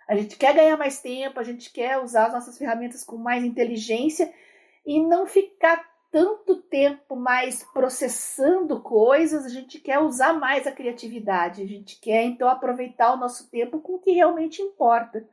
A 0.06 0.14
gente 0.14 0.36
quer 0.36 0.54
ganhar 0.54 0.76
mais 0.76 1.00
tempo, 1.00 1.40
a 1.40 1.42
gente 1.42 1.72
quer 1.72 1.98
usar 1.98 2.26
as 2.26 2.32
nossas 2.32 2.56
ferramentas 2.56 3.02
com 3.02 3.16
mais 3.16 3.42
inteligência 3.44 4.32
e 4.86 5.02
não 5.02 5.26
ficar 5.26 5.89
tanto 6.10 6.56
tempo 6.62 7.16
mais 7.16 7.62
processando 7.72 8.80
coisas, 8.80 9.44
a 9.44 9.48
gente 9.48 9.78
quer 9.78 9.98
usar 9.98 10.32
mais 10.32 10.66
a 10.66 10.72
criatividade, 10.72 11.62
a 11.62 11.66
gente 11.66 12.00
quer 12.00 12.24
então 12.24 12.48
aproveitar 12.48 13.12
o 13.12 13.16
nosso 13.16 13.48
tempo 13.50 13.80
com 13.80 13.94
o 13.94 13.98
que 13.98 14.12
realmente 14.12 14.60
importa, 14.62 15.24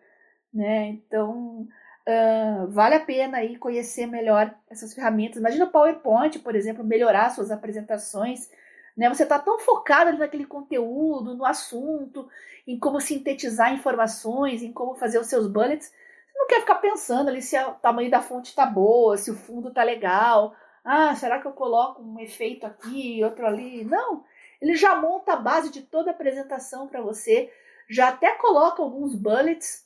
né? 0.54 0.88
Então 0.88 1.68
uh, 2.08 2.68
vale 2.70 2.96
a 2.96 3.00
pena 3.00 3.38
aí 3.38 3.58
conhecer 3.58 4.06
melhor 4.06 4.54
essas 4.70 4.94
ferramentas. 4.94 5.40
Imagina 5.40 5.66
o 5.66 5.72
PowerPoint, 5.72 6.40
por 6.40 6.56
exemplo, 6.56 6.84
melhorar 6.84 7.32
suas 7.32 7.52
apresentações 7.52 8.50
né? 8.98 9.08
Você 9.10 9.24
está 9.24 9.38
tão 9.38 9.60
focado 9.60 10.10
ali 10.10 10.18
naquele 10.18 10.46
conteúdo, 10.46 11.36
no 11.36 11.46
assunto, 11.46 12.28
em 12.66 12.80
como 12.80 13.00
sintetizar 13.00 13.72
informações, 13.72 14.64
em 14.64 14.74
como 14.74 14.96
fazer 14.96 15.20
os 15.20 15.28
seus 15.28 15.48
bullets. 15.48 15.88
Você 15.88 16.40
não 16.40 16.48
quer 16.48 16.62
ficar 16.62 16.76
pensando 16.76 17.30
ali 17.30 17.42
se 17.42 17.56
o 17.60 17.74
tamanho 17.74 18.10
da 18.10 18.22
fonte 18.22 18.48
está 18.48 18.66
boa, 18.66 19.16
se 19.16 19.30
o 19.30 19.36
fundo 19.36 19.70
está 19.70 19.84
legal. 19.84 20.56
Ah, 20.90 21.14
será 21.16 21.42
que 21.42 21.46
eu 21.46 21.52
coloco 21.52 22.02
um 22.02 22.18
efeito 22.18 22.66
aqui, 22.66 23.22
outro 23.22 23.46
ali? 23.46 23.84
Não. 23.84 24.24
Ele 24.62 24.74
já 24.74 24.96
monta 24.96 25.34
a 25.34 25.36
base 25.36 25.70
de 25.70 25.82
toda 25.82 26.12
a 26.12 26.14
apresentação 26.14 26.88
para 26.88 27.02
você, 27.02 27.52
já 27.90 28.08
até 28.08 28.36
coloca 28.36 28.82
alguns 28.82 29.14
bullets 29.14 29.86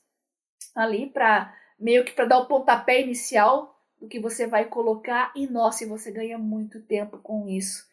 ali 0.76 1.10
para 1.10 1.52
meio 1.80 2.06
que 2.06 2.12
para 2.12 2.26
dar 2.26 2.38
o 2.38 2.46
pontapé 2.46 3.02
inicial 3.02 3.82
do 4.00 4.08
que 4.08 4.20
você 4.20 4.46
vai 4.46 4.66
colocar 4.66 5.32
e 5.36 5.48
nossa, 5.48 5.88
você 5.88 6.12
ganha 6.12 6.38
muito 6.38 6.80
tempo 6.80 7.18
com 7.18 7.50
isso. 7.50 7.84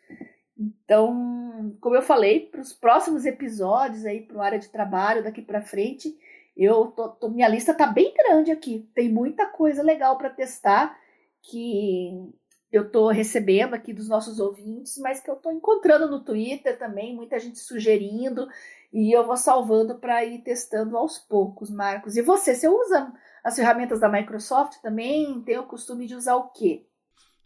Então, 0.59 1.75
como 1.81 1.97
eu 1.97 2.03
falei, 2.03 2.41
para 2.41 2.61
os 2.61 2.75
próximos 2.75 3.25
episódios 3.25 4.05
aí 4.05 4.21
para 4.21 4.45
área 4.45 4.59
de 4.59 4.69
trabalho 4.69 5.25
daqui 5.25 5.41
para 5.41 5.63
frente, 5.63 6.15
eu 6.55 6.89
tô, 6.89 7.09
tô, 7.09 7.31
minha 7.31 7.49
lista 7.49 7.73
tá 7.73 7.87
bem 7.87 8.13
grande 8.13 8.51
aqui. 8.51 8.87
Tem 8.95 9.09
muita 9.09 9.47
coisa 9.47 9.83
legal 9.83 10.19
para 10.19 10.29
testar 10.29 10.95
que 11.41 12.35
eu 12.71 12.91
tô 12.91 13.09
recebendo 13.09 13.75
aqui 13.75 13.93
dos 13.93 14.09
nossos 14.09 14.39
ouvintes, 14.39 14.99
mas 14.99 15.21
que 15.21 15.31
eu 15.31 15.37
tô 15.37 15.51
encontrando 15.51 16.09
no 16.09 16.23
Twitter 16.23 16.79
também, 16.79 17.15
muita 17.15 17.39
gente 17.39 17.59
sugerindo 17.59 18.47
e 18.93 19.13
eu 19.13 19.27
vou 19.27 19.37
salvando 19.37 19.97
para 19.97 20.25
ir 20.25 20.43
testando 20.43 20.97
aos 20.97 21.19
poucos, 21.19 21.71
Marcos. 21.71 22.17
E 22.17 22.23
você, 22.23 22.55
você 22.55 22.69
usa 22.69 23.13
as 23.43 23.57
ferramentas 23.57 24.01
da 24.01 24.09
Microsoft 24.09 24.81
também? 24.83 25.41
Tem 25.43 25.59
o 25.59 25.67
costume 25.67 26.07
de 26.07 26.15
usar 26.15 26.37
o 26.37 26.49
quê? 26.51 26.87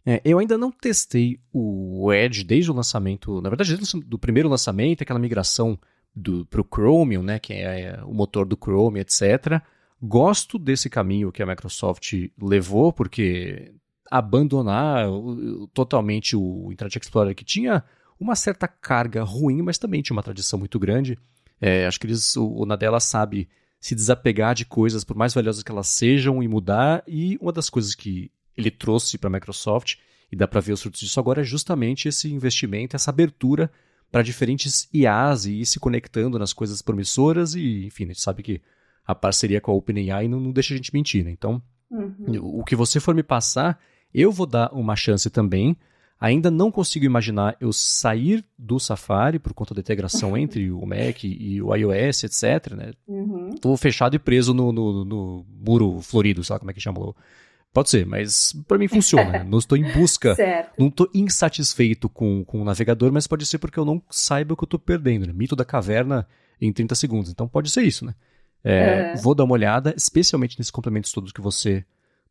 É, 0.05 0.21
eu 0.25 0.39
ainda 0.39 0.57
não 0.57 0.71
testei 0.71 1.39
o 1.53 2.11
Edge 2.11 2.43
desde 2.43 2.69
o 2.69 2.73
lançamento, 2.73 3.41
na 3.41 3.49
verdade, 3.49 3.77
desde 3.77 3.97
o 3.97 4.19
primeiro 4.19 4.49
lançamento, 4.49 5.01
aquela 5.01 5.19
migração 5.19 5.79
para 6.49 6.61
o 6.61 6.67
Chromium, 6.69 7.23
né, 7.23 7.39
que 7.39 7.53
é, 7.53 7.81
é 7.81 8.03
o 8.03 8.13
motor 8.13 8.45
do 8.45 8.57
Chrome, 8.57 8.99
etc. 8.99 9.61
Gosto 10.01 10.59
desse 10.59 10.89
caminho 10.89 11.31
que 11.31 11.41
a 11.41 11.45
Microsoft 11.45 12.13
levou, 12.39 12.91
porque 12.91 13.73
abandonar 14.13 15.07
totalmente 15.73 16.35
o 16.35 16.71
Internet 16.71 16.99
Explorer, 16.99 17.33
que 17.33 17.43
tinha 17.43 17.83
uma 18.19 18.35
certa 18.35 18.67
carga 18.67 19.23
ruim, 19.23 19.63
mas 19.63 19.79
também 19.79 20.03
tinha 20.03 20.15
uma 20.15 20.21
tradição 20.21 20.59
muito 20.59 20.77
grande. 20.77 21.17
É, 21.59 21.87
acho 21.87 21.99
que 21.99 22.05
eles, 22.05 22.35
o, 22.37 22.47
o 22.47 22.65
Nadella 22.65 22.99
sabe 22.99 23.49
se 23.79 23.95
desapegar 23.95 24.53
de 24.53 24.65
coisas, 24.65 25.03
por 25.03 25.15
mais 25.15 25.33
valiosas 25.33 25.63
que 25.63 25.71
elas 25.71 25.87
sejam, 25.87 26.43
e 26.43 26.47
mudar. 26.47 27.03
E 27.07 27.39
uma 27.41 27.51
das 27.51 27.71
coisas 27.71 27.95
que 27.95 28.31
ele 28.55 28.69
trouxe 28.69 29.17
para 29.17 29.29
a 29.29 29.33
Microsoft, 29.33 29.95
e 30.31 30.35
dá 30.35 30.47
para 30.47 30.61
ver 30.61 30.73
os 30.73 30.81
frutos 30.83 30.99
disso 30.99 31.19
agora, 31.19 31.41
é 31.41 31.43
justamente 31.43 32.07
esse 32.07 32.31
investimento, 32.31 32.95
essa 32.95 33.09
abertura 33.09 33.71
para 34.11 34.21
diferentes 34.21 34.87
IAs 34.93 35.45
e 35.45 35.61
ir 35.61 35.65
se 35.65 35.79
conectando 35.79 36.37
nas 36.37 36.53
coisas 36.53 36.83
promissoras 36.83 37.55
e, 37.55 37.87
enfim, 37.87 38.03
a 38.03 38.07
gente 38.09 38.21
sabe 38.21 38.43
que 38.43 38.61
a 39.03 39.15
parceria 39.15 39.59
com 39.59 39.71
a 39.71 39.73
OpenAI 39.73 40.27
não, 40.27 40.39
não 40.39 40.51
deixa 40.51 40.75
a 40.75 40.77
gente 40.77 40.93
mentir, 40.93 41.25
né? 41.25 41.31
Então, 41.31 41.59
uhum. 41.89 42.59
o 42.59 42.63
que 42.63 42.75
você 42.75 42.99
for 42.99 43.15
me 43.15 43.23
passar, 43.23 43.79
eu 44.13 44.31
vou 44.31 44.45
dar 44.45 44.71
uma 44.73 44.95
chance 44.95 45.29
também. 45.29 45.75
Ainda 46.19 46.49
não 46.49 46.71
consigo 46.71 47.05
imaginar 47.05 47.57
eu 47.59 47.73
sair 47.73 48.45
do 48.57 48.79
Safari 48.79 49.39
por 49.39 49.53
conta 49.53 49.73
da 49.73 49.81
integração 49.81 50.35
entre 50.37 50.71
o 50.71 50.85
Mac 50.85 51.23
e 51.23 51.61
o 51.61 51.75
iOS, 51.75 52.23
etc. 52.23 52.73
Né? 52.73 52.93
Uhum. 53.05 53.55
Tô 53.59 53.75
fechado 53.75 54.15
e 54.15 54.19
preso 54.19 54.53
no, 54.53 54.71
no, 54.71 55.03
no 55.03 55.45
muro 55.49 55.99
florido, 56.01 56.43
sabe 56.43 56.59
como 56.59 56.71
é 56.71 56.73
que 56.73 56.79
chamou? 56.79 57.15
Pode 57.73 57.89
ser, 57.89 58.05
mas 58.05 58.53
para 58.67 58.77
mim 58.77 58.87
funciona. 58.87 59.43
Não 59.43 59.57
estou 59.57 59.75
em 59.75 59.91
busca, 59.91 60.35
certo. 60.35 60.73
não 60.77 60.89
estou 60.89 61.09
insatisfeito 61.11 62.07
com, 62.07 62.45
com 62.45 62.61
o 62.61 62.63
navegador, 62.63 63.11
mas 63.11 63.25
pode 63.25 63.47
ser 63.47 63.57
porque 63.57 63.79
eu 63.79 63.85
não 63.85 63.99
saiba 64.11 64.53
o 64.53 64.57
que 64.57 64.63
eu 64.63 64.67
estou 64.67 64.79
perdendo. 64.79 65.25
Né? 65.25 65.33
Mito 65.33 65.55
da 65.55 65.65
caverna 65.65 66.27
em 66.61 66.71
30 66.71 66.93
segundos. 66.93 67.31
Então 67.31 67.47
pode 67.47 67.71
ser 67.71 67.81
isso, 67.81 68.05
né? 68.05 68.13
É, 68.63 69.13
uhum. 69.15 69.21
Vou 69.21 69.35
dar 69.35 69.43
uma 69.43 69.53
olhada, 69.53 69.93
especialmente 69.97 70.57
nesses 70.57 70.69
complementos 70.69 71.11
todos 71.11 71.31
que 71.31 71.41
você 71.41 71.83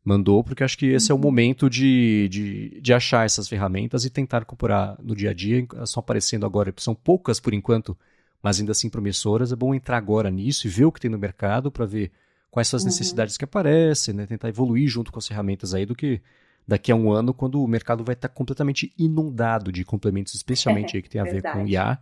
mandou, 0.03 0.43
porque 0.43 0.63
acho 0.63 0.77
que 0.77 0.87
esse 0.87 1.11
é 1.11 1.13
o 1.13 1.17
uhum. 1.17 1.23
momento 1.23 1.69
de, 1.69 2.27
de, 2.29 2.81
de, 2.81 2.93
achar 2.93 3.25
essas 3.25 3.47
ferramentas 3.47 4.03
e 4.03 4.09
tentar 4.09 4.41
incorporar 4.41 4.97
no 5.01 5.15
dia 5.15 5.29
a 5.29 5.33
dia. 5.33 5.65
Elas 5.73 5.89
estão 5.89 6.01
aparecendo 6.01 6.45
agora, 6.45 6.73
são 6.77 6.93
poucas 6.93 7.39
por 7.39 7.53
enquanto, 7.53 7.97
mas 8.41 8.59
ainda 8.59 8.73
assim 8.73 8.89
promissoras. 8.89 9.51
É 9.51 9.55
bom 9.55 9.73
entrar 9.73 9.97
agora 9.97 10.29
nisso 10.29 10.67
e 10.67 10.69
ver 10.69 10.85
o 10.85 10.91
que 10.91 10.99
tem 10.99 11.09
no 11.09 11.17
mercado 11.17 11.71
para 11.71 11.85
ver 11.85 12.11
quais 12.51 12.67
são 12.67 12.77
as 12.77 12.83
uhum. 12.83 12.89
necessidades 12.89 13.37
que 13.37 13.45
aparecem, 13.45 14.13
né? 14.13 14.25
tentar 14.25 14.49
evoluir 14.49 14.87
junto 14.87 15.11
com 15.11 15.19
as 15.19 15.27
ferramentas 15.27 15.73
aí 15.73 15.85
do 15.85 15.95
que 15.95 16.21
daqui 16.67 16.91
a 16.91 16.95
um 16.95 17.11
ano, 17.11 17.33
quando 17.33 17.61
o 17.61 17.67
mercado 17.67 18.03
vai 18.03 18.13
estar 18.13 18.29
completamente 18.29 18.93
inundado 18.97 19.71
de 19.71 19.83
complementos, 19.83 20.33
especialmente 20.35 20.95
aí 20.97 21.01
que 21.01 21.09
tem 21.09 21.21
a 21.21 21.25
ver 21.25 21.41
com 21.41 21.65
IA. 21.65 21.97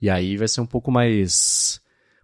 E 0.00 0.08
aí 0.08 0.36
vai 0.36 0.48
ser 0.48 0.60
um 0.60 0.66
pouco 0.66 0.90
mais 0.90 1.81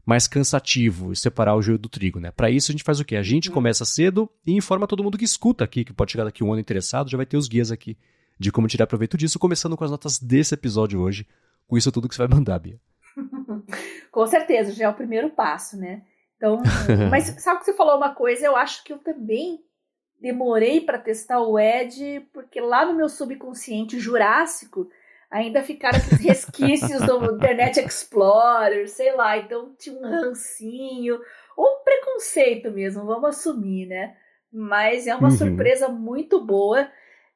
mais 0.09 0.27
cansativo 0.27 1.15
separar 1.15 1.55
o 1.55 1.61
joio 1.61 1.77
do 1.77 1.87
trigo, 1.87 2.19
né? 2.19 2.31
Para 2.31 2.49
isso 2.49 2.71
a 2.71 2.73
gente 2.73 2.83
faz 2.83 2.99
o 2.99 3.05
quê? 3.05 3.15
A 3.15 3.23
gente 3.23 3.51
uhum. 3.51 3.55
começa 3.55 3.85
cedo 3.85 4.27
e 4.47 4.57
informa 4.57 4.87
todo 4.87 5.05
mundo 5.05 5.19
que 5.19 5.25
escuta 5.25 5.65
aqui, 5.65 5.85
que 5.85 5.93
pode 5.93 6.13
chegar 6.13 6.25
daqui 6.25 6.43
um 6.43 6.51
ano 6.51 6.63
interessado, 6.63 7.11
já 7.11 7.19
vai 7.19 7.27
ter 7.27 7.37
os 7.37 7.47
guias 7.47 7.71
aqui 7.71 7.95
de 8.39 8.51
como 8.51 8.67
tirar 8.67 8.87
proveito 8.87 9.19
disso, 9.19 9.39
começando 9.39 9.77
com 9.77 9.85
as 9.85 9.91
notas 9.91 10.19
desse 10.19 10.55
episódio 10.55 10.99
hoje, 10.99 11.29
com 11.67 11.77
isso 11.77 11.93
tudo 11.93 12.09
que 12.09 12.15
você 12.15 12.27
vai 12.27 12.39
mandar, 12.39 12.59
Bia. 12.59 12.81
com 14.11 14.27
certeza, 14.27 14.73
já 14.73 14.87
é 14.87 14.89
o 14.89 14.95
primeiro 14.95 15.29
passo, 15.29 15.77
né? 15.77 16.01
Então, 16.39 16.63
mas 17.11 17.27
sabe 17.43 17.59
que 17.59 17.67
você 17.67 17.75
falou 17.75 17.99
uma 17.99 18.15
coisa, 18.15 18.47
eu 18.47 18.57
acho 18.57 18.83
que 18.85 18.95
eu 18.95 18.99
também 19.01 19.61
demorei 20.19 20.81
para 20.81 20.99
testar 20.99 21.43
o 21.43 21.59
Edge, 21.59 22.21
porque 22.33 22.63
lá 22.63 22.87
no 22.87 22.95
meu 22.95 23.11
subconsciente 23.11 24.01
jurássico 24.01 24.89
ainda 25.31 25.63
ficaram 25.63 25.99
aqueles 25.99 26.21
resquícios 26.21 27.01
do 27.03 27.25
Internet 27.37 27.81
Explorer, 27.81 28.89
sei 28.89 29.15
lá, 29.15 29.37
então 29.37 29.75
tinha 29.79 29.97
um 29.97 30.03
rancinho, 30.03 31.21
ou 31.57 31.67
um 31.67 31.85
preconceito 31.85 32.71
mesmo, 32.71 33.05
vamos 33.05 33.31
assumir, 33.31 33.87
né? 33.87 34.17
Mas 34.53 35.07
é 35.07 35.15
uma 35.15 35.29
uhum. 35.29 35.37
surpresa 35.37 35.89
muito 35.89 36.45
boa. 36.45 36.89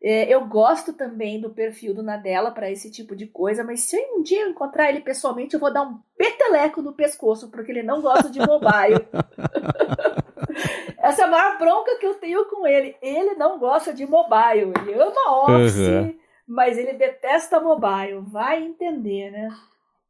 É, 0.04 0.34
eu 0.34 0.46
gosto 0.46 0.92
também 0.94 1.40
do 1.40 1.50
perfil 1.50 1.94
do 1.94 2.02
Nadella 2.02 2.50
para 2.50 2.70
esse 2.70 2.90
tipo 2.90 3.14
de 3.14 3.26
coisa, 3.26 3.62
mas 3.62 3.82
se 3.82 3.96
um 3.96 4.22
dia 4.22 4.42
eu 4.42 4.48
encontrar 4.48 4.88
ele 4.88 5.00
pessoalmente, 5.00 5.54
eu 5.54 5.60
vou 5.60 5.72
dar 5.72 5.82
um 5.82 6.00
peteleco 6.16 6.82
no 6.82 6.94
pescoço, 6.94 7.50
porque 7.50 7.70
ele 7.70 7.82
não 7.82 8.00
gosta 8.00 8.28
de 8.28 8.40
mobile. 8.40 9.06
Essa 10.98 11.22
é 11.22 11.24
a 11.24 11.28
maior 11.28 11.58
bronca 11.58 11.98
que 11.98 12.06
eu 12.06 12.14
tenho 12.14 12.44
com 12.46 12.66
ele. 12.66 12.96
Ele 13.02 13.34
não 13.34 13.58
gosta 13.58 13.92
de 13.92 14.06
mobile. 14.06 14.72
Ele 14.80 14.94
ama 14.94 15.44
Office, 15.44 15.76
uhum 15.76 16.21
mas 16.52 16.76
ele 16.76 16.92
detesta 16.92 17.58
mobile. 17.58 18.20
Vai 18.30 18.62
entender, 18.62 19.30
né? 19.30 19.48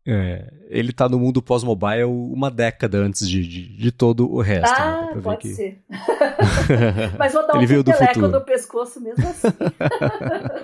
É, 0.05 0.53
ele 0.67 0.93
tá 0.93 1.09
no 1.09 1.17
mundo 1.17 1.41
pós-mobile 1.41 2.03
uma 2.03 2.51
década 2.51 2.99
antes 2.99 3.29
de, 3.29 3.47
de, 3.47 3.77
de, 3.77 3.93
todo 3.93 4.29
o 4.29 4.41
resto. 4.41 4.77
Né? 4.77 4.77
Ah, 4.77 5.15
né? 5.15 5.23
pode 5.23 5.43
que... 5.43 5.55
ser. 5.55 5.81
Mas 7.17 7.33
vou 7.33 7.47
dar 7.47 7.63
ele 7.63 7.79
um 7.79 7.85
peteleco 7.85 8.27
no 8.27 8.41
pescoço 8.41 9.01
mesmo 9.01 9.25
assim. 9.29 9.47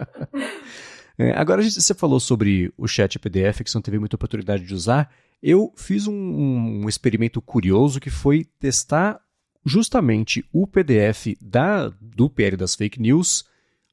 é, 1.16 1.30
agora 1.38 1.62
você 1.62 1.94
falou 1.94 2.18
sobre 2.18 2.72
o 2.76 2.88
chat 2.88 3.16
PDF 3.16 3.62
que 3.62 3.70
você 3.70 3.78
não 3.78 3.82
teve 3.82 4.00
muita 4.00 4.16
oportunidade 4.16 4.64
de 4.64 4.74
usar. 4.74 5.08
Eu 5.40 5.72
fiz 5.76 6.08
um, 6.08 6.12
um 6.12 6.88
experimento 6.88 7.40
curioso 7.40 8.00
que 8.00 8.10
foi 8.10 8.44
testar 8.58 9.20
justamente 9.64 10.44
o 10.52 10.66
PDF 10.66 11.36
da, 11.40 11.88
do 12.00 12.28
PL 12.28 12.56
das 12.56 12.74
fake 12.74 13.00
news 13.00 13.44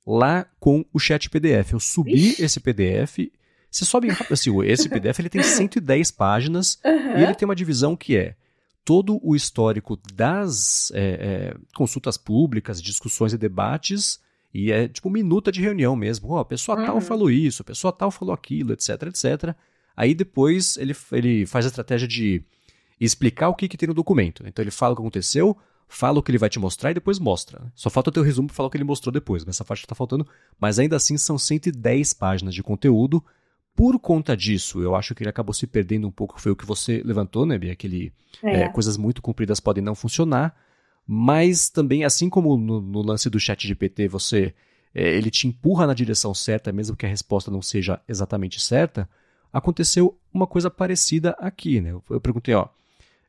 lá 0.06 0.46
com 0.60 0.86
o 0.94 1.00
chat 1.00 1.30
PDF. 1.30 1.74
Eu 1.74 1.80
subi 1.80 2.30
Ixi. 2.30 2.44
esse 2.44 2.60
PDF. 2.60 3.32
Você 3.70 3.84
sobe 3.84 4.08
rápido 4.10 4.34
assim, 4.34 4.52
esse 4.64 4.88
PDF 4.88 5.20
ele 5.20 5.30
tem 5.30 5.42
110 5.44 6.12
páginas 6.12 6.80
uhum. 6.86 7.18
e 7.18 7.24
ele 7.24 7.36
tem 7.36 7.46
uma 7.46 7.56
divisão 7.56 7.96
que 7.96 8.16
é 8.16 8.36
todo 8.86 9.20
o 9.24 9.36
histórico 9.36 10.00
das 10.14 10.92
é, 10.92 11.00
é, 11.00 11.58
consultas 11.76 12.18
públicas, 12.18 12.82
discussões 12.82 13.34
e 13.34 13.38
debates, 13.38 14.20
e 14.54 14.72
é 14.72 14.88
tipo 14.88 15.10
minuta 15.10 15.52
de 15.52 15.60
reunião 15.60 15.96
mesmo. 15.96 16.30
Oh, 16.32 16.38
a 16.38 16.46
pessoa 16.46 16.80
uhum. 16.80 16.86
tal 16.86 17.02
falou 17.02 17.30
isso, 17.30 17.64
a 17.64 17.66
pessoa 17.66 17.92
tal 17.92 18.12
falou 18.12 18.34
aquilo, 18.34 18.72
etc, 18.74 18.90
etc. 19.08 19.56
Aí 19.98 20.14
depois 20.14 20.78
ele, 20.78 20.96
ele 21.12 21.46
faz 21.46 21.66
a 21.66 21.70
estratégia 21.70 22.08
de 22.08 22.44
explicar 23.02 23.50
o 23.50 23.56
que, 23.56 23.68
que 23.68 23.76
tem 23.76 23.88
no 23.88 23.94
documento. 23.94 24.44
Então 24.48 24.64
ele 24.64 24.72
fala 24.72 24.94
o 24.94 24.96
que 24.96 25.02
aconteceu, 25.02 25.58
fala 25.88 26.20
o 26.20 26.24
que 26.24 26.32
ele 26.32 26.38
vai 26.38 26.50
te 26.50 26.60
mostrar 26.60 26.92
e 26.92 26.94
depois 26.94 27.20
mostra. 27.20 27.72
Só 27.76 27.90
falta 27.90 28.20
o 28.20 28.24
resumo 28.24 28.48
para 28.48 28.56
falar 28.56 28.68
o 28.68 28.70
que 28.70 28.78
ele 28.78 28.84
mostrou 28.84 29.12
depois, 29.12 29.44
mas 29.46 29.56
essa 29.56 29.66
parte 29.66 29.82
está 29.82 29.96
faltando. 29.96 30.28
Mas 30.60 30.80
ainda 30.80 30.96
assim 30.96 31.18
são 31.18 31.38
110 31.38 32.14
páginas 32.14 32.54
de 32.54 32.64
conteúdo. 32.64 33.24
Por 33.76 34.00
conta 34.00 34.36
disso, 34.36 34.82
eu 34.82 34.96
acho 34.96 35.14
que 35.14 35.24
ele 35.24 35.30
acabou 35.30 35.54
se 35.54 35.68
perdendo 35.68 36.08
um 36.08 36.12
pouco. 36.12 36.40
Foi 36.40 36.52
o 36.52 36.56
que 36.56 36.66
você 36.66 37.02
levantou, 37.04 37.46
né, 37.46 37.58
Bia? 37.58 37.74
Aquele, 37.74 38.14
é. 38.42 38.62
É, 38.62 38.70
coisas 38.70 38.98
muito 38.98 39.22
compridas 39.22 39.60
podem 39.60 39.84
não 39.84 39.96
funcionar. 39.96 40.56
Mas 41.06 41.70
também, 41.70 42.04
assim 42.04 42.30
como 42.30 42.58
no, 42.58 42.82
no 42.82 43.02
lance 43.02 43.30
do 43.30 43.40
chat 43.40 43.68
GPT, 43.68 44.08
você 44.08 44.54
é, 44.94 45.16
ele 45.16 45.30
te 45.30 45.46
empurra 45.46 45.86
na 45.86 45.94
direção 45.94 46.34
certa, 46.34 46.72
mesmo 46.72 46.96
que 46.96 47.06
a 47.06 47.10
resposta 47.10 47.52
não 47.52 47.62
seja 47.62 48.02
exatamente 48.08 48.62
certa, 48.62 49.10
aconteceu 49.52 50.18
uma 50.34 50.48
coisa 50.48 50.72
parecida 50.72 51.32
aqui, 51.38 51.82
né? 51.82 51.92
Eu, 51.92 52.04
eu 52.10 52.22
perguntei, 52.22 52.56
ó, 52.56 52.70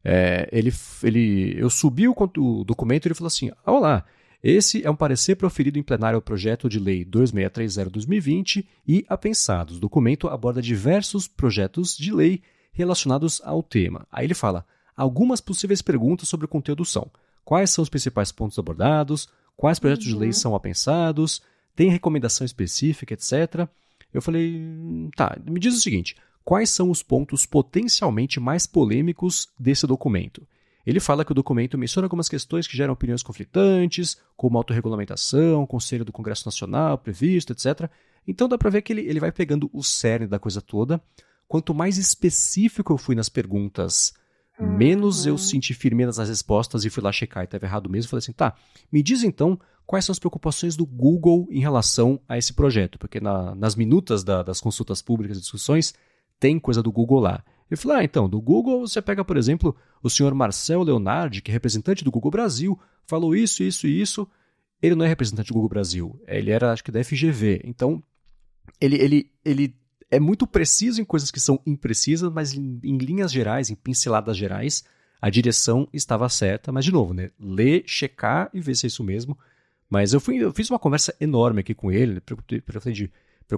é, 0.08 0.48
ele, 0.52 0.72
ele, 1.02 1.56
eu 1.58 1.68
subi 1.68 2.06
o, 2.06 2.14
o 2.36 2.62
documento 2.62 3.04
e 3.04 3.08
ele 3.08 3.14
falou 3.14 3.26
assim: 3.26 3.50
Olá, 3.66 4.04
esse 4.40 4.86
é 4.86 4.88
um 4.88 4.94
parecer 4.94 5.34
proferido 5.34 5.80
em 5.80 5.82
plenário 5.82 6.14
ao 6.14 6.22
projeto 6.22 6.68
de 6.68 6.78
lei 6.78 7.04
2630-2020 7.04 8.64
e 8.86 9.04
apensados. 9.08 9.78
O 9.78 9.80
documento 9.80 10.28
aborda 10.28 10.62
diversos 10.62 11.26
projetos 11.26 11.96
de 11.96 12.12
lei 12.12 12.40
relacionados 12.70 13.42
ao 13.44 13.64
tema. 13.64 14.06
Aí 14.12 14.24
ele 14.24 14.34
fala: 14.34 14.64
algumas 14.96 15.40
possíveis 15.40 15.82
perguntas 15.82 16.28
sobre 16.28 16.46
o 16.46 16.48
conteúdo 16.48 16.84
são: 16.84 17.10
quais 17.44 17.70
são 17.70 17.82
os 17.82 17.88
principais 17.88 18.30
pontos 18.30 18.60
abordados, 18.60 19.28
quais 19.56 19.80
projetos 19.80 20.06
uhum. 20.06 20.12
de 20.12 20.18
lei 20.20 20.28
uhum. 20.28 20.34
são 20.34 20.54
apensados, 20.54 21.42
tem 21.74 21.90
recomendação 21.90 22.44
específica, 22.44 23.12
etc. 23.12 23.68
Eu 24.14 24.22
falei: 24.22 24.62
tá, 25.16 25.36
me 25.44 25.58
diz 25.58 25.74
o 25.74 25.80
seguinte: 25.80 26.14
quais 26.46 26.70
são 26.70 26.92
os 26.92 27.02
pontos 27.02 27.44
potencialmente 27.44 28.38
mais 28.38 28.68
polêmicos 28.68 29.48
desse 29.58 29.84
documento. 29.84 30.46
Ele 30.86 31.00
fala 31.00 31.24
que 31.24 31.32
o 31.32 31.34
documento 31.34 31.76
menciona 31.76 32.06
algumas 32.06 32.28
questões 32.28 32.68
que 32.68 32.76
geram 32.76 32.92
opiniões 32.92 33.20
conflitantes, 33.20 34.16
como 34.36 34.56
autorregulamentação, 34.56 35.66
Conselho 35.66 36.04
do 36.04 36.12
Congresso 36.12 36.46
Nacional 36.46 36.98
previsto, 36.98 37.52
etc. 37.52 37.90
Então 38.24 38.48
dá 38.48 38.56
para 38.56 38.70
ver 38.70 38.82
que 38.82 38.92
ele, 38.92 39.00
ele 39.02 39.18
vai 39.18 39.32
pegando 39.32 39.68
o 39.72 39.82
cerne 39.82 40.28
da 40.28 40.38
coisa 40.38 40.62
toda. 40.62 41.02
Quanto 41.48 41.74
mais 41.74 41.98
específico 41.98 42.92
eu 42.92 42.98
fui 42.98 43.16
nas 43.16 43.28
perguntas, 43.28 44.14
uhum. 44.56 44.68
menos 44.68 45.26
eu 45.26 45.36
senti 45.36 45.74
firmeza 45.74 46.20
nas 46.20 46.28
respostas 46.28 46.84
e 46.84 46.90
fui 46.90 47.02
lá 47.02 47.10
checar 47.10 47.42
e 47.42 47.46
estava 47.46 47.66
errado 47.66 47.90
mesmo. 47.90 48.08
Falei 48.08 48.20
assim, 48.20 48.32
tá, 48.32 48.54
me 48.92 49.02
diz 49.02 49.24
então 49.24 49.58
quais 49.84 50.04
são 50.04 50.12
as 50.12 50.20
preocupações 50.20 50.76
do 50.76 50.86
Google 50.86 51.48
em 51.50 51.58
relação 51.58 52.20
a 52.28 52.38
esse 52.38 52.52
projeto, 52.52 53.00
porque 53.00 53.18
na, 53.18 53.52
nas 53.56 53.74
minutas 53.74 54.22
da, 54.22 54.44
das 54.44 54.60
consultas 54.60 55.02
públicas 55.02 55.38
e 55.38 55.40
discussões 55.40 55.92
tem 56.38 56.58
coisa 56.58 56.82
do 56.82 56.92
Google 56.92 57.20
lá. 57.20 57.44
Eu 57.70 57.76
falei, 57.76 57.98
ah, 57.98 58.04
então, 58.04 58.28
do 58.28 58.40
Google 58.40 58.86
você 58.86 59.02
pega, 59.02 59.24
por 59.24 59.36
exemplo, 59.36 59.76
o 60.02 60.08
senhor 60.08 60.32
Marcel 60.34 60.82
Leonardi, 60.82 61.42
que 61.42 61.50
é 61.50 61.52
representante 61.52 62.04
do 62.04 62.10
Google 62.10 62.30
Brasil, 62.30 62.78
falou 63.06 63.34
isso, 63.34 63.62
isso 63.62 63.86
e 63.86 64.00
isso. 64.00 64.28
Ele 64.80 64.94
não 64.94 65.04
é 65.04 65.08
representante 65.08 65.48
do 65.48 65.54
Google 65.54 65.70
Brasil, 65.70 66.20
ele 66.26 66.50
era, 66.50 66.72
acho 66.72 66.84
que, 66.84 66.92
da 66.92 67.02
FGV. 67.02 67.62
Então, 67.64 68.02
ele, 68.80 68.96
ele, 68.96 69.30
ele 69.44 69.74
é 70.10 70.20
muito 70.20 70.46
preciso 70.46 71.00
em 71.00 71.04
coisas 71.04 71.30
que 71.30 71.40
são 71.40 71.60
imprecisas, 71.66 72.30
mas 72.30 72.52
em, 72.52 72.78
em 72.84 72.98
linhas 72.98 73.32
gerais, 73.32 73.70
em 73.70 73.74
pinceladas 73.74 74.36
gerais, 74.36 74.84
a 75.20 75.30
direção 75.30 75.88
estava 75.92 76.28
certa. 76.28 76.70
Mas, 76.70 76.84
de 76.84 76.92
novo, 76.92 77.14
né, 77.14 77.30
ler, 77.40 77.82
checar 77.86 78.50
e 78.52 78.60
ver 78.60 78.76
se 78.76 78.86
é 78.86 78.88
isso 78.88 79.02
mesmo. 79.02 79.36
Mas 79.88 80.12
eu, 80.12 80.20
fui, 80.20 80.36
eu 80.36 80.52
fiz 80.52 80.68
uma 80.70 80.78
conversa 80.78 81.14
enorme 81.20 81.60
aqui 81.60 81.74
com 81.74 81.90
ele, 81.90 82.20
perguntei 82.20 82.60
de 82.92 83.10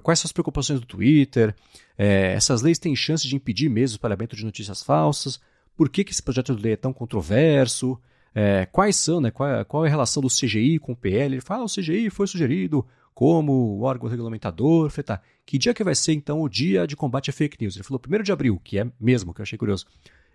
Quais 0.02 0.18
são 0.18 0.28
as 0.28 0.32
preocupações 0.32 0.80
do 0.80 0.86
Twitter? 0.86 1.54
É, 1.96 2.32
essas 2.34 2.60
leis 2.62 2.78
têm 2.78 2.94
chance 2.94 3.26
de 3.26 3.34
impedir 3.34 3.68
mesmo 3.68 3.94
o 3.94 3.96
espalhamento 3.96 4.36
de 4.36 4.44
notícias 4.44 4.82
falsas? 4.82 5.40
Por 5.76 5.88
que, 5.88 6.04
que 6.04 6.12
esse 6.12 6.22
projeto 6.22 6.54
de 6.54 6.62
lei 6.62 6.72
é 6.72 6.76
tão 6.76 6.92
controverso? 6.92 7.98
É, 8.34 8.66
quais 8.66 8.96
são, 8.96 9.20
né, 9.20 9.30
qual, 9.30 9.48
é, 9.48 9.64
qual 9.64 9.84
é 9.84 9.88
a 9.88 9.90
relação 9.90 10.20
do 10.20 10.28
CGI 10.28 10.78
com 10.78 10.92
o 10.92 10.96
PL? 10.96 11.34
Ele 11.34 11.40
fala, 11.40 11.62
ah, 11.62 11.64
o 11.64 11.68
CGI 11.68 12.10
foi 12.10 12.26
sugerido 12.26 12.86
como 13.14 13.80
órgão 13.80 14.08
regulamentador. 14.08 14.90
Falei, 14.90 15.04
tá, 15.04 15.22
que 15.44 15.58
dia 15.58 15.74
que 15.74 15.82
vai 15.82 15.94
ser 15.94 16.12
então 16.12 16.40
o 16.40 16.48
dia 16.48 16.86
de 16.86 16.94
combate 16.94 17.30
a 17.30 17.32
fake 17.32 17.56
news? 17.60 17.74
Ele 17.74 17.84
falou, 17.84 18.00
1 18.06 18.22
de 18.22 18.32
abril, 18.32 18.60
que 18.62 18.78
é 18.78 18.86
mesmo, 19.00 19.32
que 19.32 19.40
eu 19.40 19.42
achei 19.42 19.58
curioso. 19.58 19.86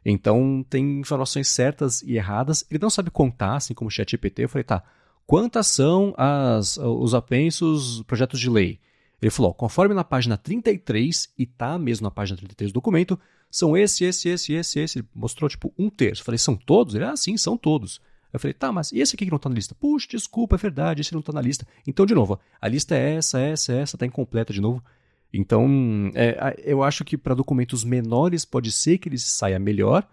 Então 0.05 0.65
tem 0.69 0.99
informações 0.99 1.47
certas 1.47 2.01
e 2.01 2.15
erradas. 2.15 2.65
Ele 2.69 2.81
não 2.81 2.89
sabe 2.89 3.09
contar, 3.09 3.55
assim 3.55 3.73
como 3.73 3.87
o 3.87 3.91
ChatGPT. 3.91 4.43
Eu 4.43 4.49
falei, 4.49 4.63
tá, 4.63 4.83
quantas 5.25 5.67
são 5.67 6.13
as, 6.17 6.77
os 6.77 7.13
apensos, 7.13 8.01
projetos 8.03 8.39
de 8.39 8.49
lei? 8.49 8.79
Ele 9.23 9.31
falou, 9.31 9.53
conforme 9.53 9.95
na 9.95 10.03
página 10.03 10.37
33, 10.37 11.33
e 11.37 11.45
tá 11.45 11.79
mesmo 11.79 12.03
na 12.03 12.11
página 12.11 12.37
33 12.37 12.71
do 12.71 12.75
documento, 12.75 13.17
são 13.49 13.77
esse, 13.77 14.03
esse, 14.03 14.27
esse, 14.27 14.51
esse, 14.51 14.79
esse. 14.79 14.99
Ele 14.99 15.07
mostrou, 15.15 15.49
tipo, 15.49 15.73
um 15.79 15.89
terço. 15.89 16.21
Eu 16.21 16.25
falei, 16.25 16.37
são 16.37 16.57
todos? 16.57 16.93
Ele, 16.93 17.05
ah, 17.05 17.15
sim, 17.15 17.37
são 17.37 17.55
todos. 17.55 18.01
Eu 18.33 18.39
falei, 18.39 18.53
tá, 18.53 18.69
mas 18.69 18.91
e 18.91 18.99
esse 18.99 19.15
aqui 19.15 19.23
que 19.23 19.31
não 19.31 19.39
tá 19.39 19.47
na 19.47 19.55
lista? 19.55 19.73
Puxa, 19.75 20.07
desculpa, 20.09 20.55
é 20.55 20.57
verdade, 20.57 20.99
esse 20.99 21.13
não 21.13 21.21
tá 21.21 21.31
na 21.31 21.39
lista. 21.39 21.65
Então, 21.87 22.05
de 22.05 22.13
novo, 22.13 22.37
a 22.59 22.67
lista 22.67 22.97
é 22.97 23.15
essa, 23.15 23.39
essa, 23.39 23.73
essa, 23.73 23.97
tá 23.97 24.05
incompleta 24.05 24.51
de 24.51 24.59
novo. 24.59 24.83
Então, 25.31 26.11
é, 26.15 26.55
eu 26.57 26.83
acho 26.83 27.05
que 27.05 27.17
para 27.17 27.33
documentos 27.33 27.85
menores 27.85 28.43
pode 28.43 28.73
ser 28.73 28.97
que 28.97 29.07
ele 29.07 29.17
saia 29.17 29.57
melhor, 29.57 30.05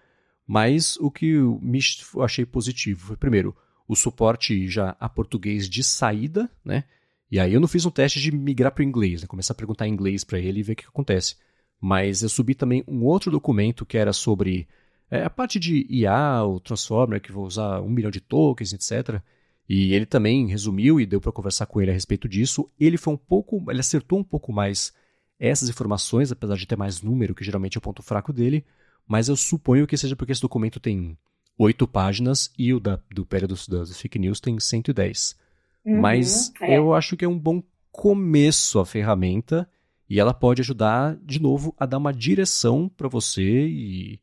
mas 0.46 0.96
o 0.98 1.10
que 1.10 1.32
me 1.60 1.80
achei 2.22 2.46
positivo 2.46 3.08
foi, 3.08 3.16
primeiro, 3.16 3.56
o 3.88 3.96
suporte 3.96 4.68
já 4.68 4.96
a 5.00 5.08
português 5.08 5.68
de 5.68 5.82
saída, 5.82 6.48
né? 6.64 6.84
E 7.30 7.38
aí 7.38 7.52
eu 7.54 7.60
não 7.60 7.68
fiz 7.68 7.86
um 7.86 7.90
teste 7.90 8.20
de 8.20 8.32
migrar 8.32 8.72
para 8.72 8.82
o 8.82 8.84
inglês, 8.84 9.22
né? 9.22 9.28
começar 9.28 9.52
a 9.52 9.56
perguntar 9.56 9.86
em 9.86 9.92
inglês 9.92 10.24
para 10.24 10.38
ele 10.38 10.60
e 10.60 10.62
ver 10.62 10.72
o 10.72 10.76
que, 10.76 10.86
acontece. 10.86 11.36
Mas 11.80 12.22
eu 12.22 12.28
subi 12.28 12.54
também 12.54 12.84
um 12.86 13.04
outro 13.04 13.30
documento 13.30 13.86
que 13.86 13.96
era 13.96 14.12
sobre 14.12 14.68
é, 15.10 15.22
a 15.22 15.30
parte 15.30 15.58
de 15.58 15.86
IA, 15.88 16.44
o 16.44 16.60
Transformer, 16.60 17.20
que 17.20 17.32
vou 17.32 17.46
usar 17.46 17.80
um 17.80 17.88
milhão 17.88 18.10
de 18.10 18.20
tokens, 18.20 18.72
etc. 18.72 19.22
E 19.68 19.94
ele 19.94 20.06
também 20.06 20.46
resumiu 20.48 21.00
e 21.00 21.06
deu 21.06 21.20
para 21.20 21.32
conversar 21.32 21.66
com 21.66 21.80
ele 21.80 21.90
a 21.90 21.94
respeito 21.94 22.28
disso. 22.28 22.68
Ele 22.78 22.96
foi 22.96 23.14
um 23.14 23.16
pouco, 23.16 23.64
ele 23.70 23.80
acertou 23.80 24.18
um 24.18 24.24
pouco 24.24 24.52
mais 24.52 24.92
essas 25.38 25.68
informações, 25.68 26.32
apesar 26.32 26.56
de 26.56 26.66
ter 26.66 26.76
mais 26.76 27.00
número, 27.00 27.34
que 27.34 27.44
geralmente 27.44 27.76
é 27.76 27.78
o 27.78 27.82
ponto 27.82 28.02
fraco 28.02 28.32
dele 28.32 28.64
mas 29.10 29.28
eu 29.28 29.34
suponho 29.34 29.88
que 29.88 29.96
seja 29.96 30.14
porque 30.14 30.30
esse 30.30 30.40
documento 30.40 30.78
tem 30.78 31.18
oito 31.58 31.88
páginas 31.88 32.48
e 32.56 32.72
o 32.72 32.78
da, 32.78 32.96
do 33.12 33.26
período 33.26 33.56
das 33.68 34.00
fake 34.00 34.20
news 34.20 34.38
tem 34.38 34.60
110. 34.60 35.36
Uhum, 35.84 36.00
mas 36.00 36.52
é. 36.60 36.76
eu 36.76 36.94
acho 36.94 37.16
que 37.16 37.24
é 37.24 37.28
um 37.28 37.38
bom 37.38 37.62
começo 37.90 38.78
a 38.78 38.86
ferramenta 38.86 39.68
e 40.08 40.18
ela 40.18 40.34
pode 40.34 40.60
ajudar, 40.60 41.16
de 41.22 41.40
novo, 41.40 41.74
a 41.78 41.86
dar 41.86 41.98
uma 41.98 42.12
direção 42.12 42.88
para 42.88 43.08
você 43.08 43.66
e, 43.66 44.20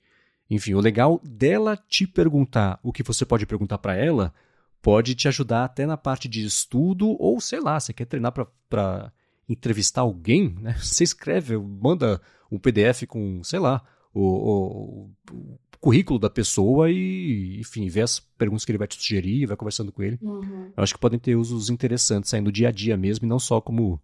enfim, 0.49 0.73
o 0.73 0.79
legal 0.79 1.21
dela 1.23 1.77
te 1.77 2.05
perguntar 2.05 2.79
o 2.83 2.91
que 2.91 3.03
você 3.03 3.25
pode 3.25 3.45
perguntar 3.45 3.77
para 3.77 3.95
ela 3.95 4.33
pode 4.81 5.15
te 5.15 5.27
ajudar 5.27 5.65
até 5.65 5.85
na 5.85 5.97
parte 5.97 6.27
de 6.27 6.45
estudo 6.45 7.15
ou, 7.19 7.41
sei 7.41 7.59
lá, 7.59 7.79
você 7.79 7.93
quer 7.93 8.05
treinar 8.05 8.31
para 8.31 9.11
entrevistar 9.49 10.01
alguém, 10.01 10.55
né? 10.59 10.75
Você 10.79 11.03
escreve, 11.03 11.57
manda 11.57 12.21
um 12.51 12.59
PDF 12.59 13.03
com, 13.07 13.43
sei 13.43 13.59
lá, 13.59 13.81
o, 14.13 14.21
o, 14.21 15.11
o, 15.31 15.59
currículo 15.80 16.19
da 16.19 16.30
pessoa 16.30 16.89
e, 16.89 17.59
enfim, 17.59 17.88
ver 17.88 18.01
as 18.01 18.19
perguntas 18.19 18.65
que 18.65 18.71
ele 18.71 18.78
vai 18.78 18.88
te 18.88 18.95
sugerir, 18.95 19.45
vai 19.45 19.57
conversando 19.57 19.91
com 19.91 20.03
ele. 20.03 20.17
Uhum. 20.21 20.71
Eu 20.75 20.84
acho 20.84 20.93
que 20.93 20.99
podem 20.99 21.19
ter 21.19 21.36
usos 21.36 21.69
interessantes 21.69 22.30
saindo 22.30 22.51
dia 22.51 22.69
a 22.69 22.71
dia 22.71 22.97
mesmo 22.97 23.25
e 23.25 23.30
não 23.30 23.39
só 23.39 23.61
como 23.61 24.01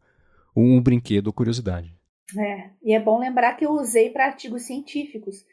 um, 0.56 0.78
um 0.78 0.82
brinquedo 0.82 1.28
ou 1.28 1.34
curiosidade. 1.34 1.96
É, 2.38 2.70
e 2.82 2.94
é 2.94 3.00
bom 3.00 3.20
lembrar 3.20 3.54
que 3.56 3.66
eu 3.66 3.72
usei 3.72 4.10
para 4.10 4.26
artigos 4.26 4.64
científicos. 4.64 5.46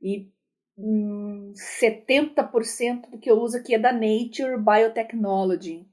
E 0.00 0.28
hum, 0.76 1.52
70% 1.54 3.10
do 3.10 3.18
que 3.18 3.30
eu 3.30 3.40
uso 3.40 3.56
aqui 3.56 3.74
é 3.74 3.78
da 3.78 3.92
Nature 3.92 4.58
Biotechnology. 4.58 5.86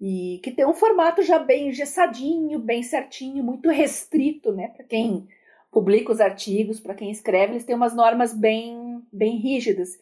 E 0.00 0.40
que 0.42 0.50
tem 0.50 0.66
um 0.66 0.74
formato 0.74 1.22
já 1.22 1.38
bem 1.38 1.68
engessadinho, 1.68 2.58
bem 2.58 2.82
certinho, 2.82 3.44
muito 3.44 3.70
restrito, 3.70 4.52
né? 4.52 4.68
Para 4.68 4.84
quem 4.84 5.26
publica 5.70 6.12
os 6.12 6.20
artigos, 6.20 6.78
para 6.78 6.94
quem 6.94 7.10
escreve, 7.10 7.54
eles 7.54 7.64
têm 7.64 7.74
umas 7.74 7.94
normas 7.94 8.32
bem, 8.32 8.83
bem 9.14 9.36
rígidas. 9.38 9.98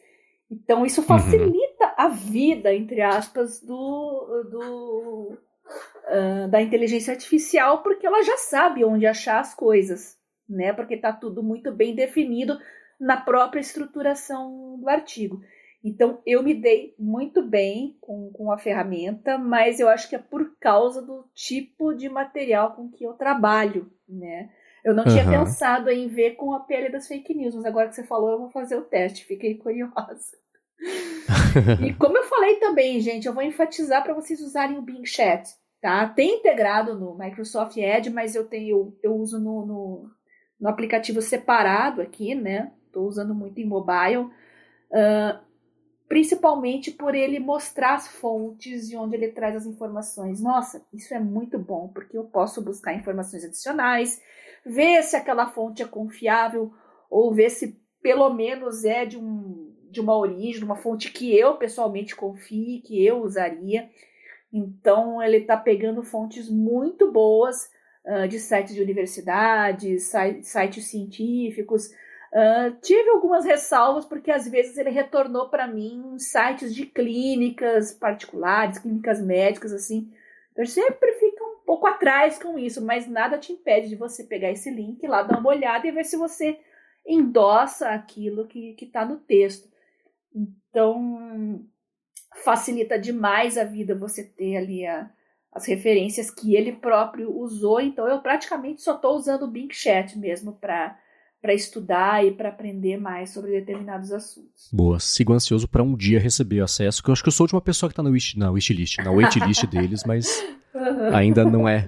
Então, 0.49 0.85
isso 0.85 1.01
facilita 1.03 1.85
uhum. 1.85 1.93
a 1.97 2.07
vida, 2.09 2.73
entre 2.73 3.01
aspas, 3.01 3.61
do, 3.61 4.43
do 4.49 5.37
uh, 6.07 6.47
da 6.49 6.61
inteligência 6.61 7.13
artificial, 7.13 7.81
porque 7.81 8.05
ela 8.05 8.23
já 8.23 8.37
sabe 8.37 8.83
onde 8.83 9.05
achar 9.05 9.39
as 9.39 9.53
coisas, 9.53 10.17
né? 10.47 10.73
Porque 10.73 10.95
está 10.95 11.11
tudo 11.11 11.41
muito 11.41 11.71
bem 11.71 11.95
definido 11.95 12.59
na 12.99 13.17
própria 13.17 13.59
estruturação 13.59 14.79
do 14.79 14.89
artigo. 14.89 15.41
Então, 15.83 16.21
eu 16.25 16.41
me 16.41 16.53
dei 16.53 16.95
muito 16.97 17.41
bem 17.41 17.97
com, 17.99 18.31
com 18.31 18.51
a 18.51 18.57
ferramenta, 18.57 19.37
mas 19.37 19.79
eu 19.79 19.89
acho 19.89 20.07
que 20.07 20.15
é 20.15 20.19
por 20.19 20.55
causa 20.57 21.01
do 21.01 21.25
tipo 21.33 21.93
de 21.93 22.07
material 22.07 22.73
com 22.73 22.89
que 22.89 23.03
eu 23.03 23.13
trabalho, 23.13 23.91
né? 24.07 24.49
Eu 24.83 24.93
não 24.93 25.05
uhum. 25.05 25.09
tinha 25.09 25.25
pensado 25.25 25.89
em 25.89 26.07
ver 26.07 26.31
com 26.31 26.53
a 26.53 26.59
pele 26.59 26.89
das 26.89 27.07
fake 27.07 27.33
news, 27.33 27.55
mas 27.55 27.65
agora 27.65 27.87
que 27.87 27.95
você 27.95 28.03
falou, 28.03 28.31
eu 28.31 28.39
vou 28.39 28.49
fazer 28.49 28.75
o 28.75 28.81
teste. 28.81 29.25
Fiquei 29.25 29.55
curiosa. 29.55 30.37
e 31.81 31.93
como 31.95 32.17
eu 32.17 32.23
falei 32.23 32.57
também, 32.57 32.99
gente, 32.99 33.25
eu 33.25 33.33
vou 33.33 33.43
enfatizar 33.43 34.03
para 34.03 34.13
vocês 34.13 34.41
usarem 34.41 34.77
o 34.77 34.81
Bing 34.81 35.05
Chat, 35.05 35.49
tá? 35.79 36.07
Tem 36.07 36.39
integrado 36.39 36.99
no 36.99 37.17
Microsoft 37.17 37.77
Edge, 37.77 38.09
mas 38.09 38.35
eu 38.35 38.45
tenho 38.45 38.93
eu, 39.01 39.15
uso 39.15 39.39
no, 39.39 39.65
no, 39.65 40.11
no, 40.59 40.69
aplicativo 40.69 41.21
separado 41.21 42.01
aqui, 42.01 42.35
né? 42.35 42.73
Estou 42.87 43.07
usando 43.07 43.33
muito 43.33 43.59
em 43.61 43.65
mobile, 43.65 44.23
uh, 44.23 45.39
principalmente 46.09 46.91
por 46.91 47.15
ele 47.15 47.39
mostrar 47.39 47.95
as 47.95 48.07
fontes 48.07 48.89
de 48.89 48.97
onde 48.97 49.15
ele 49.15 49.29
traz 49.29 49.55
as 49.55 49.65
informações. 49.65 50.41
Nossa, 50.41 50.85
isso 50.93 51.13
é 51.13 51.19
muito 51.19 51.57
bom, 51.57 51.87
porque 51.87 52.17
eu 52.17 52.25
posso 52.25 52.61
buscar 52.61 52.93
informações 52.93 53.45
adicionais, 53.45 54.21
ver 54.65 55.03
se 55.03 55.15
aquela 55.15 55.47
fonte 55.47 55.81
é 55.81 55.87
confiável 55.87 56.71
ou 57.09 57.33
ver 57.33 57.49
se 57.49 57.79
pelo 58.01 58.33
menos 58.33 58.83
é 58.83 59.05
de, 59.05 59.17
um, 59.17 59.73
de 59.89 60.01
uma 60.01 60.17
origem, 60.17 60.63
uma 60.63 60.75
fonte 60.75 61.11
que 61.11 61.35
eu 61.35 61.55
pessoalmente 61.55 62.15
confie, 62.15 62.81
que 62.81 63.03
eu 63.05 63.21
usaria. 63.21 63.89
Então, 64.51 65.21
ele 65.21 65.37
está 65.37 65.55
pegando 65.57 66.03
fontes 66.03 66.49
muito 66.49 67.11
boas 67.11 67.69
uh, 68.05 68.27
de 68.27 68.39
sites 68.39 68.75
de 68.75 68.81
universidades, 68.81 70.11
sites 70.41 70.85
científicos. 70.85 71.87
Uh, 71.87 72.75
tive 72.81 73.09
algumas 73.09 73.45
ressalvas, 73.45 74.05
porque 74.05 74.31
às 74.31 74.47
vezes 74.47 74.77
ele 74.77 74.89
retornou 74.89 75.49
para 75.49 75.67
mim 75.67 76.17
sites 76.17 76.75
de 76.75 76.85
clínicas 76.85 77.93
particulares, 77.93 78.79
clínicas 78.79 79.21
médicas, 79.21 79.71
assim. 79.71 80.11
Eu 80.55 80.65
sempre 80.65 81.13
fico 81.13 81.52
pouco 81.73 81.87
atrás 81.87 82.37
com 82.37 82.59
isso, 82.59 82.85
mas 82.85 83.07
nada 83.07 83.39
te 83.39 83.51
impede 83.51 83.89
de 83.89 83.95
você 83.95 84.23
pegar 84.23 84.51
esse 84.51 84.69
link 84.69 85.07
lá, 85.07 85.23
dar 85.23 85.39
uma 85.39 85.49
olhada 85.49 85.87
e 85.87 85.91
ver 85.91 86.03
se 86.03 86.15
você 86.15 86.59
endossa 87.05 87.89
aquilo 87.89 88.47
que 88.47 88.77
está 88.79 89.03
no 89.03 89.17
texto. 89.17 89.67
Então, 90.35 91.65
facilita 92.43 92.99
demais 92.99 93.57
a 93.57 93.63
vida 93.63 93.95
você 93.95 94.23
ter 94.23 94.57
ali 94.57 94.85
a, 94.85 95.09
as 95.51 95.65
referências 95.65 96.29
que 96.29 96.55
ele 96.55 96.73
próprio 96.73 97.35
usou. 97.35 97.81
Então, 97.81 98.07
eu 98.07 98.21
praticamente 98.21 98.83
só 98.83 98.95
estou 98.95 99.15
usando 99.15 99.43
o 99.43 99.51
Bing 99.51 99.71
Chat 99.71 100.17
mesmo 100.17 100.53
para 100.53 100.99
para 101.41 101.53
estudar 101.53 102.25
e 102.25 102.31
para 102.31 102.47
aprender 102.47 102.95
mais 102.95 103.31
sobre 103.31 103.51
determinados 103.51 104.13
assuntos. 104.13 104.69
Boa, 104.71 104.97
sigo 104.97 105.33
ansioso 105.33 105.67
para 105.67 105.83
um 105.83 105.93
dia 105.93 106.17
receber 106.17 106.61
acesso, 106.61 107.03
que 107.03 107.09
eu 107.09 107.11
acho 107.11 107.21
que 107.21 107.27
eu 107.27 107.33
sou 107.33 107.43
a 107.43 107.45
última 107.47 107.61
pessoa 107.61 107.89
que 107.89 107.91
está 107.91 108.01
na 108.01 108.09
wish, 108.09 108.39
na 108.39 108.49
wishlist, 108.49 108.99
na 108.99 109.11
waitlist 109.11 109.65
deles, 109.67 110.05
mas 110.05 110.41
ainda 111.13 111.43
não 111.43 111.67
é 111.67 111.87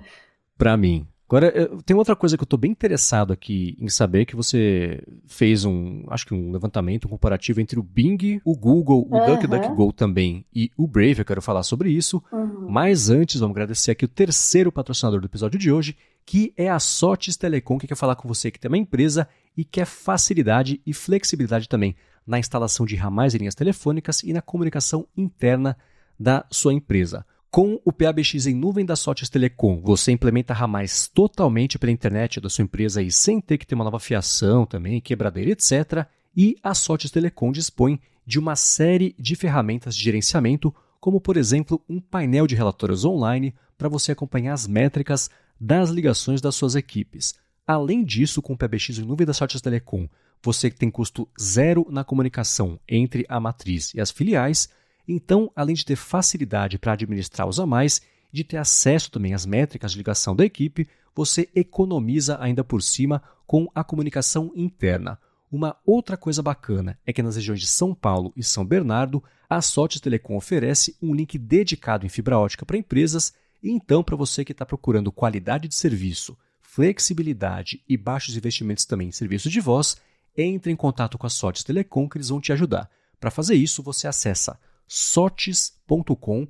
para 0.57 0.75
mim. 0.77 1.07
Agora, 1.27 1.51
tem 1.83 1.97
outra 1.97 2.15
coisa 2.15 2.37
que 2.37 2.43
eu 2.43 2.45
estou 2.45 2.59
bem 2.59 2.69
interessado 2.69 3.33
aqui 3.33 3.75
em 3.79 3.89
saber, 3.89 4.25
que 4.25 4.35
você 4.35 5.03
fez 5.25 5.65
um, 5.65 6.05
acho 6.09 6.23
que 6.23 6.35
um 6.35 6.51
levantamento, 6.51 7.05
um 7.05 7.09
comparativo 7.09 7.59
entre 7.59 7.79
o 7.79 7.83
Bing, 7.83 8.39
o 8.45 8.55
Google, 8.55 9.07
o 9.09 9.17
uhum. 9.17 9.25
DuckDuckGo 9.25 9.91
também 9.91 10.45
e 10.53 10.69
o 10.77 10.85
Brave, 10.85 11.19
eu 11.19 11.25
quero 11.25 11.41
falar 11.41 11.63
sobre 11.63 11.89
isso. 11.89 12.23
Uhum. 12.31 12.67
Mas 12.69 13.09
antes, 13.09 13.39
vamos 13.39 13.55
agradecer 13.55 13.89
aqui 13.89 14.05
o 14.05 14.07
terceiro 14.07 14.71
patrocinador 14.71 15.19
do 15.19 15.25
episódio 15.25 15.59
de 15.59 15.71
hoje, 15.71 15.97
que 16.23 16.53
é 16.55 16.69
a 16.69 16.79
Sotes 16.79 17.35
Telecom, 17.35 17.79
que 17.79 17.87
quer 17.87 17.95
falar 17.95 18.15
com 18.15 18.27
você 18.27 18.51
que 18.51 18.59
tem 18.59 18.69
uma 18.69 18.77
empresa 18.77 19.27
e 19.57 19.65
quer 19.65 19.85
facilidade 19.85 20.79
e 20.85 20.93
flexibilidade 20.93 21.67
também 21.67 21.95
na 22.25 22.37
instalação 22.37 22.85
de 22.85 22.95
ramais 22.95 23.33
e 23.33 23.39
linhas 23.39 23.55
telefônicas 23.55 24.21
e 24.21 24.31
na 24.31 24.43
comunicação 24.43 25.07
interna 25.17 25.75
da 26.19 26.45
sua 26.51 26.73
empresa. 26.73 27.25
Com 27.55 27.79
o 27.85 27.93
PABX 27.93 28.47
em 28.47 28.53
nuvem 28.53 28.85
da 28.85 28.97
Sotes 28.97 29.29
Telecom, 29.29 29.79
você 29.79 30.11
implementa 30.11 30.53
ramais 30.53 31.07
totalmente 31.07 31.79
pela 31.79 31.89
internet 31.89 32.41
da 32.41 32.49
sua 32.49 32.63
empresa 32.63 33.01
e 33.01 33.09
sem 33.09 33.39
ter 33.39 33.57
que 33.57 33.65
ter 33.65 33.75
uma 33.75 33.85
nova 33.85 33.97
fiação 33.97 34.65
também, 34.65 34.99
quebradeira, 34.99 35.51
etc. 35.51 36.05
E 36.35 36.57
a 36.61 36.73
Sotes 36.73 37.11
Telecom 37.11 37.53
dispõe 37.53 37.97
de 38.25 38.37
uma 38.37 38.57
série 38.57 39.15
de 39.17 39.37
ferramentas 39.37 39.95
de 39.95 40.03
gerenciamento, 40.03 40.75
como 40.99 41.21
por 41.21 41.37
exemplo 41.37 41.81
um 41.87 42.01
painel 42.01 42.45
de 42.45 42.55
relatórios 42.55 43.05
online 43.05 43.55
para 43.77 43.87
você 43.87 44.11
acompanhar 44.11 44.51
as 44.51 44.67
métricas 44.67 45.29
das 45.57 45.89
ligações 45.89 46.41
das 46.41 46.55
suas 46.55 46.75
equipes. 46.75 47.35
Além 47.65 48.03
disso, 48.03 48.41
com 48.41 48.51
o 48.51 48.57
PBX 48.57 48.99
em 48.99 49.05
nuvem 49.05 49.25
da 49.25 49.33
Sotes 49.33 49.61
Telecom, 49.61 50.09
você 50.43 50.69
tem 50.69 50.91
custo 50.91 51.25
zero 51.41 51.87
na 51.89 52.03
comunicação 52.03 52.77
entre 52.85 53.25
a 53.29 53.39
matriz 53.39 53.93
e 53.93 54.01
as 54.01 54.11
filiais 54.11 54.67
então, 55.07 55.51
além 55.55 55.75
de 55.75 55.85
ter 55.85 55.95
facilidade 55.95 56.77
para 56.77 56.93
administrar 56.93 57.47
os 57.47 57.59
a 57.59 57.65
mais 57.65 58.01
de 58.31 58.43
ter 58.43 58.57
acesso 58.57 59.11
também 59.11 59.33
às 59.33 59.45
métricas 59.45 59.91
de 59.91 59.97
ligação 59.97 60.35
da 60.35 60.45
equipe, 60.45 60.87
você 61.15 61.49
economiza 61.55 62.37
ainda 62.41 62.63
por 62.63 62.81
cima 62.81 63.23
com 63.47 63.69
a 63.73 63.83
comunicação 63.83 64.51
interna. 64.55 65.17
Uma 65.51 65.77
outra 65.85 66.17
coisa 66.17 66.41
bacana 66.43 66.99
é 67.05 67.13
que 67.13 67.23
nas 67.23 67.35
regiões 67.35 67.61
de 67.61 67.67
São 67.67 67.93
Paulo 67.93 68.33
e 68.35 68.43
São 68.43 68.65
Bernardo, 68.65 69.23
a 69.49 69.61
Sotes 69.61 70.01
Telecom 70.01 70.35
oferece 70.35 70.97
um 71.01 71.13
link 71.13 71.37
dedicado 71.37 72.05
em 72.05 72.09
fibra 72.09 72.37
ótica 72.37 72.65
para 72.65 72.77
empresas 72.77 73.33
então 73.63 74.03
para 74.03 74.15
você 74.15 74.45
que 74.45 74.51
está 74.51 74.65
procurando 74.65 75.11
qualidade 75.11 75.67
de 75.67 75.75
serviço, 75.75 76.37
flexibilidade 76.61 77.81
e 77.87 77.97
baixos 77.97 78.35
investimentos 78.35 78.85
também 78.85 79.07
em 79.07 79.11
serviço 79.11 79.49
de 79.49 79.59
voz, 79.59 79.97
entre 80.37 80.71
em 80.71 80.75
contato 80.75 81.17
com 81.17 81.25
a 81.25 81.29
Sotes 81.29 81.63
Telecom 81.63 82.07
que 82.07 82.17
eles 82.17 82.29
vão 82.29 82.41
te 82.41 82.51
ajudar. 82.51 82.89
Para 83.19 83.31
fazer 83.31 83.55
isso, 83.55 83.81
você 83.81 84.07
acessa 84.07 84.59
sotes.com.br, 84.87 86.47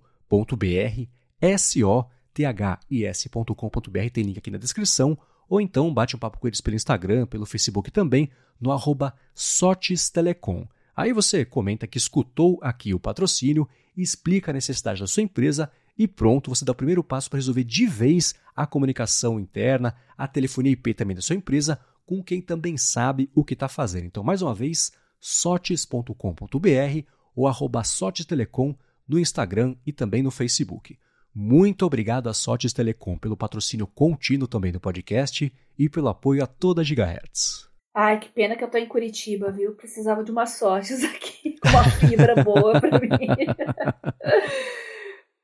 S-O-T-H-I-S.com.br, 1.42 4.10
tem 4.12 4.24
link 4.24 4.38
aqui 4.38 4.52
na 4.52 4.58
descrição, 4.58 5.18
ou 5.48 5.62
então 5.62 5.94
bate 5.94 6.16
um 6.16 6.20
papo 6.20 6.40
com 6.40 6.48
eles 6.48 6.62
pelo 6.62 6.76
Instagram, 6.76 7.28
pelo 7.28 7.46
Facebook 7.46 7.92
também, 7.92 8.30
no 8.60 8.72
arroba 8.72 9.14
Sotes 9.34 10.10
Telecom. 10.10 10.68
Aí 10.96 11.12
você 11.12 11.44
comenta 11.44 11.88
que 11.88 11.98
escutou 11.98 12.58
aqui 12.62 12.94
o 12.94 13.00
patrocínio, 13.00 13.68
explica 13.96 14.52
a 14.52 14.54
necessidade 14.54 15.02
da 15.02 15.08
sua 15.08 15.24
empresa 15.24 15.72
e 15.98 16.08
pronto, 16.08 16.50
você 16.50 16.66
dá 16.66 16.72
o 16.72 16.76
primeiro 16.76 17.04
passo 17.04 17.30
para 17.30 17.38
resolver 17.38 17.64
de 17.64 17.86
vez 17.86 18.36
a 18.56 18.66
comunicação 18.66 19.40
interna, 19.40 19.96
a 20.18 20.28
telefonia 20.28 20.74
IP 20.74 20.94
também 20.94 21.16
da 21.16 21.22
sua 21.22 21.36
empresa, 21.36 21.80
com 22.06 22.24
quem 22.24 22.42
também 22.42 22.78
sabe 22.78 23.30
o 23.34 23.44
que 23.44 23.54
está 23.54 23.68
fazendo. 23.68 24.06
Então, 24.06 24.24
mais 24.24 24.42
uma 24.42 24.54
vez, 24.54 24.92
sotes.com.br 25.20 27.06
ou 27.36 27.48
arroba 27.48 27.84
Sotes 27.84 28.26
Telecom 28.26 28.74
no 29.08 29.20
Instagram 29.20 29.76
e 29.86 29.92
também 29.92 30.24
no 30.24 30.32
Facebook. 30.32 30.98
Muito 31.34 31.86
obrigado 31.86 32.30
a 32.30 32.34
Sotes 32.34 32.72
Telecom 32.72 33.18
pelo 33.18 33.36
patrocínio 33.36 33.86
contínuo 33.86 34.48
também 34.48 34.72
do 34.72 34.80
podcast 34.80 35.54
e 35.78 35.90
pelo 35.90 36.08
apoio 36.08 36.44
a 36.44 36.48
toda 36.48 36.82
a 36.82 36.84
Gigahertz. 36.84 37.70
Ai, 37.94 38.20
que 38.20 38.30
pena 38.30 38.56
que 38.56 38.64
eu 38.64 38.70
tô 38.70 38.78
em 38.78 38.88
Curitiba, 38.88 39.52
viu? 39.52 39.74
Precisava 39.76 40.24
de 40.24 40.32
umas 40.32 40.58
sortes 40.58 41.04
aqui, 41.06 41.58
com 41.60 41.70
uma 41.70 41.84
fibra 41.84 42.42
boa 42.44 42.80
para 42.80 43.00
mim. 43.00 43.10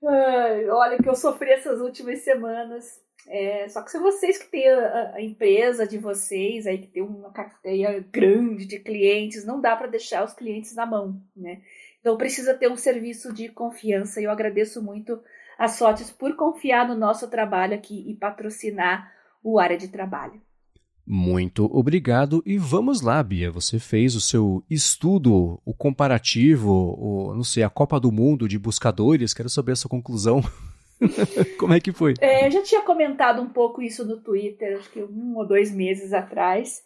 Ai, 0.04 0.68
olha 0.70 0.98
que 0.98 1.08
eu 1.08 1.16
sofri 1.16 1.52
essas 1.52 1.80
últimas 1.80 2.20
semanas. 2.24 2.86
É, 3.28 3.68
só 3.70 3.82
que 3.82 3.92
se 3.92 4.00
vocês 4.00 4.38
que 4.38 4.50
têm 4.50 4.68
a, 4.68 5.14
a, 5.16 5.22
empresa 5.22 5.88
de 5.88 5.98
vocês, 5.98 6.66
aí 6.66 6.80
que 6.80 6.88
tem 6.88 7.04
uma 7.04 7.32
carteira 7.32 8.04
grande 8.12 8.66
de 8.66 8.80
clientes, 8.80 9.46
não 9.46 9.62
dá 9.62 9.76
para 9.76 9.88
deixar 9.88 10.24
os 10.24 10.34
clientes 10.34 10.76
na 10.76 10.86
mão, 10.86 11.22
né? 11.36 11.62
Então 12.00 12.18
precisa 12.18 12.54
ter 12.54 12.70
um 12.70 12.76
serviço 12.76 13.32
de 13.32 13.50
confiança 13.50 14.20
e 14.20 14.24
eu 14.24 14.32
agradeço 14.32 14.82
muito 14.82 15.20
a 15.58 15.68
Sotes 15.68 16.10
por 16.10 16.36
confiar 16.36 16.88
no 16.88 16.96
nosso 16.96 17.30
trabalho 17.30 17.76
aqui 17.76 18.04
e 18.10 18.16
patrocinar 18.16 19.12
o 19.44 19.60
área 19.60 19.78
de 19.78 19.88
trabalho. 19.88 20.42
Muito 21.06 21.66
obrigado 21.66 22.42
e 22.46 22.58
vamos 22.58 23.02
lá, 23.02 23.22
Bia. 23.22 23.52
Você 23.52 23.78
fez 23.78 24.16
o 24.16 24.22
seu 24.22 24.64
estudo, 24.70 25.62
o 25.66 25.74
comparativo, 25.74 26.72
o, 26.72 27.34
não 27.36 27.44
sei, 27.44 27.64
a 27.64 27.70
Copa 27.70 28.00
do 28.00 28.12
Mundo 28.12 28.48
de 28.48 28.58
buscadores. 28.58 29.34
Quero 29.34 29.50
saber 29.50 29.74
a 29.74 29.76
sua 29.76 29.90
conclusão. 29.90 30.42
Como 31.60 31.74
é 31.74 31.80
que 31.80 31.92
foi? 31.92 32.14
É, 32.22 32.48
eu 32.48 32.52
já 32.52 32.62
tinha 32.62 32.82
comentado 32.82 33.42
um 33.42 33.50
pouco 33.50 33.82
isso 33.82 34.06
no 34.06 34.22
Twitter, 34.22 34.78
acho 34.78 34.90
que 34.92 35.04
um 35.04 35.38
ou 35.38 35.48
dois 35.48 35.72
meses 35.72 36.14
atrás, 36.14 36.84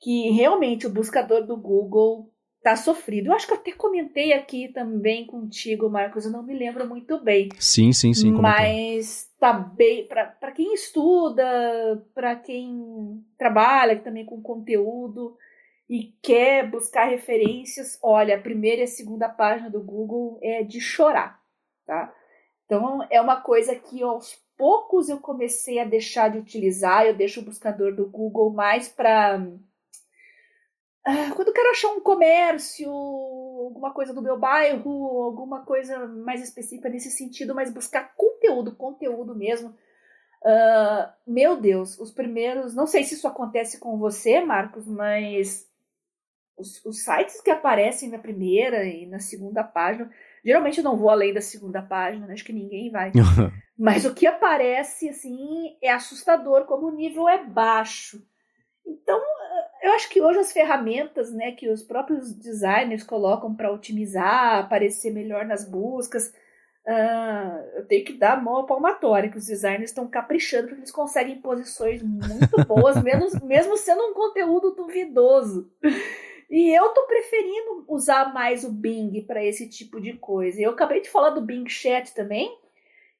que 0.00 0.30
realmente 0.30 0.86
o 0.86 0.90
buscador 0.90 1.46
do 1.46 1.56
Google 1.56 2.30
tá 2.62 2.76
sofrido. 2.76 3.28
Eu 3.28 3.32
acho 3.32 3.46
que 3.46 3.52
eu 3.52 3.56
até 3.56 3.72
comentei 3.72 4.32
aqui 4.32 4.68
também 4.68 5.26
contigo, 5.26 5.88
Marcos, 5.88 6.24
eu 6.24 6.32
não 6.32 6.42
me 6.42 6.54
lembro 6.54 6.86
muito 6.86 7.18
bem. 7.22 7.48
Sim, 7.58 7.92
sim, 7.92 8.12
sim. 8.12 8.32
Mas 8.32 9.30
tá 9.38 9.52
bem 9.52 10.06
para 10.06 10.52
quem 10.52 10.74
estuda, 10.74 12.04
para 12.14 12.36
quem 12.36 13.24
trabalha 13.38 13.98
também 13.98 14.24
com 14.24 14.42
conteúdo 14.42 15.36
e 15.88 16.12
quer 16.22 16.68
buscar 16.68 17.06
referências, 17.06 17.98
olha, 18.02 18.36
a 18.36 18.40
primeira 18.40 18.82
e 18.82 18.84
a 18.84 18.88
segunda 18.88 19.28
página 19.28 19.70
do 19.70 19.80
Google 19.80 20.38
é 20.42 20.62
de 20.62 20.80
chorar, 20.80 21.40
tá? 21.86 22.12
Então 22.68 23.06
é 23.08 23.18
uma 23.18 23.40
coisa 23.40 23.74
que 23.74 24.02
aos 24.02 24.38
poucos 24.54 25.08
eu 25.08 25.18
comecei 25.18 25.78
a 25.78 25.86
deixar 25.86 26.28
de 26.28 26.36
utilizar, 26.36 27.06
eu 27.06 27.16
deixo 27.16 27.40
o 27.40 27.44
buscador 27.44 27.96
do 27.96 28.04
Google 28.06 28.52
mais 28.52 28.88
para 28.88 29.40
ah, 31.08 31.32
quando 31.34 31.48
eu 31.48 31.54
quero 31.54 31.70
achar 31.70 31.88
um 31.88 32.00
comércio, 32.00 32.90
alguma 32.90 33.94
coisa 33.94 34.12
do 34.12 34.20
meu 34.20 34.38
bairro, 34.38 35.22
alguma 35.22 35.64
coisa 35.64 36.06
mais 36.06 36.42
específica 36.42 36.90
nesse 36.90 37.10
sentido, 37.10 37.54
mas 37.54 37.72
buscar 37.72 38.14
conteúdo, 38.14 38.76
conteúdo 38.76 39.34
mesmo. 39.34 39.70
Uh, 40.42 41.10
meu 41.26 41.56
Deus, 41.58 41.98
os 41.98 42.10
primeiros. 42.10 42.74
Não 42.74 42.86
sei 42.86 43.04
se 43.04 43.14
isso 43.14 43.26
acontece 43.26 43.80
com 43.80 43.96
você, 43.96 44.42
Marcos, 44.42 44.86
mas 44.86 45.66
os, 46.58 46.84
os, 46.84 47.02
sites 47.02 47.40
que 47.40 47.50
aparecem 47.50 48.10
na 48.10 48.18
primeira 48.18 48.84
e 48.84 49.06
na 49.06 49.18
segunda 49.18 49.64
página. 49.64 50.12
Geralmente 50.44 50.78
eu 50.78 50.84
não 50.84 50.96
vou 50.96 51.10
além 51.10 51.32
da 51.32 51.40
segunda 51.40 51.82
página, 51.82 52.26
né? 52.26 52.32
acho 52.32 52.44
que 52.44 52.52
ninguém 52.52 52.90
vai. 52.90 53.12
mas 53.78 54.04
o 54.04 54.14
que 54.14 54.26
aparece, 54.26 55.08
assim, 55.08 55.76
é 55.82 55.90
assustador, 55.90 56.64
como 56.64 56.88
o 56.88 56.94
nível 56.94 57.28
é 57.28 57.44
baixo. 57.44 58.22
Então, 58.86 59.20
eu 59.82 59.92
acho 59.92 60.08
que 60.08 60.20
hoje 60.20 60.38
as 60.38 60.52
ferramentas 60.52 61.32
né, 61.32 61.52
que 61.52 61.68
os 61.68 61.82
próprios 61.82 62.32
designers 62.32 63.02
colocam 63.02 63.54
para 63.54 63.72
otimizar, 63.72 64.58
aparecer 64.58 65.12
melhor 65.12 65.44
nas 65.44 65.68
buscas, 65.68 66.32
uh, 66.86 67.76
eu 67.76 67.86
tenho 67.86 68.04
que 68.04 68.14
dar 68.14 68.32
a 68.32 68.40
mão 68.40 68.58
à 68.58 68.66
palmatória, 68.66 69.30
que 69.30 69.38
os 69.38 69.46
designers 69.46 69.90
estão 69.90 70.08
caprichando 70.08 70.68
porque 70.68 70.80
eles 70.80 70.90
conseguem 70.90 71.40
posições 71.40 72.02
muito 72.02 72.64
boas, 72.66 73.00
mesmo, 73.04 73.46
mesmo 73.46 73.76
sendo 73.76 74.02
um 74.02 74.14
conteúdo 74.14 74.74
duvidoso. 74.74 75.70
E 76.50 76.70
eu 76.76 76.88
tô 76.90 77.02
preferindo 77.06 77.84
usar 77.88 78.32
mais 78.32 78.64
o 78.64 78.72
Bing 78.72 79.22
para 79.26 79.44
esse 79.44 79.68
tipo 79.68 80.00
de 80.00 80.14
coisa. 80.14 80.60
Eu 80.60 80.70
acabei 80.70 81.00
de 81.00 81.10
falar 81.10 81.30
do 81.30 81.42
Bing 81.42 81.68
Chat 81.68 82.14
também, 82.14 82.50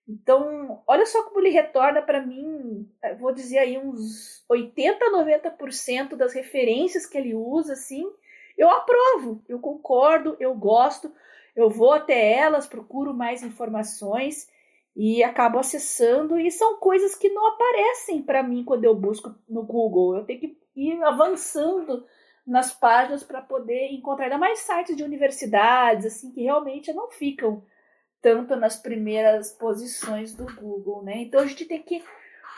então, 0.08 0.82
olha 0.86 1.04
só 1.04 1.22
como 1.24 1.38
ele 1.38 1.50
retorna 1.50 2.00
para 2.00 2.24
mim, 2.24 2.88
vou 3.20 3.30
dizer 3.30 3.58
aí 3.58 3.76
uns 3.76 4.42
80, 4.48 5.04
90% 5.04 6.16
das 6.16 6.32
referências 6.32 7.04
que 7.04 7.18
ele 7.18 7.34
usa, 7.34 7.74
assim, 7.74 8.10
eu 8.56 8.70
aprovo, 8.70 9.42
eu 9.46 9.58
concordo, 9.58 10.34
eu 10.40 10.54
gosto, 10.54 11.12
eu 11.54 11.68
vou 11.68 11.92
até 11.92 12.32
elas, 12.32 12.66
procuro 12.66 13.12
mais 13.12 13.42
informações 13.42 14.48
e 14.96 15.22
acabo 15.22 15.58
acessando 15.58 16.40
e 16.40 16.50
são 16.50 16.78
coisas 16.78 17.14
que 17.14 17.28
não 17.28 17.46
aparecem 17.46 18.22
para 18.22 18.42
mim 18.42 18.64
quando 18.64 18.84
eu 18.84 18.94
busco 18.94 19.34
no 19.46 19.62
Google. 19.62 20.16
Eu 20.16 20.24
tenho 20.24 20.40
que 20.40 20.58
ir 20.74 21.02
avançando 21.02 22.06
nas 22.48 22.72
páginas 22.72 23.22
para 23.22 23.42
poder 23.42 23.92
encontrar 23.92 24.24
ainda 24.24 24.38
mais 24.38 24.60
sites 24.60 24.96
de 24.96 25.04
universidades 25.04 26.06
assim 26.06 26.32
que 26.32 26.42
realmente 26.42 26.92
não 26.94 27.10
ficam 27.10 27.62
tanto 28.22 28.56
nas 28.56 28.76
primeiras 28.76 29.52
posições 29.52 30.34
do 30.34 30.46
Google, 30.56 31.02
né? 31.02 31.18
Então 31.18 31.40
a 31.40 31.46
gente 31.46 31.66
tem 31.66 31.82
que 31.82 32.02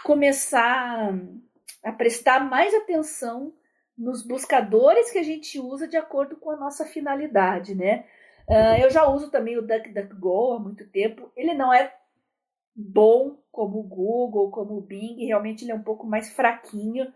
começar 0.05 1.12
a 1.82 1.93
prestar 1.93 2.41
mais 2.41 2.72
atenção 2.72 3.53
nos 3.99 4.26
buscadores 4.26 5.11
que 5.11 5.18
a 5.18 5.22
gente 5.22 5.59
usa 5.59 5.86
de 5.86 5.97
acordo 5.97 6.36
com 6.36 6.51
a 6.51 6.57
nossa 6.57 6.86
finalidade, 6.86 7.74
né? 7.74 8.07
Uh, 8.49 8.82
eu 8.82 8.91
já 8.91 9.07
uso 9.07 9.30
também 9.30 9.59
o 9.59 9.62
DuckDuckGo 9.62 10.53
há 10.53 10.59
muito 10.59 10.88
tempo. 10.88 11.30
Ele 11.36 11.53
não 11.53 11.72
é 11.72 11.93
bom 12.74 13.36
como 13.53 13.80
o 13.80 13.82
Google, 13.82 14.51
como 14.51 14.78
o 14.78 14.80
Bing, 14.80 15.26
realmente 15.26 15.64
ele 15.64 15.72
é 15.72 15.74
um 15.74 15.82
pouco 15.82 16.07
mais 16.07 16.30
fraquinho, 16.30 17.12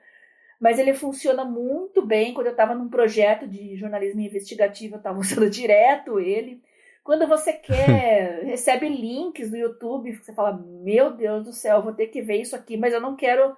mas 0.60 0.78
ele 0.78 0.94
funciona 0.94 1.44
muito 1.44 2.04
bem. 2.04 2.32
Quando 2.32 2.46
eu 2.46 2.52
estava 2.52 2.74
num 2.74 2.88
projeto 2.88 3.46
de 3.46 3.76
jornalismo 3.76 4.20
investigativo, 4.20 4.94
eu 4.94 4.98
estava 4.98 5.18
usando 5.20 5.50
direto 5.50 6.20
ele. 6.20 6.62
Quando 7.02 7.26
você 7.26 7.52
quer, 7.54 8.44
recebe 8.44 8.88
links 8.88 9.50
no 9.50 9.56
YouTube, 9.56 10.12
você 10.12 10.32
fala: 10.32 10.52
Meu 10.52 11.12
Deus 11.12 11.44
do 11.44 11.52
céu, 11.52 11.82
vou 11.82 11.92
ter 11.92 12.06
que 12.06 12.22
ver 12.22 12.40
isso 12.40 12.56
aqui, 12.56 12.76
mas 12.76 12.92
eu 12.92 13.00
não 13.00 13.16
quero 13.16 13.56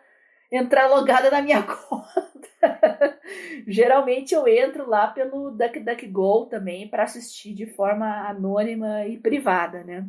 entrar 0.51 0.87
logada 0.87 1.31
na 1.31 1.43
minha 1.43 1.63
conta. 1.63 3.19
Geralmente 3.67 4.35
eu 4.35 4.47
entro 4.47 4.89
lá 4.89 5.09
pelo 5.09 5.51
DuckDuckGo 5.51 6.47
também 6.47 6.89
para 6.89 7.05
assistir 7.05 7.53
de 7.53 7.67
forma 7.67 8.29
anônima 8.29 9.07
e 9.07 9.19
privada, 9.19 9.83
né? 9.83 10.05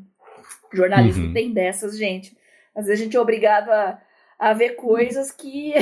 Jornalismo 0.73 1.27
uhum. 1.27 1.33
tem 1.33 1.51
dessas, 1.51 1.97
gente. 1.97 2.37
Às 2.75 2.85
vezes 2.85 3.01
a 3.01 3.03
gente 3.03 3.17
é 3.17 3.19
obrigado 3.19 3.69
a, 3.69 3.99
a 4.37 4.53
ver 4.53 4.75
coisas 4.75 5.31
que 5.31 5.73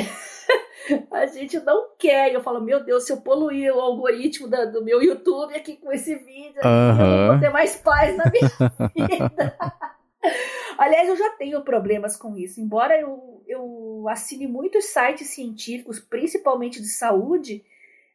a 1.11 1.25
gente 1.27 1.59
não 1.59 1.89
quer. 1.97 2.33
Eu 2.33 2.41
falo, 2.41 2.61
meu 2.61 2.83
Deus, 2.83 3.05
se 3.05 3.13
eu 3.13 3.21
poluir 3.21 3.73
o 3.73 3.79
algoritmo 3.79 4.47
da, 4.47 4.65
do 4.65 4.83
meu 4.83 5.01
YouTube 5.01 5.55
aqui 5.55 5.77
com 5.77 5.91
esse 5.91 6.15
vídeo, 6.15 6.59
eu 6.63 6.69
não 6.69 7.27
vou 7.27 7.39
ter 7.39 7.49
mais 7.49 7.75
paz 7.75 8.15
na 8.17 8.25
minha 8.29 8.49
vida. 8.95 9.57
Aliás, 10.77 11.07
eu 11.07 11.15
já 11.15 11.29
tenho 11.31 11.63
problemas 11.63 12.17
com 12.17 12.35
isso. 12.37 12.59
Embora 12.59 12.99
eu, 12.99 13.43
eu 13.47 14.05
assine 14.09 14.47
muitos 14.47 14.85
sites 14.85 15.29
científicos, 15.29 15.99
principalmente 15.99 16.81
de 16.81 16.89
saúde, 16.89 17.63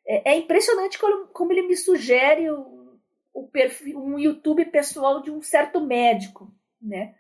é, 0.07 0.33
é 0.33 0.37
impressionante 0.37 0.99
como, 0.99 1.28
como, 1.28 1.53
ele 1.53 1.62
me 1.62 1.76
sugere 1.76 2.51
o, 2.51 2.99
o 3.33 3.49
perfil, 3.49 3.99
um 3.99 4.18
YouTube 4.18 4.64
pessoal 4.66 5.22
de 5.22 5.31
um 5.31 5.41
certo 5.41 5.81
médico, 5.81 6.53
né? 6.81 7.14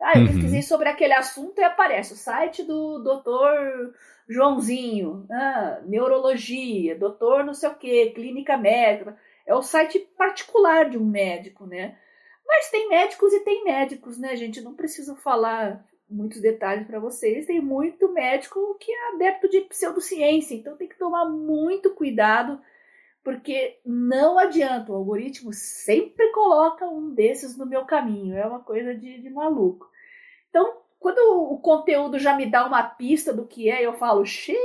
Ah, 0.00 0.12
eu 0.14 0.20
uhum. 0.20 0.26
pesquisei 0.26 0.62
sobre 0.62 0.88
aquele 0.88 1.14
assunto 1.14 1.58
e 1.58 1.64
aparece 1.64 2.12
o 2.12 2.16
site 2.16 2.62
do 2.62 2.98
doutor 2.98 3.94
Joãozinho, 4.28 5.26
ah, 5.30 5.80
neurologia, 5.84 6.98
doutor 6.98 7.44
não 7.44 7.54
sei 7.54 7.68
o 7.68 7.74
que, 7.74 8.10
clínica 8.10 8.56
médica. 8.56 9.16
É 9.46 9.54
o 9.54 9.62
site 9.62 10.00
particular 10.16 10.90
de 10.90 10.98
um 10.98 11.04
médico, 11.04 11.66
né? 11.66 11.96
Mas 12.46 12.70
tem 12.70 12.88
médicos 12.88 13.32
e 13.32 13.40
tem 13.40 13.64
médicos, 13.64 14.18
né, 14.18 14.36
gente? 14.36 14.60
Não 14.60 14.74
preciso 14.74 15.14
falar 15.16 15.84
muitos 16.08 16.40
detalhes 16.40 16.86
para 16.86 16.98
vocês. 16.98 17.46
Tem 17.46 17.60
muito 17.60 18.12
médico 18.12 18.76
que 18.80 18.90
é 18.90 19.14
adepto 19.14 19.48
de 19.48 19.60
pseudociência, 19.62 20.54
então 20.54 20.76
tem 20.76 20.88
que 20.88 20.98
tomar 20.98 21.24
muito 21.26 21.90
cuidado, 21.94 22.60
porque 23.22 23.78
não 23.84 24.38
adianta, 24.38 24.92
o 24.92 24.94
algoritmo 24.94 25.52
sempre 25.52 26.30
coloca 26.30 26.88
um 26.88 27.12
desses 27.12 27.56
no 27.56 27.66
meu 27.66 27.84
caminho, 27.84 28.36
é 28.36 28.46
uma 28.46 28.60
coisa 28.60 28.94
de, 28.94 29.20
de 29.20 29.30
maluco. 29.30 29.90
Então, 30.48 30.78
quando 31.06 31.52
o 31.52 31.58
conteúdo 31.60 32.18
já 32.18 32.34
me 32.34 32.50
dá 32.50 32.66
uma 32.66 32.82
pista 32.82 33.32
do 33.32 33.46
que 33.46 33.70
é, 33.70 33.86
eu 33.86 33.92
falo, 33.92 34.26
xiii, 34.26 34.56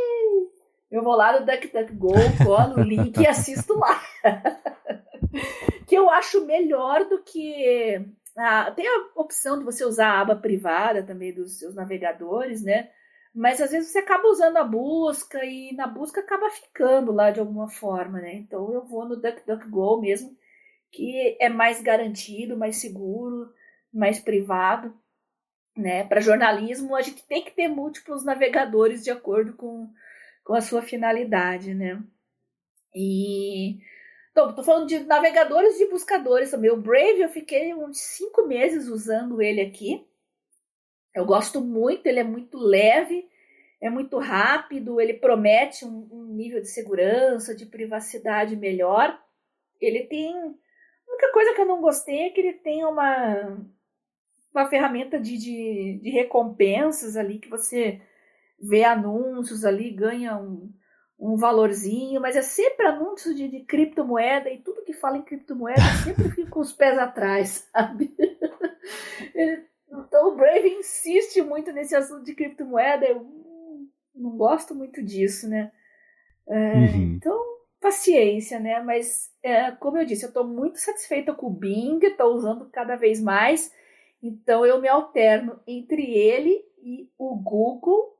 eu 0.89 1.04
vou 1.04 1.16
lá 1.16 1.39
no 1.39 1.46
DuckDuckGo, 1.46 2.14
colo 2.44 2.80
o 2.80 2.82
link 2.82 3.16
e 3.20 3.28
assisto 3.28 3.78
lá. 3.78 4.02
que 5.86 5.94
eu 5.94 6.10
acho 6.10 6.44
melhor 6.48 7.06
do 7.06 7.22
que. 7.22 8.04
Ah, 8.36 8.72
tem 8.72 8.88
a 8.88 9.10
opção 9.22 9.60
de 9.60 9.66
você 9.66 9.86
usar 9.86 10.08
a 10.08 10.22
aba 10.22 10.36
privada 10.36 11.04
também 11.04 11.32
dos 11.32 11.60
seus 11.60 11.76
navegadores, 11.76 12.64
né? 12.64 12.89
Mas 13.36 13.62
às 13.62 13.70
vezes 13.70 13.92
você 13.92 14.00
acaba 14.00 14.28
usando 14.28 14.58
a 14.58 14.64
busca 14.64 15.46
e 15.46 15.76
na 15.76 15.86
busca 15.86 16.22
acaba 16.22 16.50
ficando 16.50 17.12
lá 17.12 17.30
de 17.30 17.39
alguma 17.39 17.70
forma, 17.70 18.20
né? 18.20 18.34
Então 18.34 18.74
eu 18.74 18.84
vou 18.84 19.08
no 19.08 19.16
DuckDuckGo 19.16 20.02
mesmo, 20.02 20.36
que 20.92 21.38
é 21.39 21.50
mais 21.50 21.84
garantido, 21.84 22.58
mais 22.58 22.78
seguro, 22.78 23.54
mais 23.94 24.20
privado, 24.20 24.92
né? 25.76 26.03
Para 26.03 26.22
jornalismo 26.22 26.95
a 26.95 27.01
gente 27.01 27.26
tem 27.28 27.43
que 27.43 27.51
ter 27.51 27.67
múltiplos 27.67 28.24
navegadores 28.24 29.03
de 29.03 29.11
acordo 29.11 29.53
com 29.53 29.89
com 30.43 30.53
a 30.55 30.61
sua 30.61 30.82
finalidade, 30.82 31.74
né? 31.74 32.01
E 32.95 33.78
então, 34.32 34.55
tô 34.55 34.63
falando 34.63 34.88
de 34.88 34.99
navegadores 34.99 35.80
e 35.80 35.89
buscadores 35.89 36.51
também. 36.51 36.72
O 36.72 36.82
Brave 36.82 37.22
eu 37.22 37.30
fiquei 37.30 37.74
uns 37.74 37.99
cinco 37.99 38.47
meses 38.47 38.88
usando 38.88 39.41
ele 39.41 39.61
aqui. 39.61 40.07
Eu 41.13 41.26
gosto 41.26 41.59
muito, 41.59 42.07
ele 42.07 42.19
é 42.19 42.24
muito 42.24 42.57
leve, 42.57 43.28
é 43.82 43.89
muito 43.89 44.17
rápido, 44.17 45.01
ele 45.01 45.15
promete 45.15 45.84
um, 45.84 46.07
um 46.09 46.26
nível 46.34 46.61
de 46.61 46.69
segurança, 46.69 47.53
de 47.53 47.65
privacidade 47.65 48.55
melhor. 48.55 49.19
Ele 49.82 50.05
tem. 50.05 50.34
A 50.34 51.11
única 51.11 51.32
coisa 51.34 51.53
que 51.53 51.61
eu 51.61 51.65
não 51.65 51.82
gostei 51.82 52.28
é 52.28 52.30
que 52.30 52.39
ele 52.39 52.53
tem 52.53 52.86
uma, 52.86 53.59
uma 54.54 54.70
ferramenta 54.70 55.20
de, 55.20 55.38
de, 55.38 55.99
de 56.02 56.10
recompensas 56.10 57.16
ali 57.16 57.39
que 57.39 57.49
você 57.49 58.02
vê 58.60 58.84
anúncios 58.84 59.66
ali, 59.66 59.91
ganha 59.91 60.38
um, 60.38 60.72
um 61.20 61.36
valorzinho, 61.36 62.22
mas 62.22 62.36
é 62.36 62.41
sempre 62.41 62.86
anúncio 62.86 63.34
de, 63.34 63.47
de 63.47 63.62
criptomoeda 63.62 64.49
e 64.49 64.62
tudo 64.62 64.84
que 64.84 64.93
fala 64.93 65.18
em 65.18 65.24
criptomoeda 65.24 65.82
sempre 66.04 66.30
fica 66.32 66.49
com 66.49 66.60
os 66.60 66.74
pés 66.74 66.97
atrás, 66.97 67.68
sabe? 67.72 68.14
então 69.89 70.30
o 70.30 70.36
Brave 70.36 70.70
insiste 70.70 71.41
muito 71.41 71.72
nesse 71.72 71.95
assunto 71.95 72.24
de 72.24 72.36
criptomoeda, 72.36 73.06
eu 73.06 73.26
não 74.14 74.38
gosto 74.38 74.76
muito 74.76 75.02
disso, 75.02 75.47
né? 75.47 75.72
É, 76.47 76.74
uhum. 76.74 77.16
Então, 77.16 77.39
paciência, 77.80 78.60
né? 78.60 78.82
Mas, 78.82 79.32
é, 79.41 79.72
como 79.72 79.97
eu 79.97 80.06
disse, 80.06 80.24
eu 80.24 80.30
estou 80.30 80.45
muito 80.45 80.80
satisfeita 80.80 81.34
com 81.34 81.47
o 81.47 81.54
Bing, 81.54 81.99
estou 82.04 82.34
usando 82.34 82.70
cada 82.70 82.95
vez 82.95 83.22
mais, 83.22 83.74
então 84.22 84.65
eu 84.65 84.80
me 84.80 84.88
alterno 84.88 85.59
entre 85.67 86.13
ele 86.13 86.63
e 86.84 87.09
o 87.17 87.36
Google 87.36 88.17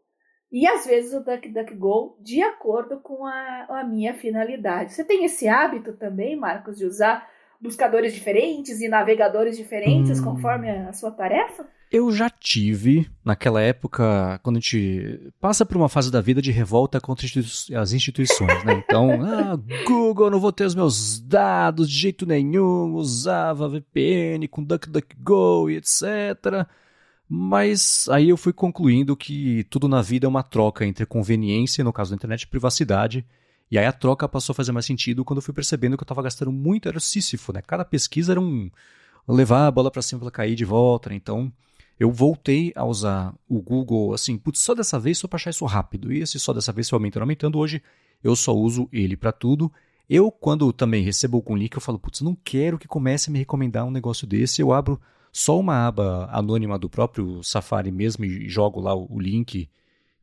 e 0.52 0.68
às 0.68 0.86
vezes 0.86 1.14
o 1.14 1.24
DuckDuckGo 1.24 2.18
de 2.20 2.42
acordo 2.42 3.00
com 3.00 3.26
a, 3.26 3.66
a 3.70 3.84
minha 3.84 4.14
finalidade. 4.14 4.94
Você 4.94 5.04
tem 5.04 5.24
esse 5.24 5.48
hábito 5.48 5.94
também, 5.94 6.36
Marcos, 6.36 6.78
de 6.78 6.86
usar 6.86 7.30
buscadores 7.60 8.14
diferentes 8.14 8.82
e 8.82 8.90
navegadores 8.90 9.56
diferentes 9.56 10.20
hum. 10.20 10.24
conforme 10.26 10.70
a 10.70 10.92
sua 10.92 11.12
tarefa? 11.12 11.68
Eu 11.92 12.10
já 12.10 12.30
tive, 12.30 13.12
naquela 13.24 13.62
época, 13.62 14.40
quando 14.42 14.56
a 14.56 14.60
gente 14.62 15.34
passa 15.42 15.66
por 15.66 15.76
uma 15.76 15.90
fase 15.90 16.10
da 16.10 16.22
vida 16.22 16.42
de 16.42 16.50
revolta 16.50 17.02
contra 17.02 17.28
as 17.76 17.92
instituições, 17.92 18.64
né? 18.64 18.82
Então, 18.86 19.12
ah, 19.22 19.60
Google, 19.86 20.32
não 20.32 20.40
vou 20.40 20.54
ter 20.54 20.64
os 20.64 20.74
meus 20.74 21.20
dados 21.20 21.90
de 21.90 21.98
jeito 21.98 22.26
nenhum, 22.26 22.94
usava 22.94 23.68
VPN 23.68 24.48
com 24.48 24.64
DuckDuckGo 24.64 25.70
e 25.70 25.76
etc. 25.76 26.66
Mas 27.28 28.08
aí 28.10 28.30
eu 28.30 28.38
fui 28.38 28.54
concluindo 28.54 29.14
que 29.18 29.66
tudo 29.66 29.90
na 29.90 30.02
vida 30.02 30.26
é 30.26 30.30
uma 30.30 30.44
troca 30.44 30.86
entre 30.86 31.06
conveniência, 31.06 31.84
no 31.84 31.92
caso 31.92 32.12
da 32.12 32.16
internet, 32.16 32.44
e 32.44 32.48
privacidade. 32.48 33.26
E 33.70 33.78
aí 33.78 33.86
a 33.86 33.92
troca 33.92 34.30
passou 34.30 34.54
a 34.54 34.56
fazer 34.56 34.72
mais 34.72 34.86
sentido 34.86 35.26
quando 35.26 35.40
eu 35.40 35.44
fui 35.44 35.54
percebendo 35.54 35.98
que 35.98 36.04
eu 36.04 36.06
estava 36.06 36.22
gastando 36.22 36.54
muito, 36.54 36.88
era 36.88 37.02
Sísifo, 37.02 37.52
né? 37.52 37.62
Cada 37.62 37.84
pesquisa 37.84 38.32
era 38.32 38.40
um 38.40 38.72
levar 39.28 39.68
a 39.68 39.72
bola 39.72 39.92
para 39.92 40.02
cima 40.02 40.22
para 40.22 40.32
cair 40.32 40.56
de 40.56 40.64
volta, 40.64 41.10
né? 41.10 41.16
Então 41.18 41.52
eu 42.02 42.12
voltei 42.12 42.74
a 42.76 42.84
usar 42.84 43.32
o 43.48 43.62
Google 43.62 44.12
assim, 44.12 44.36
putz, 44.36 44.60
só 44.60 44.74
dessa 44.74 45.00
vez 45.00 45.20
só 45.20 45.28
para 45.28 45.38
achar 45.38 45.52
isso 45.52 45.64
rápido. 45.66 46.12
E 46.12 46.20
esse 46.20 46.40
só 46.40 46.52
dessa 46.52 46.72
vez 46.72 46.90
foi 46.90 46.98
aumentando, 46.98 47.22
aumentando. 47.22 47.60
Hoje 47.60 47.80
eu 48.24 48.36
só 48.36 48.56
uso 48.56 48.90
ele 48.92 49.16
para 49.16 49.32
tudo. 49.32 49.72
Eu, 50.10 50.32
quando 50.32 50.74
também 50.74 51.04
recebo 51.04 51.38
algum 51.38 51.56
link, 51.56 51.76
eu 51.76 51.80
falo, 51.80 52.00
putz, 52.00 52.22
não 52.22 52.36
quero 52.44 52.80
que 52.80 52.88
comece 52.88 53.30
a 53.30 53.32
me 53.32 53.38
recomendar 53.38 53.86
um 53.86 53.92
negócio 53.92 54.26
desse. 54.26 54.64
Eu 54.64 54.74
abro 54.74 55.00
só 55.32 55.60
uma 55.60 55.86
aba 55.86 56.28
anônima 56.32 56.80
do 56.80 56.90
próprio 56.90 57.44
Safari 57.44 57.92
mesmo 57.92 58.26
e 58.26 58.50
jogo 58.50 58.80
lá 58.80 58.96
o 58.96 59.20
link 59.20 59.70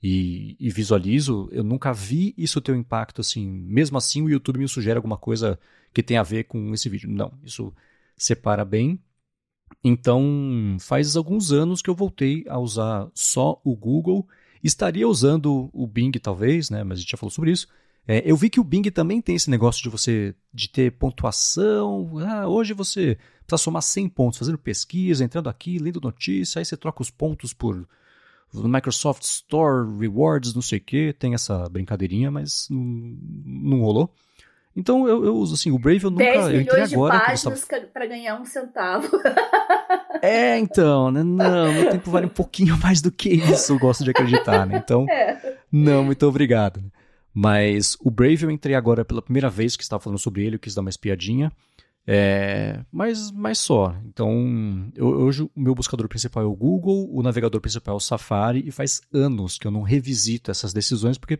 e, 0.02 0.56
e, 0.58 0.70
visualizo, 0.70 1.48
eu 1.52 1.62
nunca 1.62 1.92
vi 1.92 2.34
isso 2.36 2.60
ter 2.60 2.72
um 2.72 2.76
impacto 2.76 3.20
assim. 3.20 3.48
Mesmo 3.48 3.96
assim, 3.96 4.20
o 4.22 4.28
YouTube 4.28 4.58
me 4.58 4.66
sugere 4.66 4.96
alguma 4.96 5.16
coisa 5.16 5.56
que 5.94 6.02
tem 6.02 6.16
a 6.16 6.24
ver 6.24 6.42
com 6.44 6.74
esse 6.74 6.88
vídeo. 6.88 7.08
Não, 7.08 7.32
isso 7.44 7.72
separa 8.16 8.64
bem. 8.64 9.00
Então, 9.82 10.76
faz 10.80 11.16
alguns 11.16 11.52
anos 11.52 11.80
que 11.80 11.88
eu 11.88 11.94
voltei 11.94 12.44
a 12.48 12.58
usar 12.58 13.08
só 13.14 13.60
o 13.64 13.76
Google. 13.76 14.26
Estaria 14.62 15.08
usando 15.08 15.70
o 15.72 15.86
Bing, 15.86 16.12
talvez, 16.12 16.68
né? 16.68 16.82
Mas 16.82 16.98
a 16.98 17.00
gente 17.00 17.10
já 17.10 17.16
falou 17.16 17.30
sobre 17.30 17.52
isso. 17.52 17.68
É, 18.06 18.22
eu 18.24 18.36
vi 18.36 18.48
que 18.48 18.58
o 18.58 18.64
Bing 18.64 18.90
também 18.90 19.20
tem 19.20 19.36
esse 19.36 19.50
negócio 19.50 19.82
de 19.82 19.90
você 19.90 20.34
de 20.52 20.68
ter 20.68 20.92
pontuação. 20.92 22.18
Ah, 22.26 22.48
hoje 22.48 22.72
você 22.72 23.18
precisa 23.46 23.62
somar 23.62 23.82
100 23.82 24.08
pontos, 24.08 24.38
fazendo 24.38 24.56
pesquisa, 24.58 25.22
entrando 25.22 25.48
aqui, 25.48 25.78
lendo 25.78 26.00
notícia, 26.00 26.58
aí 26.58 26.64
você 26.64 26.76
troca 26.76 27.02
os 27.02 27.10
pontos 27.10 27.52
por 27.52 27.86
Microsoft 28.52 29.22
Store, 29.22 29.86
Rewards, 29.98 30.54
não 30.54 30.62
sei 30.62 30.78
o 30.78 30.82
que. 30.82 31.12
Tem 31.12 31.34
essa 31.34 31.68
brincadeirinha, 31.68 32.30
mas 32.30 32.66
não, 32.70 32.80
não 32.80 33.80
rolou. 33.80 34.14
Então 34.78 35.08
eu, 35.08 35.24
eu, 35.24 35.34
uso 35.34 35.54
assim, 35.54 35.72
o 35.72 35.78
Brave 35.78 36.04
eu 36.04 36.10
nunca. 36.10 36.22
10 36.22 36.48
eu 36.50 36.60
entrei 36.60 36.82
agora. 36.84 37.18
De 37.18 37.24
páginas 37.24 37.66
tava... 37.66 37.86
para 37.86 38.06
ganhar 38.06 38.40
um 38.40 38.44
centavo. 38.44 39.08
É, 40.22 40.58
então, 40.58 41.10
né? 41.10 41.22
Não, 41.22 41.72
meu 41.72 41.90
tempo 41.90 42.10
vale 42.10 42.26
um 42.26 42.30
pouquinho 42.30 42.76
mais 42.82 43.00
do 43.00 43.10
que 43.10 43.28
isso, 43.28 43.72
eu 43.72 43.78
gosto 43.78 44.04
de 44.04 44.10
acreditar, 44.10 44.66
né? 44.66 44.80
Então, 44.84 45.06
é. 45.08 45.56
não, 45.70 46.04
muito 46.04 46.26
obrigado. 46.26 46.80
Mas 47.32 47.96
o 48.00 48.10
Brave 48.10 48.44
eu 48.44 48.50
entrei 48.50 48.74
agora 48.74 49.04
pela 49.04 49.22
primeira 49.22 49.48
vez 49.48 49.76
que 49.76 49.82
estava 49.82 50.02
falando 50.02 50.18
sobre 50.18 50.44
ele, 50.44 50.56
eu 50.56 50.60
quis 50.60 50.74
dar 50.74 50.80
uma 50.80 50.90
espiadinha. 50.90 51.52
É, 52.06 52.80
mas, 52.90 53.30
mas 53.30 53.58
só. 53.58 53.94
Então, 54.06 54.90
eu, 54.96 55.06
hoje 55.06 55.42
o 55.42 55.50
meu 55.56 55.74
buscador 55.74 56.08
principal 56.08 56.42
é 56.42 56.46
o 56.46 56.56
Google, 56.56 57.08
o 57.12 57.22
navegador 57.22 57.60
principal 57.60 57.94
é 57.94 57.96
o 57.96 58.00
Safari, 58.00 58.66
e 58.66 58.70
faz 58.72 59.00
anos 59.12 59.58
que 59.58 59.66
eu 59.66 59.70
não 59.70 59.82
revisito 59.82 60.50
essas 60.50 60.72
decisões 60.72 61.18
porque 61.18 61.38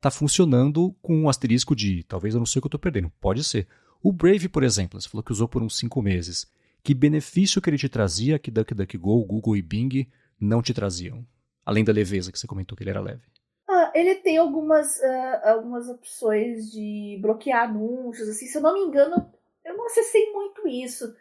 está 0.00 0.10
funcionando 0.10 0.96
com 1.02 1.14
um 1.14 1.28
asterisco 1.28 1.76
de 1.76 2.02
talvez 2.04 2.34
eu 2.34 2.38
não 2.38 2.46
sei 2.46 2.58
o 2.58 2.62
que 2.62 2.66
eu 2.66 2.70
estou 2.70 2.80
perdendo. 2.80 3.12
Pode 3.20 3.44
ser. 3.44 3.68
O 4.02 4.10
Brave, 4.10 4.48
por 4.48 4.64
exemplo, 4.64 4.98
você 4.98 5.08
falou 5.08 5.22
que 5.22 5.30
usou 5.30 5.46
por 5.46 5.62
uns 5.62 5.76
cinco 5.76 6.00
meses. 6.00 6.50
Que 6.82 6.94
benefício 6.94 7.60
que 7.60 7.68
ele 7.68 7.76
te 7.76 7.88
trazia 7.88 8.38
que 8.38 8.50
DuckDuckGo, 8.50 9.24
Google 9.26 9.56
e 9.56 9.62
Bing 9.62 10.08
não 10.40 10.62
te 10.62 10.72
traziam? 10.72 11.24
Além 11.66 11.84
da 11.84 11.92
leveza 11.92 12.32
que 12.32 12.38
você 12.38 12.46
comentou 12.46 12.74
que 12.74 12.82
ele 12.82 12.90
era 12.90 13.02
leve. 13.02 13.20
Ah, 13.68 13.92
ele 13.94 14.14
tem 14.16 14.38
algumas, 14.38 14.96
uh, 14.96 15.48
algumas 15.48 15.86
opções 15.86 16.72
de 16.72 17.18
bloquear 17.20 17.68
anúncios, 17.68 18.26
assim, 18.28 18.46
se 18.46 18.56
eu 18.56 18.62
não 18.62 18.72
me 18.72 18.80
engano, 18.80 19.30
eu 19.62 19.76
não 19.76 19.86
acessei 19.86 20.32
muito 20.32 20.66
isso 20.66 21.14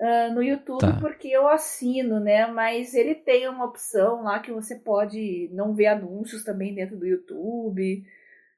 uh, 0.00 0.34
no 0.34 0.42
YouTube 0.42 0.80
tá. 0.80 0.98
porque 1.00 1.28
eu 1.28 1.46
assino, 1.46 2.18
né? 2.18 2.46
Mas 2.46 2.94
ele 2.94 3.14
tem 3.14 3.48
uma 3.48 3.66
opção 3.66 4.24
lá 4.24 4.40
que 4.40 4.50
você 4.50 4.76
pode 4.76 5.50
não 5.52 5.74
ver 5.74 5.86
anúncios 5.86 6.42
também 6.42 6.74
dentro 6.74 6.96
do 6.96 7.06
YouTube. 7.06 8.02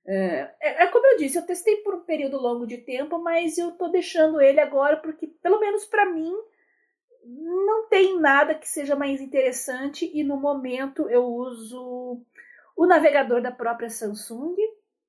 É, 0.07 0.51
é, 0.61 0.84
é, 0.84 0.86
como 0.88 1.07
eu 1.07 1.16
disse, 1.18 1.38
eu 1.38 1.47
testei 1.47 1.76
por 1.78 1.95
um 1.95 2.01
período 2.01 2.36
longo 2.36 2.66
de 2.66 2.78
tempo, 2.78 3.18
mas 3.18 3.59
eu 3.59 3.72
tô 3.72 3.88
deixando 3.88 4.40
ele 4.40 4.61
agora 4.61 4.97
porque, 4.97 5.26
pelo 5.43 5.61
menos 5.61 5.84
para 5.84 6.07
mim, 6.07 6.32
não 7.24 7.88
tem 7.88 8.18
nada 8.18 8.55
que 8.55 8.68
seja 8.68 8.97
mais 8.97 9.20
interessante 9.20 10.11
e 10.12 10.24
no 10.24 10.36
momento 10.36 11.09
eu 11.09 11.24
uso 11.24 12.20
o 12.76 12.86
navegador 12.86 13.40
da 13.40 13.53
própria 13.53 13.88
Samsung, 13.88 14.57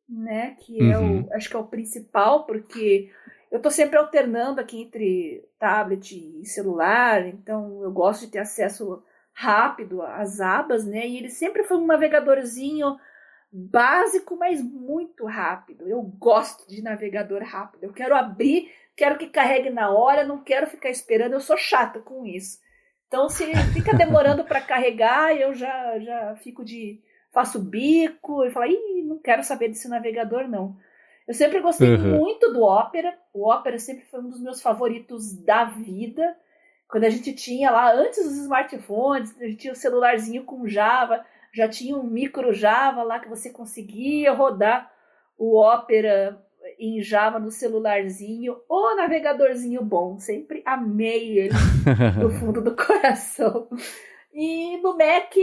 né, 0.08 0.56
que 0.60 0.80
é 0.80 0.98
uhum. 0.98 1.22
o, 1.22 1.34
acho 1.34 1.50
que 1.50 1.56
é 1.56 1.60
o 1.60 1.66
principal, 1.66 2.46
porque 2.46 3.10
eu 3.54 3.58
estou 3.58 3.72
sempre 3.72 4.00
alternando 4.00 4.60
aqui 4.60 4.82
entre 4.82 5.48
tablet 5.60 6.16
e 6.42 6.44
celular, 6.44 7.24
então 7.28 7.84
eu 7.84 7.92
gosto 7.92 8.22
de 8.22 8.32
ter 8.32 8.40
acesso 8.40 9.04
rápido 9.32 10.02
as 10.02 10.42
abas, 10.42 10.84
né? 10.84 11.08
E 11.08 11.18
ele 11.18 11.30
sempre 11.30 11.64
foi 11.64 11.78
um 11.78 11.86
navegadorzinho 11.86 12.98
básico, 13.52 14.36
mas 14.36 14.60
muito 14.60 15.28
rápido. 15.28 15.88
Eu 15.88 16.02
gosto 16.02 16.68
de 16.68 16.82
navegador 16.82 17.44
rápido. 17.44 17.84
Eu 17.84 17.94
quero 17.94 18.16
abrir, 18.16 18.72
quero 18.96 19.20
que 19.20 19.28
carregue 19.28 19.70
na 19.70 19.92
hora, 19.92 20.26
não 20.26 20.44
quero 20.44 20.66
ficar 20.66 20.90
esperando. 20.90 21.34
Eu 21.34 21.40
sou 21.40 21.56
chata 21.56 22.00
com 22.00 22.26
isso. 22.26 22.58
Então, 23.08 23.30
se 23.30 23.46
fica 23.72 23.94
demorando 23.96 24.44
para 24.44 24.62
carregar, 24.62 25.38
eu 25.38 25.54
já, 25.54 26.00
já 26.00 26.36
fico 26.38 26.66
de. 26.66 27.00
faço 27.32 27.60
bico 27.60 28.44
e 28.46 28.50
falo, 28.50 28.66
ih, 28.66 29.04
não 29.04 29.20
quero 29.20 29.44
saber 29.44 29.68
desse 29.68 29.88
navegador, 29.88 30.48
não. 30.48 30.76
Eu 31.28 31.34
sempre 31.34 31.60
gostei 31.62 31.90
uhum. 31.90 32.18
muito 32.18 32.52
do 32.52 32.64
Opera. 32.64 33.18
O 33.34 33.50
Opera 33.50 33.80
sempre 33.80 34.06
foi 34.06 34.20
um 34.20 34.30
dos 34.30 34.42
meus 34.42 34.62
favoritos 34.62 35.34
da 35.34 35.66
vida. 35.66 36.36
Quando 36.90 37.06
a 37.06 37.10
gente 37.10 37.34
tinha 37.34 37.72
lá, 37.72 37.94
antes 37.94 38.24
dos 38.24 38.38
smartphones, 38.38 39.36
a 39.40 39.46
gente 39.46 39.58
tinha 39.58 39.74
o 39.74 39.76
um 39.76 39.80
celularzinho 39.80 40.44
com 40.44 40.68
Java, 40.68 41.26
já 41.54 41.68
tinha 41.68 41.96
um 41.96 42.04
micro 42.04 42.54
Java 42.54 43.04
lá 43.04 43.20
que 43.20 43.30
você 43.30 43.50
conseguia 43.50 44.34
rodar 44.34 44.92
o 45.38 45.60
Opera 45.60 46.40
em 46.78 47.02
Java 47.02 47.40
no 47.40 47.52
celularzinho. 47.52 48.58
O 48.70 48.96
navegadorzinho 48.96 49.84
bom, 49.84 50.20
sempre 50.20 50.62
amei 50.66 51.40
ele 51.40 51.56
do 52.20 52.30
fundo 52.30 52.62
do 52.62 52.76
coração. 52.76 53.68
E 54.34 54.78
no 54.78 54.98
Mac, 54.98 55.34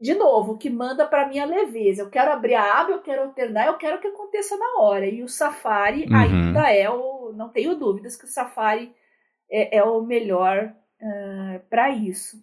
de 0.00 0.14
novo, 0.14 0.56
que 0.56 0.70
manda 0.70 1.06
para 1.06 1.26
minha 1.26 1.44
leveza. 1.44 2.02
Eu 2.02 2.10
quero 2.10 2.30
abrir 2.30 2.54
a 2.54 2.80
aba, 2.80 2.92
eu 2.92 3.00
quero 3.00 3.22
alternar, 3.22 3.66
eu 3.66 3.76
quero 3.76 4.00
que 4.00 4.06
aconteça 4.06 4.56
na 4.56 4.80
hora. 4.80 5.06
E 5.06 5.22
o 5.22 5.28
Safari 5.28 6.06
uhum. 6.06 6.16
ainda 6.16 6.72
é 6.72 6.88
o. 6.88 7.32
Não 7.34 7.48
tenho 7.48 7.74
dúvidas 7.74 8.16
que 8.16 8.24
o 8.24 8.28
Safari 8.28 8.94
é, 9.50 9.78
é 9.78 9.82
o 9.82 10.00
melhor 10.02 10.72
uh, 11.02 11.60
para 11.68 11.90
isso. 11.90 12.36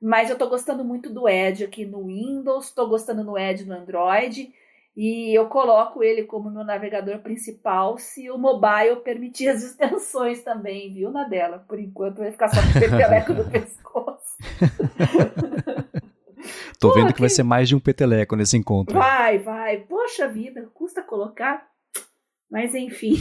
Mas 0.00 0.30
eu 0.30 0.34
estou 0.34 0.48
gostando 0.48 0.84
muito 0.84 1.10
do 1.10 1.28
Edge 1.28 1.64
aqui 1.64 1.84
no 1.84 2.06
Windows, 2.06 2.66
estou 2.66 2.88
gostando 2.88 3.22
do 3.22 3.38
Edge 3.38 3.64
no 3.64 3.74
Android. 3.74 4.52
E 4.94 5.36
eu 5.36 5.46
coloco 5.46 6.02
ele 6.02 6.24
como 6.24 6.50
meu 6.50 6.64
navegador 6.64 7.18
principal 7.20 7.96
se 7.96 8.30
o 8.30 8.36
mobile 8.36 8.96
permitir 9.02 9.48
as 9.48 9.62
extensões 9.64 10.42
também, 10.42 10.92
viu, 10.92 11.10
Nadela? 11.10 11.64
Por 11.68 11.78
enquanto 11.78 12.18
vai 12.18 12.32
ficar 12.32 12.48
só 12.48 12.60
com 12.60 12.68
o 12.68 12.72
peteleco 12.80 13.34
do 13.34 13.50
pescoço. 13.50 14.36
Tô 16.82 16.88
Pô, 16.88 16.94
vendo 16.96 17.06
que, 17.06 17.14
que 17.14 17.20
vai 17.20 17.30
ser 17.30 17.44
mais 17.44 17.68
de 17.68 17.76
um 17.76 17.80
peteleco 17.80 18.34
nesse 18.34 18.56
encontro. 18.56 18.98
Vai, 18.98 19.38
vai. 19.38 19.76
Poxa 19.78 20.26
vida, 20.26 20.68
custa 20.74 21.00
colocar. 21.00 21.64
Mas 22.50 22.74
enfim. 22.74 23.14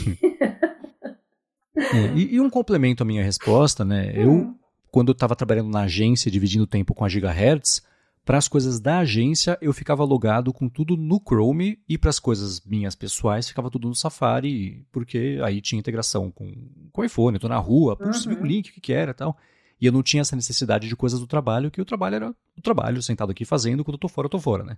é, 1.77 2.17
e, 2.17 2.33
e, 2.33 2.39
um 2.41 2.49
complemento 2.49 3.03
à 3.03 3.05
minha 3.05 3.23
resposta, 3.23 3.85
né? 3.85 4.13
Hum. 4.17 4.21
Eu, 4.21 4.55
quando 4.89 5.09
eu 5.09 5.13
estava 5.13 5.35
trabalhando 5.35 5.69
na 5.69 5.81
agência, 5.81 6.31
dividindo 6.31 6.63
o 6.63 6.67
tempo 6.67 6.95
com 6.95 7.05
a 7.05 7.07
Gigahertz, 7.07 7.85
para 8.25 8.39
as 8.39 8.47
coisas 8.47 8.79
da 8.79 8.97
agência 8.97 9.55
eu 9.61 9.71
ficava 9.73 10.03
logado 10.03 10.51
com 10.51 10.67
tudo 10.67 10.97
no 10.97 11.21
Chrome 11.23 11.77
e 11.87 11.99
para 11.99 12.09
as 12.09 12.19
coisas 12.19 12.65
minhas 12.65 12.95
pessoais 12.95 13.47
ficava 13.47 13.69
tudo 13.69 13.87
no 13.87 13.95
Safari, 13.95 14.83
porque 14.91 15.39
aí 15.43 15.61
tinha 15.61 15.79
integração 15.79 16.31
com, 16.31 16.51
com 16.91 17.01
o 17.01 17.05
iPhone, 17.05 17.35
eu 17.35 17.39
tô 17.39 17.47
na 17.47 17.57
rua, 17.57 17.95
putz, 17.95 18.25
uhum. 18.25 18.41
o 18.41 18.45
link, 18.45 18.71
o 18.71 18.73
que 18.73 18.81
que 18.81 18.93
era 18.93 19.13
tal. 19.13 19.37
E 19.81 19.87
eu 19.87 19.91
não 19.91 20.03
tinha 20.03 20.21
essa 20.21 20.35
necessidade 20.35 20.87
de 20.87 20.95
coisas 20.95 21.19
do 21.19 21.25
trabalho, 21.25 21.71
que 21.71 21.81
o 21.81 21.85
trabalho 21.85 22.15
era 22.15 22.35
o 22.55 22.61
trabalho, 22.61 23.01
sentado 23.01 23.31
aqui 23.31 23.43
fazendo, 23.43 23.83
quando 23.83 23.95
eu 23.95 23.99
tô 23.99 24.07
fora, 24.07 24.27
eu 24.27 24.29
tô 24.29 24.39
fora, 24.39 24.63
né? 24.63 24.77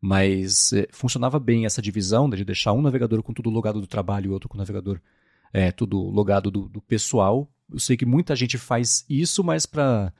Mas 0.00 0.72
é, 0.72 0.88
funcionava 0.90 1.38
bem 1.38 1.66
essa 1.66 1.82
divisão 1.82 2.30
de 2.30 2.44
deixar 2.44 2.72
um 2.72 2.80
navegador 2.80 3.22
com 3.22 3.34
tudo 3.34 3.50
logado 3.50 3.78
do 3.78 3.86
trabalho 3.86 4.30
e 4.30 4.32
outro 4.32 4.48
com 4.48 4.56
o 4.56 4.58
navegador 4.58 5.00
é, 5.52 5.70
tudo 5.70 5.98
logado 5.98 6.50
do, 6.50 6.68
do 6.68 6.80
pessoal. 6.80 7.46
Eu 7.70 7.78
sei 7.78 7.96
que 7.96 8.06
muita 8.06 8.34
gente 8.34 8.56
faz 8.56 9.04
isso, 9.08 9.44
mas 9.44 9.66
para 9.66 10.12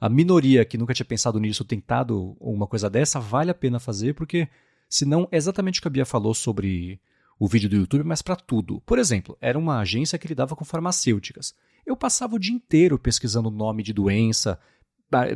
a 0.00 0.08
minoria 0.08 0.64
que 0.64 0.76
nunca 0.76 0.92
tinha 0.92 1.06
pensado 1.06 1.38
nisso, 1.38 1.64
tentado 1.64 2.36
uma 2.40 2.66
coisa 2.66 2.90
dessa, 2.90 3.20
vale 3.20 3.50
a 3.50 3.54
pena 3.54 3.78
fazer, 3.78 4.14
porque 4.14 4.48
senão 4.88 5.28
é 5.30 5.36
exatamente 5.36 5.78
o 5.78 5.82
que 5.82 5.88
a 5.88 5.90
Bia 5.90 6.04
falou 6.04 6.34
sobre 6.34 7.00
o 7.38 7.46
vídeo 7.46 7.68
do 7.68 7.76
YouTube, 7.76 8.02
mas 8.02 8.22
para 8.22 8.34
tudo. 8.34 8.80
Por 8.80 8.98
exemplo, 8.98 9.36
era 9.40 9.58
uma 9.58 9.78
agência 9.78 10.18
que 10.18 10.26
lidava 10.26 10.56
com 10.56 10.64
farmacêuticas 10.64 11.54
eu 11.86 11.96
passava 11.96 12.34
o 12.34 12.38
dia 12.38 12.54
inteiro 12.54 12.98
pesquisando 12.98 13.50
nome 13.50 13.82
de 13.82 13.92
doença, 13.92 14.58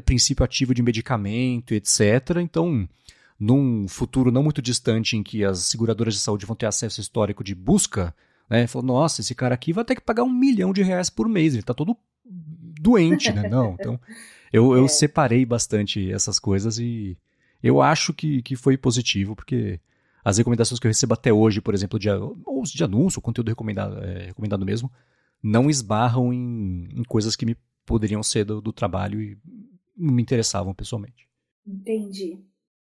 princípio 0.04 0.44
ativo 0.44 0.74
de 0.74 0.82
medicamento, 0.82 1.72
etc. 1.72 2.38
Então, 2.42 2.88
num 3.38 3.86
futuro 3.88 4.32
não 4.32 4.42
muito 4.42 4.60
distante 4.60 5.16
em 5.16 5.22
que 5.22 5.44
as 5.44 5.60
seguradoras 5.60 6.14
de 6.14 6.20
saúde 6.20 6.44
vão 6.44 6.56
ter 6.56 6.66
acesso 6.66 7.00
histórico 7.00 7.44
de 7.44 7.54
busca, 7.54 8.14
né? 8.48 8.66
Falou, 8.66 8.86
nossa, 8.86 9.20
esse 9.20 9.34
cara 9.34 9.54
aqui 9.54 9.72
vai 9.72 9.84
ter 9.84 9.94
que 9.94 10.00
pagar 10.00 10.24
um 10.24 10.32
milhão 10.32 10.72
de 10.72 10.82
reais 10.82 11.08
por 11.08 11.28
mês, 11.28 11.54
ele 11.54 11.62
está 11.62 11.72
todo 11.72 11.96
doente, 12.24 13.32
né? 13.32 13.48
Não, 13.48 13.76
então 13.78 14.00
eu, 14.52 14.76
eu 14.76 14.84
é. 14.84 14.88
separei 14.88 15.46
bastante 15.46 16.10
essas 16.10 16.38
coisas 16.38 16.78
e 16.78 17.16
eu 17.62 17.80
acho 17.80 18.12
que, 18.12 18.42
que 18.42 18.56
foi 18.56 18.76
positivo, 18.76 19.36
porque 19.36 19.80
as 20.24 20.38
recomendações 20.38 20.78
que 20.78 20.86
eu 20.86 20.90
recebo 20.90 21.14
até 21.14 21.32
hoje, 21.32 21.60
por 21.60 21.74
exemplo, 21.74 21.98
de, 21.98 22.10
ou 22.10 22.62
de 22.64 22.84
anúncio, 22.84 23.20
conteúdo 23.20 23.48
recomendado, 23.48 23.98
é, 24.02 24.26
recomendado 24.26 24.66
mesmo, 24.66 24.90
não 25.42 25.70
esbarram 25.70 26.32
em, 26.32 26.88
em 26.94 27.02
coisas 27.04 27.36
que 27.36 27.46
me 27.46 27.56
poderiam 27.86 28.22
ser 28.22 28.44
do, 28.44 28.60
do 28.60 28.72
trabalho 28.72 29.20
e 29.20 29.38
me 29.96 30.22
interessavam 30.22 30.74
pessoalmente. 30.74 31.28
Entendi. 31.66 32.38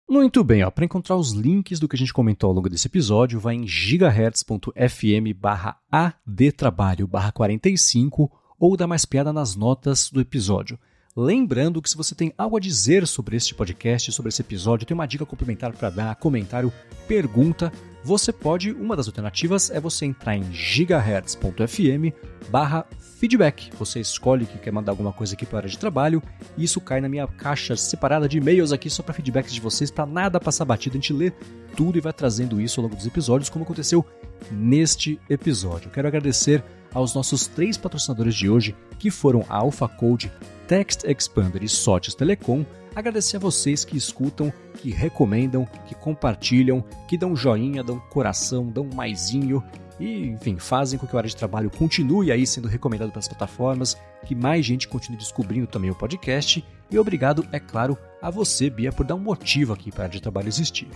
Muito 0.08 0.42
bem, 0.42 0.68
para 0.72 0.84
encontrar 0.84 1.16
os 1.16 1.30
links 1.30 1.78
do 1.78 1.86
que 1.86 1.94
a 1.94 1.98
gente 1.98 2.12
comentou 2.12 2.48
ao 2.48 2.54
longo 2.54 2.68
desse 2.68 2.88
episódio, 2.88 3.38
vai 3.38 3.54
em 3.54 3.66
gigahertz.fm 3.66 5.32
barra 5.36 5.80
adtrabalho 5.90 7.06
barra 7.06 7.30
45 7.30 8.30
ou 8.58 8.76
dá 8.76 8.88
mais 8.88 9.04
piada 9.04 9.32
nas 9.32 9.54
notas 9.54 10.10
do 10.10 10.20
episódio. 10.20 10.78
Lembrando 11.16 11.80
que 11.80 11.90
se 11.90 11.96
você 11.96 12.14
tem 12.14 12.32
algo 12.36 12.56
a 12.56 12.60
dizer 12.60 13.06
sobre 13.06 13.36
este 13.36 13.54
podcast, 13.54 14.10
sobre 14.12 14.30
esse 14.30 14.42
episódio, 14.42 14.86
tem 14.86 14.94
uma 14.94 15.06
dica 15.06 15.26
complementar 15.26 15.72
para 15.72 15.90
dar, 15.90 16.16
comentário, 16.16 16.72
pergunta, 17.06 17.72
você 18.02 18.32
pode, 18.32 18.72
uma 18.72 18.96
das 18.96 19.06
alternativas 19.06 19.70
é 19.70 19.78
você 19.78 20.06
entrar 20.06 20.36
em 20.36 20.52
gigahertz.fm 20.52 22.14
barra 22.48 22.86
feedback. 22.98 23.70
Você 23.78 24.00
escolhe 24.00 24.46
que 24.46 24.58
quer 24.58 24.72
mandar 24.72 24.92
alguma 24.92 25.12
coisa 25.12 25.34
aqui 25.34 25.44
para 25.44 25.58
a 25.58 25.60
área 25.60 25.70
de 25.70 25.78
trabalho 25.78 26.22
e 26.56 26.64
isso 26.64 26.80
cai 26.80 27.00
na 27.00 27.08
minha 27.08 27.26
caixa 27.26 27.76
separada 27.76 28.26
de 28.26 28.38
e-mails 28.38 28.72
aqui 28.72 28.88
só 28.88 29.02
para 29.02 29.12
feedbacks 29.12 29.52
de 29.52 29.60
vocês, 29.60 29.90
para 29.90 30.06
nada 30.06 30.40
passar 30.40 30.64
batido. 30.64 30.96
A 30.96 31.00
gente 31.00 31.12
lê 31.12 31.30
tudo 31.76 31.98
e 31.98 32.00
vai 32.00 32.12
trazendo 32.12 32.60
isso 32.60 32.80
ao 32.80 32.84
longo 32.84 32.96
dos 32.96 33.06
episódios, 33.06 33.50
como 33.50 33.64
aconteceu 33.64 34.04
neste 34.50 35.20
episódio. 35.28 35.90
Quero 35.90 36.08
agradecer 36.08 36.64
aos 36.94 37.14
nossos 37.14 37.46
três 37.46 37.76
patrocinadores 37.76 38.34
de 38.34 38.48
hoje, 38.48 38.74
que 38.98 39.10
foram 39.10 39.44
a 39.48 39.56
Alpha 39.56 39.86
Code, 39.86 40.32
Text 40.70 41.02
Expander 41.04 41.64
e 41.64 41.68
Sotes 41.68 42.14
Telecom, 42.14 42.64
agradecer 42.94 43.38
a 43.38 43.40
vocês 43.40 43.84
que 43.84 43.96
escutam, 43.96 44.52
que 44.76 44.92
recomendam, 44.92 45.66
que 45.84 45.96
compartilham, 45.96 46.80
que 47.08 47.18
dão 47.18 47.34
joinha, 47.34 47.82
dão 47.82 47.98
coração, 47.98 48.68
dão 48.68 48.88
maisinho 48.94 49.64
e, 49.98 50.28
enfim, 50.28 50.58
fazem 50.60 50.96
com 50.96 51.08
que 51.08 51.16
a 51.16 51.18
área 51.18 51.28
de 51.28 51.34
trabalho 51.34 51.72
continue 51.76 52.30
aí 52.30 52.46
sendo 52.46 52.68
recomendado 52.68 53.10
pelas 53.10 53.26
plataformas, 53.26 54.00
que 54.24 54.32
mais 54.32 54.64
gente 54.64 54.86
continue 54.86 55.18
descobrindo 55.18 55.66
também 55.66 55.90
o 55.90 55.94
podcast. 55.96 56.64
E 56.88 56.96
obrigado, 56.96 57.44
é 57.50 57.58
claro, 57.58 57.98
a 58.22 58.30
você, 58.30 58.70
Bia, 58.70 58.92
por 58.92 59.04
dar 59.04 59.16
um 59.16 59.20
motivo 59.20 59.72
aqui 59.72 59.90
para 59.90 60.02
a 60.02 60.04
área 60.04 60.14
de 60.14 60.22
trabalho 60.22 60.46
existir. 60.46 60.86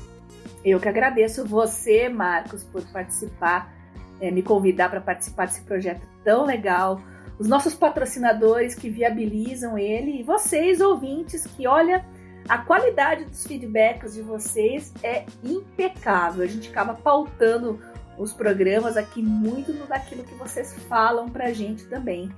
Eu 0.65 0.79
que 0.79 0.89
agradeço 0.89 1.45
você, 1.45 2.09
Marcos, 2.09 2.63
por 2.63 2.81
participar, 2.93 3.75
é, 4.21 4.31
me 4.31 4.41
convidar 4.41 4.89
para 4.89 5.01
participar 5.01 5.49
desse 5.49 5.63
projeto 5.63 6.07
tão 6.23 6.47
legal 6.47 7.01
os 7.39 7.49
nossos 7.49 7.75
patrocinadores 7.75 8.75
que 8.75 8.89
viabilizam 8.89 9.77
ele 9.77 10.21
e 10.21 10.23
vocês, 10.23 10.81
ouvintes, 10.81 11.47
que 11.47 11.67
olha, 11.67 12.05
a 12.49 12.59
qualidade 12.59 13.25
dos 13.25 13.47
feedbacks 13.47 14.15
de 14.15 14.23
vocês 14.23 14.93
é 15.03 15.25
impecável. 15.43 16.45
A 16.45 16.47
gente 16.47 16.71
acaba 16.71 16.95
pautando 16.95 17.81
os 18.19 18.33
programas 18.33 18.97
aqui 18.97 19.23
muito 19.23 19.73
no 19.73 19.87
daquilo 19.87 20.23
que 20.23 20.35
vocês 20.35 20.73
falam 20.89 21.29
pra 21.29 21.53
gente 21.53 21.85
também. 21.87 22.31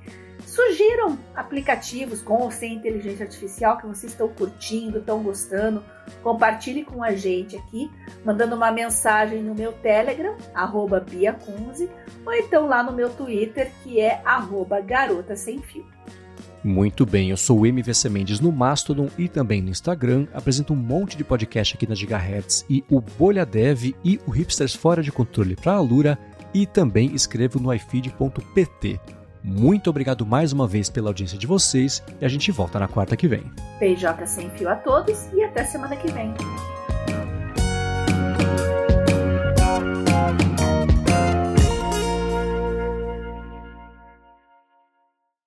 Sugiram 0.44 1.18
aplicativos 1.34 2.22
com 2.22 2.42
ou 2.42 2.50
sem 2.50 2.74
inteligência 2.74 3.24
artificial 3.24 3.78
que 3.78 3.86
vocês 3.86 4.12
estão 4.12 4.28
curtindo, 4.28 4.98
estão 4.98 5.22
gostando. 5.22 5.82
Compartilhe 6.22 6.84
com 6.84 7.02
a 7.02 7.12
gente 7.14 7.56
aqui, 7.56 7.90
mandando 8.24 8.54
uma 8.54 8.70
mensagem 8.70 9.42
no 9.42 9.54
meu 9.54 9.72
Telegram, 9.72 10.36
arroba 10.54 11.00
BiaCunze, 11.00 11.90
ou 12.24 12.32
então 12.32 12.66
lá 12.66 12.82
no 12.82 12.92
meu 12.92 13.10
Twitter, 13.10 13.70
que 13.82 14.00
é 14.00 14.20
arroba 14.24 14.80
Garota 14.80 15.36
Sem 15.36 15.60
Fio. 15.60 15.84
Muito 16.62 17.06
bem, 17.06 17.30
eu 17.30 17.36
sou 17.36 17.60
o 17.60 17.66
MVC 17.66 18.08
Mendes 18.08 18.40
no 18.40 18.50
Mastodon 18.50 19.08
e 19.16 19.28
também 19.28 19.62
no 19.62 19.70
Instagram. 19.70 20.26
Apresento 20.34 20.72
um 20.72 20.76
monte 20.76 21.16
de 21.16 21.22
podcast 21.22 21.76
aqui 21.76 21.86
na 21.86 21.94
Gigahertz 21.94 22.64
e 22.68 22.84
o 22.90 23.00
Bolha 23.00 23.46
Dev 23.46 23.94
e 24.04 24.18
o 24.26 24.30
Hipsters 24.30 24.74
Fora 24.74 25.00
de 25.00 25.12
Controle 25.12 25.54
para 25.54 25.74
a 25.74 25.80
Lura 25.80 26.18
e 26.52 26.66
também 26.66 27.14
escrevo 27.14 27.60
no 27.60 27.72
ifeed.pt. 27.72 29.15
Muito 29.46 29.88
obrigado 29.88 30.26
mais 30.26 30.52
uma 30.52 30.66
vez 30.66 30.90
pela 30.90 31.08
audiência 31.08 31.38
de 31.38 31.46
vocês 31.46 32.02
e 32.20 32.24
a 32.24 32.28
gente 32.28 32.50
volta 32.50 32.80
na 32.80 32.88
quarta 32.88 33.16
que 33.16 33.28
vem. 33.28 33.44
PJ 33.78 34.26
sem 34.26 34.50
fio 34.50 34.68
a 34.68 34.74
todos 34.74 35.32
e 35.32 35.44
até 35.44 35.64
semana 35.64 35.94
que 35.94 36.10
vem. 36.10 36.34